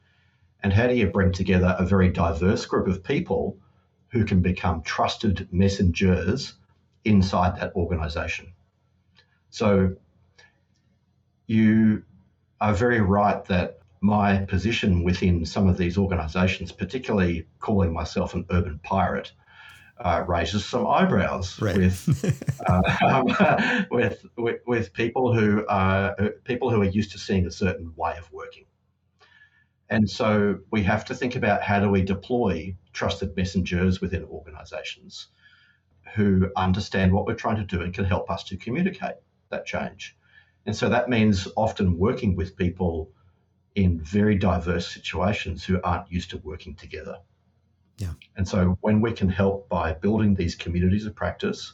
and 0.63 0.71
how 0.71 0.87
do 0.87 0.95
you 0.95 1.07
bring 1.07 1.31
together 1.31 1.75
a 1.77 1.85
very 1.85 2.09
diverse 2.09 2.65
group 2.65 2.87
of 2.87 3.03
people 3.03 3.57
who 4.09 4.25
can 4.25 4.41
become 4.41 4.81
trusted 4.81 5.47
messengers 5.51 6.53
inside 7.03 7.59
that 7.59 7.75
organization? 7.75 8.53
So 9.49 9.95
you 11.47 12.03
are 12.59 12.73
very 12.73 13.01
right 13.01 13.43
that 13.45 13.79
my 14.01 14.37
position 14.37 15.03
within 15.03 15.45
some 15.45 15.67
of 15.67 15.77
these 15.77 15.97
organizations, 15.97 16.71
particularly 16.71 17.47
calling 17.59 17.93
myself 17.93 18.33
an 18.33 18.45
urban 18.49 18.79
pirate, 18.83 19.31
uh, 19.99 20.23
raises 20.27 20.65
some 20.65 20.87
eyebrows 20.87 21.61
right. 21.61 21.77
with, 21.77 22.53
uh, 22.67 22.81
um, 23.07 23.85
with, 23.91 24.25
with 24.35 24.61
with 24.65 24.93
people 24.93 25.33
who 25.33 25.63
are 25.69 26.15
people 26.43 26.71
who 26.71 26.81
are 26.81 26.85
used 26.85 27.11
to 27.11 27.19
seeing 27.19 27.45
a 27.45 27.51
certain 27.51 27.93
way 27.95 28.15
of 28.17 28.31
working. 28.31 28.65
And 29.91 30.09
so 30.09 30.59
we 30.71 30.83
have 30.83 31.03
to 31.05 31.13
think 31.13 31.35
about 31.35 31.61
how 31.61 31.81
do 31.81 31.89
we 31.89 32.01
deploy 32.01 32.75
trusted 32.93 33.35
messengers 33.35 33.99
within 33.99 34.23
organizations 34.23 35.27
who 36.15 36.49
understand 36.55 37.11
what 37.11 37.25
we're 37.25 37.35
trying 37.35 37.57
to 37.57 37.63
do 37.65 37.81
and 37.81 37.93
can 37.93 38.05
help 38.05 38.31
us 38.31 38.45
to 38.45 38.57
communicate 38.57 39.15
that 39.49 39.65
change. 39.65 40.17
And 40.65 40.73
so 40.73 40.87
that 40.87 41.09
means 41.09 41.45
often 41.57 41.97
working 41.97 42.37
with 42.37 42.55
people 42.55 43.11
in 43.75 43.99
very 43.99 44.37
diverse 44.37 44.89
situations 44.89 45.65
who 45.65 45.81
aren't 45.83 46.09
used 46.09 46.29
to 46.29 46.37
working 46.37 46.75
together. 46.75 47.17
Yeah. 47.97 48.13
And 48.37 48.47
so 48.47 48.77
when 48.79 49.01
we 49.01 49.11
can 49.11 49.27
help 49.27 49.67
by 49.67 49.91
building 49.91 50.35
these 50.35 50.55
communities 50.55 51.05
of 51.05 51.15
practice, 51.15 51.73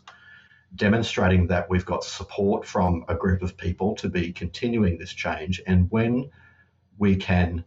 demonstrating 0.75 1.47
that 1.47 1.69
we've 1.69 1.85
got 1.85 2.03
support 2.03 2.65
from 2.65 3.05
a 3.07 3.15
group 3.15 3.43
of 3.43 3.57
people 3.57 3.95
to 3.97 4.09
be 4.09 4.33
continuing 4.33 4.97
this 4.97 5.13
change, 5.13 5.61
and 5.67 5.91
when 5.91 6.31
we 6.97 7.15
can 7.15 7.63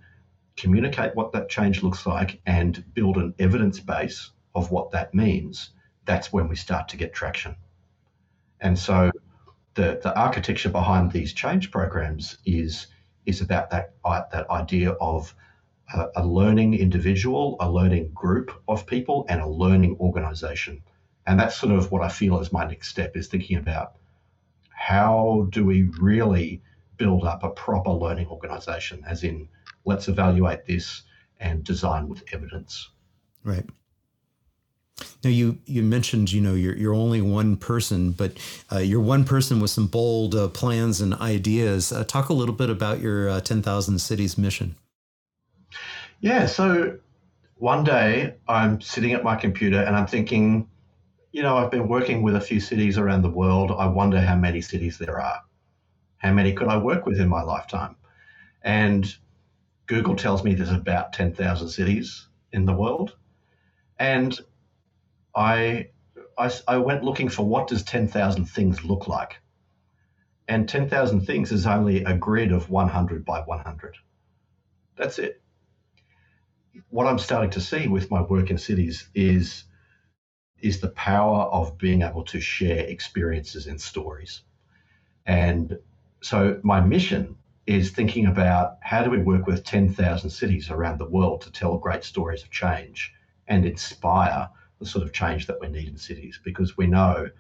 communicate 0.61 1.15
what 1.15 1.33
that 1.33 1.49
change 1.49 1.83
looks 1.83 2.07
like 2.07 2.41
and 2.47 2.85
build 2.95 3.17
an 3.17 3.35
evidence 3.39 3.81
base 3.81 4.31
of 4.55 4.71
what 4.71 4.91
that 4.91 5.15
means, 5.15 5.71
that's 6.05 6.33
when 6.33 6.49
we 6.49 6.57
start 6.57 6.89
to 6.89 6.97
get 6.97 7.15
traction. 7.15 7.57
And 8.61 8.79
so 8.79 9.11
the, 9.75 10.01
the 10.03 10.15
architecture 10.19 10.69
behind 10.69 11.13
these 11.13 11.33
change 11.33 11.71
programs 11.71 12.39
is, 12.45 12.89
is 13.27 13.41
about 13.41 13.71
that, 13.71 13.95
uh, 14.05 14.23
that 14.33 14.51
idea 14.51 14.91
of 14.93 15.35
a, 15.95 16.07
a 16.17 16.27
learning 16.27 16.75
individual, 16.75 17.57
a 17.61 17.71
learning 17.71 18.11
group 18.13 18.51
of 18.69 18.87
people, 18.87 19.27
and 19.29 19.41
a 19.41 19.49
learning 19.49 19.97
organization. 20.01 20.83
And 21.27 21.39
that's 21.39 21.57
sort 21.57 21.73
of 21.73 21.91
what 21.93 22.03
I 22.03 22.09
feel 22.09 22.41
is 22.41 22.53
my 22.53 22.67
next 22.67 22.89
step 22.89 23.17
is 23.17 23.29
thinking 23.29 23.57
about 23.57 23.93
how 24.71 25.47
do 25.51 25.65
we 25.65 25.83
really 26.01 26.63
build 26.97 27.25
up 27.25 27.45
a 27.45 27.51
proper 27.51 27.91
learning 27.91 28.27
organization, 28.27 29.03
as 29.07 29.25
in 29.25 29.49
let's 29.85 30.09
evaluate 30.09 30.67
this 30.67 31.03
and 31.39 31.65
design 31.65 32.09
with 32.09 32.23
evidence. 32.33 32.91
Right. 33.45 33.65
Now 35.25 35.31
you 35.31 35.59
you 35.65 35.83
mentioned 35.83 36.33
you 36.33 36.41
know 36.41 36.55
you're 36.55 36.77
you're 36.77 36.95
only 36.95 37.23
one 37.23 37.57
person, 37.57 38.13
but 38.13 38.33
uh, 38.71 38.79
you're 38.79 39.01
one 39.01 39.25
person 39.25 39.61
with 39.61 39.71
some 39.71 39.87
bold 39.87 40.35
uh, 40.35 40.49
plans 40.49 41.01
and 41.01 41.15
ideas. 41.15 41.93
Uh, 41.93 42.05
talk 42.05 42.29
a 42.29 42.35
little 42.35 42.55
bit 42.55 42.71
about 42.71 43.01
your 43.01 43.29
uh, 43.29 43.41
ten 43.41 43.63
thousand 43.63 43.99
cities 44.01 44.37
mission. 44.37 44.77
Yeah. 46.21 46.47
So 46.47 46.99
one 47.57 47.85
day 47.85 48.35
I'm 48.49 48.81
sitting 48.81 49.13
at 49.13 49.25
my 49.25 49.37
computer 49.37 49.83
and 49.83 49.97
I'm 49.97 50.07
thinking, 50.07 50.69
you 51.33 51.43
know, 51.43 51.57
I've 51.57 51.71
been 51.71 51.89
working 51.89 52.23
with 52.23 52.37
a 52.37 52.41
few 52.41 52.61
cities 52.61 52.99
around 52.99 53.23
the 53.23 53.31
world. 53.31 53.71
I 53.71 53.87
wonder 53.87 54.21
how 54.21 54.37
many 54.37 54.61
cities 54.61 54.99
there 54.99 55.21
are. 55.21 55.41
How 56.19 56.33
many 56.33 56.53
could 56.53 56.69
I 56.69 56.77
work 56.77 57.07
with 57.07 57.21
in 57.21 57.29
my 57.29 57.43
lifetime? 57.43 57.97
And 58.63 59.15
Google 59.91 60.15
tells 60.15 60.45
me 60.45 60.55
there's 60.55 60.71
about 60.71 61.13
10,000 61.13 61.69
cities 61.69 62.29
in 62.53 62.65
the 62.65 62.73
world. 62.73 63.17
And 63.99 64.39
I, 65.35 65.89
I, 66.39 66.53
I 66.69 66.77
went 66.77 67.03
looking 67.03 67.29
for 67.29 67.45
what 67.45 67.67
does 67.67 67.83
10,000 67.83 68.45
things 68.45 68.85
look 68.85 69.09
like? 69.09 69.41
And 70.47 70.69
10,000 70.69 71.23
things 71.23 71.51
is 71.51 71.67
only 71.67 72.05
a 72.05 72.17
grid 72.17 72.53
of 72.53 72.71
100 72.71 73.25
by 73.25 73.41
100. 73.41 73.97
That's 74.97 75.19
it. 75.19 75.43
What 76.91 77.09
I'm 77.09 77.19
starting 77.19 77.51
to 77.51 77.61
see 77.61 77.89
with 77.89 78.13
my 78.13 78.23
work 78.23 78.49
in 78.49 78.59
cities 78.59 79.09
is, 79.13 79.65
is 80.61 80.81
the 80.81 80.91
power 80.91 81.47
of 81.47 81.79
being 81.79 82.03
able 82.03 82.23
to 82.27 82.39
share 82.39 82.85
experiences 82.85 83.67
and 83.67 83.81
stories. 83.81 84.43
And 85.27 85.81
so 86.21 86.61
my 86.63 86.81
mission 86.81 87.35
is 87.71 87.93
thinking 87.93 88.27
about 88.27 88.79
how 88.81 89.01
do 89.01 89.11
we 89.11 89.19
work 89.19 89.47
with 89.47 89.63
10,000 89.63 90.29
cities 90.29 90.71
around 90.71 90.99
the 90.99 91.09
world 91.09 91.41
to 91.41 91.53
tell 91.53 91.79
great 91.79 92.03
stories 92.03 92.43
of 92.43 92.51
change 92.51 93.15
and 93.47 93.65
inspire 93.65 94.49
the 94.81 94.87
sort 94.87 95.05
of 95.05 95.13
change 95.13 95.47
that 95.47 95.61
we 95.61 95.69
need 95.69 95.87
in 95.87 95.97
cities 95.97 96.41
because 96.43 96.77
we 96.77 96.89
know 96.89 97.31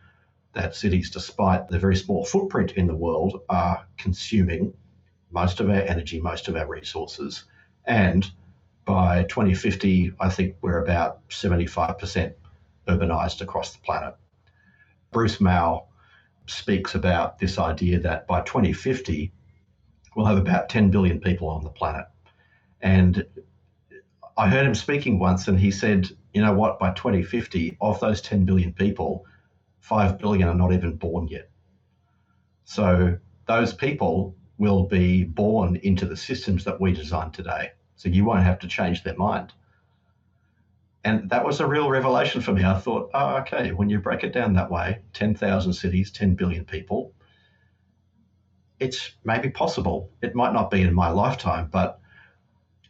that 0.52 0.76
cities, 0.76 1.10
despite 1.10 1.66
their 1.66 1.80
very 1.80 1.96
small 1.96 2.24
footprint 2.24 2.70
in 2.72 2.86
the 2.86 2.94
world, 2.94 3.40
are 3.48 3.84
consuming 3.98 4.72
most 5.32 5.58
of 5.58 5.68
our 5.68 5.80
energy, 5.80 6.20
most 6.20 6.46
of 6.46 6.54
our 6.54 6.68
resources. 6.68 7.42
And 7.84 8.30
by 8.84 9.24
2050, 9.24 10.12
I 10.20 10.28
think 10.28 10.54
we're 10.62 10.80
about 10.80 11.28
75% 11.28 12.34
urbanized 12.86 13.40
across 13.40 13.72
the 13.72 13.80
planet. 13.80 14.14
Bruce 15.10 15.40
Mau 15.40 15.86
speaks 16.46 16.94
about 16.94 17.40
this 17.40 17.58
idea 17.58 17.98
that 17.98 18.28
by 18.28 18.42
2050, 18.42 19.32
we'll 20.14 20.26
have 20.26 20.38
about 20.38 20.68
10 20.68 20.90
billion 20.90 21.20
people 21.20 21.48
on 21.48 21.62
the 21.62 21.70
planet. 21.70 22.06
And 22.80 23.24
I 24.36 24.48
heard 24.48 24.66
him 24.66 24.74
speaking 24.74 25.18
once, 25.18 25.48
and 25.48 25.58
he 25.58 25.70
said, 25.70 26.08
you 26.32 26.42
know 26.42 26.54
what, 26.54 26.78
by 26.78 26.92
2050, 26.92 27.76
of 27.80 28.00
those 28.00 28.20
10 28.22 28.44
billion 28.44 28.72
people, 28.72 29.26
5 29.80 30.18
billion 30.18 30.48
are 30.48 30.54
not 30.54 30.72
even 30.72 30.96
born 30.96 31.28
yet. 31.28 31.50
So 32.64 33.18
those 33.46 33.72
people 33.74 34.34
will 34.58 34.84
be 34.84 35.24
born 35.24 35.76
into 35.76 36.06
the 36.06 36.16
systems 36.16 36.64
that 36.64 36.80
we 36.80 36.92
design 36.92 37.30
today. 37.32 37.72
So 37.96 38.08
you 38.08 38.24
won't 38.24 38.44
have 38.44 38.58
to 38.60 38.68
change 38.68 39.02
their 39.02 39.16
mind. 39.16 39.52
And 41.02 41.30
that 41.30 41.44
was 41.44 41.60
a 41.60 41.66
real 41.66 41.88
revelation 41.88 42.40
for 42.40 42.52
me. 42.52 42.62
I 42.64 42.78
thought, 42.78 43.10
oh, 43.14 43.36
okay, 43.38 43.72
when 43.72 43.88
you 43.88 43.98
break 43.98 44.22
it 44.22 44.32
down 44.32 44.52
that 44.54 44.70
way 44.70 45.00
10,000 45.14 45.72
cities, 45.72 46.10
10 46.10 46.34
billion 46.34 46.64
people, 46.64 47.12
it's 48.80 49.12
maybe 49.24 49.50
possible. 49.50 50.10
It 50.22 50.34
might 50.34 50.52
not 50.52 50.70
be 50.70 50.80
in 50.80 50.94
my 50.94 51.10
lifetime, 51.10 51.68
but 51.70 52.00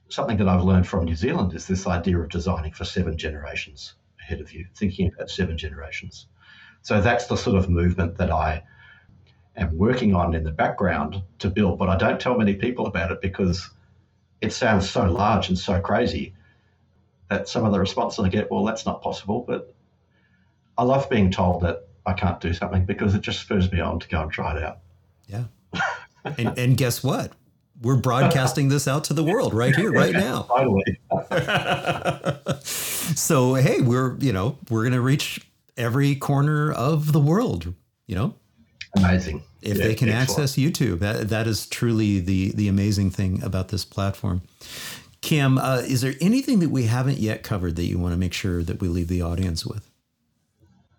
something 0.09 0.39
that 0.39 0.49
I've 0.49 0.63
learned 0.63 0.87
from 0.87 1.05
New 1.05 1.17
Zealand 1.17 1.55
is 1.55 1.67
this 1.67 1.87
idea 1.87 2.19
of 2.19 2.31
designing 2.31 2.73
for 2.73 2.85
seven 2.85 3.19
generations 3.19 3.95
ahead 4.21 4.41
of 4.41 4.53
you, 4.53 4.67
thinking 4.75 5.13
about 5.13 5.31
seven 5.31 5.59
generations. 5.59 6.27
So 6.83 7.01
that's 7.01 7.27
the 7.27 7.37
sort 7.37 7.57
of 7.57 7.69
movement 7.69 8.17
that 8.19 8.31
I 8.31 8.63
am 9.57 9.77
working 9.77 10.15
on 10.15 10.35
in 10.35 10.45
the 10.45 10.53
background 10.53 11.23
to 11.41 11.51
build, 11.51 11.79
but 11.79 11.89
I 11.89 11.97
don't 11.97 12.21
tell 12.21 12.39
many 12.39 12.55
people 12.55 12.87
about 12.87 13.11
it 13.11 13.21
because 13.21 13.71
it 14.41 14.53
sounds 14.53 14.89
so 14.89 15.05
large 15.11 15.49
and 15.49 15.59
so 15.59 15.81
crazy 15.81 16.35
that 17.29 17.49
some 17.49 17.65
of 17.65 17.73
the 17.73 17.81
responses 17.81 18.25
I 18.25 18.29
get, 18.29 18.51
well, 18.51 18.65
that's 18.65 18.87
not 18.87 19.03
possible. 19.03 19.45
But 19.47 19.75
I 20.79 20.85
love 20.85 21.11
being 21.11 21.31
told 21.31 21.63
that 21.63 21.89
I 22.07 22.13
can't 22.15 22.41
do 22.41 22.55
something 22.55 22.87
because 22.87 23.15
it 23.15 23.21
just 23.21 23.41
spurs 23.41 23.71
me 23.71 23.81
on 23.81 24.01
to 24.01 24.09
go 24.09 24.23
and 24.23 24.33
try 24.33 24.57
it 24.57 24.63
out. 24.63 24.79
Yeah. 25.27 25.45
And, 26.25 26.59
and 26.59 26.77
guess 26.77 27.03
what? 27.03 27.33
We're 27.83 27.97
broadcasting 27.97 28.69
this 28.69 28.87
out 28.87 29.05
to 29.05 29.15
the 29.15 29.25
world 29.25 29.55
right 29.55 29.75
here, 29.75 29.91
right 29.91 30.13
now. 30.13 30.43
Finally. 30.49 31.01
so 32.63 33.55
hey, 33.55 33.81
we're 33.81 34.19
you 34.19 34.35
know 34.35 34.59
we're 34.69 34.85
gonna 34.85 35.01
reach 35.01 35.41
every 35.79 36.15
corner 36.15 36.71
of 36.73 37.13
the 37.13 37.21
world. 37.21 37.73
You 38.07 38.17
know, 38.17 38.35
amazing. 38.97 39.43
If 39.63 39.79
yeah, 39.79 39.85
they 39.85 39.95
can 39.95 40.11
excellent. 40.11 40.51
access 40.51 40.57
YouTube, 40.57 40.99
that 40.99 41.31
that 41.31 41.47
is 41.47 41.67
truly 41.67 42.21
the 42.21 42.53
the 42.53 42.69
amazing 42.69 43.11
thing 43.11 43.43
about 43.43 43.69
this 43.69 43.87
platform. 43.87 44.43
Cam, 45.23 45.59
uh, 45.59 45.83
is 45.87 46.01
there 46.01 46.15
anything 46.21 46.61
that 46.61 46.71
we 46.71 46.85
haven't 46.85 47.19
yet 47.19 47.43
covered 47.43 47.77
that 47.77 47.85
you 47.85 47.99
want 47.99 48.13
to 48.13 48.19
make 48.19 48.33
sure 48.33 48.63
that 48.63 48.81
we 48.81 48.89
leave 48.89 49.09
the 49.09 49.23
audience 49.23 49.67
with? 49.67 49.91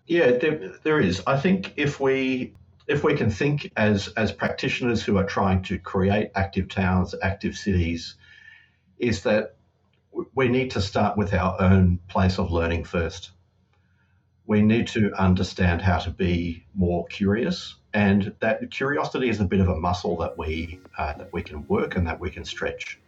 Yeah, 0.06 0.32
there, 0.32 0.72
there 0.82 1.00
is. 1.00 1.22
I 1.26 1.38
think 1.38 1.72
if 1.76 1.98
we 1.98 2.54
if 2.86 3.04
we 3.04 3.14
can 3.14 3.30
think 3.30 3.70
as 3.76 4.08
as 4.08 4.32
practitioners 4.32 5.02
who 5.02 5.16
are 5.16 5.24
trying 5.24 5.62
to 5.64 5.78
create 5.78 6.30
active 6.34 6.68
towns, 6.68 7.14
active 7.22 7.56
cities, 7.56 8.16
is 8.98 9.22
that 9.22 9.56
we 10.34 10.48
need 10.48 10.70
to 10.72 10.80
start 10.80 11.16
with 11.16 11.32
our 11.32 11.60
own 11.60 11.98
place 12.08 12.38
of 12.38 12.50
learning 12.50 12.84
first. 12.84 13.32
We 14.46 14.62
need 14.62 14.88
to 14.88 15.12
understand 15.14 15.80
how 15.80 15.98
to 15.98 16.10
be 16.10 16.64
more 16.74 17.06
curious, 17.06 17.76
and 17.94 18.34
that 18.40 18.70
curiosity 18.70 19.28
is 19.28 19.40
a 19.40 19.44
bit 19.44 19.60
of 19.60 19.68
a 19.68 19.76
muscle 19.76 20.16
that 20.18 20.36
we 20.36 20.80
uh, 20.98 21.14
that 21.14 21.32
we 21.32 21.42
can 21.42 21.66
work 21.68 21.96
and 21.96 22.06
that 22.06 22.18
we 22.18 22.30
can 22.30 22.44
stretch. 22.44 22.98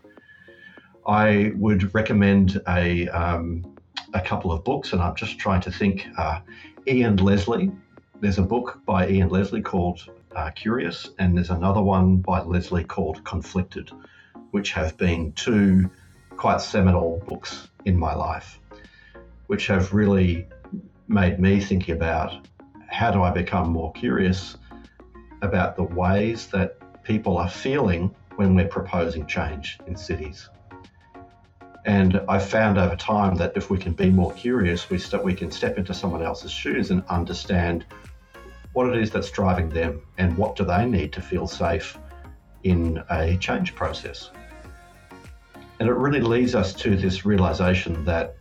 I 1.06 1.52
would 1.56 1.94
recommend 1.94 2.62
a 2.68 3.08
um, 3.08 3.76
a 4.14 4.20
couple 4.20 4.52
of 4.52 4.64
books, 4.64 4.92
and 4.92 5.02
I'm 5.02 5.16
just 5.16 5.38
trying 5.38 5.60
to 5.62 5.72
think. 5.72 6.06
Uh, 6.16 6.40
Ian 6.86 7.16
Leslie 7.16 7.72
there's 8.24 8.38
a 8.38 8.42
book 8.42 8.80
by 8.86 9.06
Ian 9.06 9.28
Leslie 9.28 9.60
called 9.60 10.00
uh, 10.34 10.50
Curious, 10.52 11.10
and 11.18 11.36
there's 11.36 11.50
another 11.50 11.82
one 11.82 12.16
by 12.16 12.40
Leslie 12.40 12.82
called 12.82 13.22
Conflicted, 13.22 13.90
which 14.50 14.72
have 14.72 14.96
been 14.96 15.30
two 15.32 15.90
quite 16.38 16.62
seminal 16.62 17.22
books 17.28 17.68
in 17.84 17.98
my 17.98 18.14
life, 18.14 18.58
which 19.48 19.66
have 19.66 19.92
really 19.92 20.48
made 21.06 21.38
me 21.38 21.60
think 21.60 21.90
about 21.90 22.48
how 22.88 23.10
do 23.10 23.22
I 23.22 23.30
become 23.30 23.68
more 23.68 23.92
curious 23.92 24.56
about 25.42 25.76
the 25.76 25.82
ways 25.82 26.46
that 26.46 26.78
people 27.02 27.36
are 27.36 27.50
feeling 27.50 28.14
when 28.36 28.54
we're 28.54 28.68
proposing 28.68 29.26
change 29.26 29.78
in 29.86 29.96
cities. 29.96 30.48
And 31.84 32.22
I've 32.26 32.48
found 32.48 32.78
over 32.78 32.96
time 32.96 33.34
that 33.34 33.54
if 33.54 33.68
we 33.68 33.76
can 33.76 33.92
be 33.92 34.08
more 34.08 34.32
curious, 34.32 34.88
we, 34.88 34.96
st- 34.96 35.22
we 35.22 35.34
can 35.34 35.50
step 35.50 35.76
into 35.76 35.92
someone 35.92 36.22
else's 36.22 36.50
shoes 36.50 36.90
and 36.90 37.04
understand 37.10 37.84
what 38.74 38.88
it 38.88 39.00
is 39.00 39.10
that's 39.10 39.30
driving 39.30 39.70
them 39.70 40.02
and 40.18 40.36
what 40.36 40.56
do 40.56 40.64
they 40.64 40.84
need 40.84 41.12
to 41.14 41.22
feel 41.22 41.46
safe 41.46 41.98
in 42.64 43.02
a 43.10 43.36
change 43.38 43.74
process. 43.74 44.30
And 45.80 45.88
it 45.88 45.94
really 45.94 46.20
leads 46.20 46.54
us 46.54 46.74
to 46.74 46.96
this 46.96 47.24
realization 47.24 48.04
that 48.04 48.36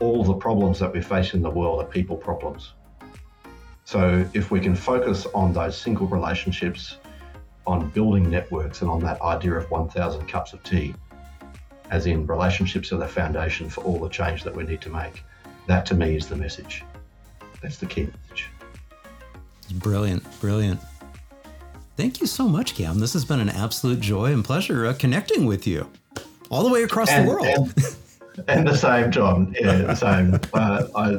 all 0.00 0.24
the 0.24 0.34
problems 0.34 0.78
that 0.80 0.92
we 0.92 1.00
face 1.00 1.34
in 1.34 1.42
the 1.42 1.50
world 1.50 1.82
are 1.82 1.86
people 1.86 2.16
problems. 2.16 2.72
So 3.84 4.26
if 4.32 4.50
we 4.50 4.60
can 4.60 4.74
focus 4.74 5.26
on 5.34 5.52
those 5.52 5.76
single 5.76 6.06
relationships, 6.06 6.96
on 7.66 7.90
building 7.90 8.30
networks, 8.30 8.80
and 8.80 8.90
on 8.90 9.00
that 9.00 9.20
idea 9.20 9.54
of 9.54 9.70
1,000 9.70 10.26
cups 10.26 10.52
of 10.52 10.62
tea, 10.62 10.94
as 11.90 12.06
in 12.06 12.26
relationships 12.26 12.92
are 12.92 12.98
the 12.98 13.08
foundation 13.08 13.68
for 13.68 13.82
all 13.82 13.98
the 13.98 14.08
change 14.08 14.42
that 14.42 14.54
we 14.54 14.64
need 14.64 14.80
to 14.80 14.90
make. 14.90 15.22
That 15.66 15.84
to 15.86 15.94
me 15.94 16.16
is 16.16 16.28
the 16.28 16.36
message. 16.36 16.82
That's 17.60 17.78
the 17.78 17.86
key 17.86 18.04
message. 18.06 18.50
Brilliant, 19.72 20.24
brilliant. 20.40 20.80
Thank 21.96 22.20
you 22.20 22.26
so 22.26 22.48
much, 22.48 22.74
Cam. 22.74 22.98
This 22.98 23.12
has 23.12 23.24
been 23.24 23.40
an 23.40 23.48
absolute 23.48 24.00
joy 24.00 24.32
and 24.32 24.44
pleasure 24.44 24.86
uh, 24.86 24.94
connecting 24.94 25.46
with 25.46 25.66
you 25.66 25.88
all 26.50 26.64
the 26.64 26.70
way 26.70 26.82
across 26.82 27.10
and, 27.10 27.26
the 27.26 27.30
world. 27.30 27.72
And, 28.36 28.44
and, 28.48 28.68
the 28.68 28.76
same, 28.76 29.10
John. 29.10 29.54
Yeah, 29.58 29.78
the 29.78 29.94
same. 29.94 30.40
Uh, 30.52 30.86
I, 30.96 31.18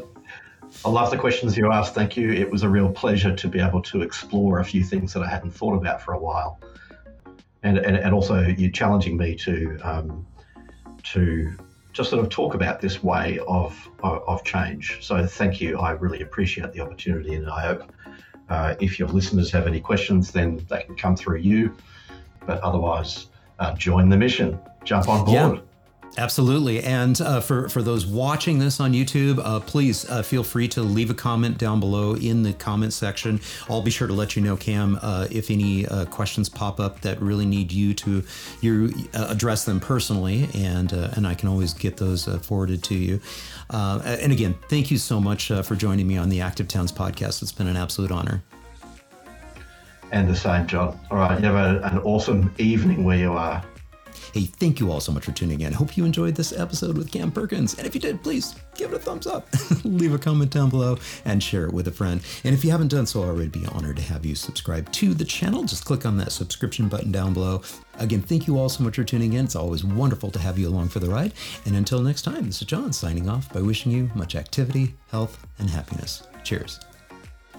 I 0.83 0.89
love 0.89 1.11
the 1.11 1.17
questions 1.17 1.57
you 1.57 1.71
asked. 1.71 1.95
Thank 1.95 2.17
you. 2.17 2.31
It 2.31 2.51
was 2.51 2.63
a 2.63 2.69
real 2.69 2.91
pleasure 2.91 3.33
to 3.33 3.47
be 3.47 3.59
able 3.59 3.81
to 3.83 4.01
explore 4.01 4.59
a 4.59 4.65
few 4.65 4.83
things 4.83 5.13
that 5.13 5.23
I 5.23 5.29
hadn't 5.29 5.51
thought 5.51 5.75
about 5.75 6.01
for 6.01 6.13
a 6.13 6.19
while. 6.19 6.59
And, 7.63 7.77
and, 7.77 7.95
and 7.95 8.13
also 8.13 8.41
you're 8.41 8.71
challenging 8.71 9.17
me 9.17 9.35
to 9.37 9.79
um, 9.81 10.27
to 11.13 11.55
just 11.93 12.09
sort 12.09 12.21
of 12.21 12.29
talk 12.29 12.53
about 12.53 12.81
this 12.81 13.01
way 13.01 13.39
of, 13.47 13.89
of, 14.03 14.21
of 14.27 14.43
change. 14.43 14.97
So 15.01 15.25
thank 15.25 15.61
you. 15.61 15.79
I 15.79 15.91
really 15.91 16.21
appreciate 16.21 16.73
the 16.73 16.81
opportunity, 16.81 17.35
and 17.35 17.49
I 17.49 17.61
hope 17.61 17.91
uh, 18.49 18.75
if 18.79 18.99
your 18.99 19.07
listeners 19.09 19.51
have 19.51 19.67
any 19.67 19.79
questions, 19.79 20.31
then 20.31 20.65
they 20.69 20.83
can 20.83 20.95
come 20.95 21.15
through 21.15 21.37
you. 21.37 21.75
But 22.45 22.59
otherwise, 22.61 23.27
uh, 23.59 23.73
join 23.75 24.09
the 24.09 24.17
mission. 24.17 24.59
Jump 24.83 25.09
on 25.09 25.25
board. 25.25 25.57
Yeah. 25.57 25.61
Absolutely. 26.17 26.81
And 26.81 27.19
uh, 27.19 27.41
for, 27.41 27.67
for 27.67 27.81
those 27.81 28.05
watching 28.05 28.57
this 28.57 28.79
on 28.79 28.93
YouTube, 28.93 29.39
uh, 29.43 29.59
please 29.59 30.09
uh, 30.09 30.21
feel 30.23 30.43
free 30.43 30.67
to 30.69 30.81
leave 30.81 31.09
a 31.09 31.13
comment 31.13 31.57
down 31.57 31.79
below 31.79 32.15
in 32.15 32.41
the 32.41 32.53
comment 32.53 32.93
section. 32.93 33.41
I'll 33.69 33.81
be 33.81 33.91
sure 33.91 34.07
to 34.07 34.13
let 34.13 34.35
you 34.35 34.41
know, 34.41 34.55
Cam, 34.55 34.97
uh, 35.01 35.27
if 35.29 35.51
any 35.51 35.85
uh, 35.87 36.05
questions 36.05 36.47
pop 36.47 36.79
up 36.79 37.01
that 37.01 37.21
really 37.21 37.45
need 37.45 37.71
you 37.71 37.93
to 37.95 38.23
you 38.61 38.93
uh, 39.13 39.27
address 39.29 39.65
them 39.65 39.79
personally, 39.79 40.47
and 40.53 40.93
and 40.93 41.27
I 41.27 41.33
can 41.33 41.49
always 41.49 41.73
get 41.73 41.97
those 41.97 42.25
forwarded 42.45 42.83
to 42.85 42.95
you. 42.95 43.19
and 43.71 44.31
again, 44.31 44.55
thank 44.69 44.91
you 44.91 44.97
so 44.97 45.19
much 45.19 45.51
for 45.63 45.75
joining 45.75 46.07
me 46.07 46.17
on 46.17 46.29
the 46.29 46.41
Active 46.41 46.67
Towns 46.67 46.91
podcast. 46.91 47.41
It's 47.41 47.51
been 47.51 47.67
an 47.67 47.77
absolute 47.77 48.11
honor. 48.11 48.41
And 50.11 50.29
the 50.29 50.35
same, 50.35 50.67
John. 50.67 50.97
All 51.11 51.17
right, 51.17 51.39
you 51.39 51.45
have 51.45 51.55
a, 51.55 51.81
an 51.83 51.99
awesome 51.99 52.53
evening 52.57 53.03
where 53.03 53.17
you 53.17 53.33
are. 53.33 53.63
Hey, 54.33 54.45
thank 54.45 54.79
you 54.79 54.91
all 54.91 54.99
so 54.99 55.11
much 55.11 55.25
for 55.25 55.31
tuning 55.31 55.61
in. 55.61 55.73
Hope 55.73 55.97
you 55.97 56.05
enjoyed 56.05 56.35
this 56.35 56.51
episode 56.53 56.97
with 56.97 57.11
Cam 57.11 57.31
Perkins. 57.31 57.77
And 57.77 57.85
if 57.85 57.95
you 57.95 58.01
did, 58.01 58.23
please 58.23 58.55
give 58.75 58.91
it 58.91 58.95
a 58.95 58.99
thumbs 58.99 59.27
up, 59.27 59.47
leave 59.83 60.13
a 60.13 60.17
comment 60.17 60.51
down 60.51 60.69
below, 60.69 60.97
and 61.25 61.41
share 61.41 61.65
it 61.65 61.73
with 61.73 61.87
a 61.87 61.91
friend. 61.91 62.21
And 62.43 62.53
if 62.53 62.63
you 62.63 62.71
haven't 62.71 62.89
done 62.89 63.05
so 63.05 63.23
already, 63.23 63.49
be 63.49 63.65
honored 63.67 63.97
to 63.97 64.03
have 64.03 64.25
you 64.25 64.35
subscribe 64.35 64.91
to 64.93 65.13
the 65.13 65.25
channel. 65.25 65.63
Just 65.63 65.85
click 65.85 66.05
on 66.05 66.17
that 66.17 66.31
subscription 66.31 66.89
button 66.89 67.11
down 67.11 67.33
below. 67.33 67.61
Again, 67.99 68.21
thank 68.21 68.47
you 68.47 68.57
all 68.57 68.69
so 68.69 68.83
much 68.83 68.95
for 68.95 69.03
tuning 69.03 69.33
in. 69.33 69.45
It's 69.45 69.55
always 69.55 69.83
wonderful 69.83 70.31
to 70.31 70.39
have 70.39 70.57
you 70.57 70.67
along 70.67 70.89
for 70.89 70.99
the 70.99 71.09
ride. 71.09 71.33
And 71.65 71.75
until 71.75 72.01
next 72.01 72.23
time, 72.23 72.45
this 72.45 72.61
is 72.61 72.67
John 72.67 72.93
signing 72.93 73.29
off 73.29 73.51
by 73.53 73.61
wishing 73.61 73.91
you 73.91 74.09
much 74.15 74.35
activity, 74.35 74.95
health, 75.11 75.45
and 75.59 75.69
happiness. 75.69 76.23
Cheers. 76.43 76.79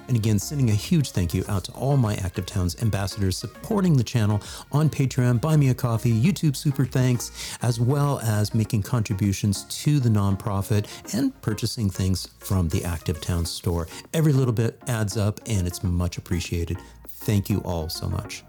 And 0.08 0.16
again, 0.16 0.38
sending 0.38 0.70
a 0.70 0.74
huge 0.74 1.10
thank 1.10 1.34
you 1.34 1.44
out 1.48 1.64
to 1.64 1.72
all 1.72 1.96
my 1.96 2.14
Active 2.16 2.46
Towns 2.46 2.80
ambassadors 2.82 3.36
supporting 3.36 3.96
the 3.96 4.04
channel 4.04 4.40
on 4.72 4.88
Patreon, 4.88 5.40
Buy 5.40 5.56
Me 5.56 5.68
a 5.68 5.74
Coffee, 5.74 6.12
YouTube 6.12 6.56
Super 6.56 6.84
Thanks, 6.84 7.58
as 7.62 7.80
well 7.80 8.20
as 8.20 8.54
making 8.54 8.82
contributions 8.82 9.64
to 9.64 10.00
the 10.00 10.08
nonprofit 10.08 10.86
and 11.14 11.38
purchasing 11.42 11.90
things 11.90 12.28
from 12.38 12.68
the 12.68 12.84
Active 12.84 13.20
Towns 13.20 13.50
store. 13.50 13.88
Every 14.14 14.32
little 14.32 14.54
bit 14.54 14.80
adds 14.86 15.16
up 15.16 15.40
and 15.46 15.66
it's 15.66 15.82
much 15.82 16.18
appreciated. 16.18 16.78
Thank 17.06 17.50
you 17.50 17.58
all 17.60 17.88
so 17.88 18.08
much. 18.08 18.45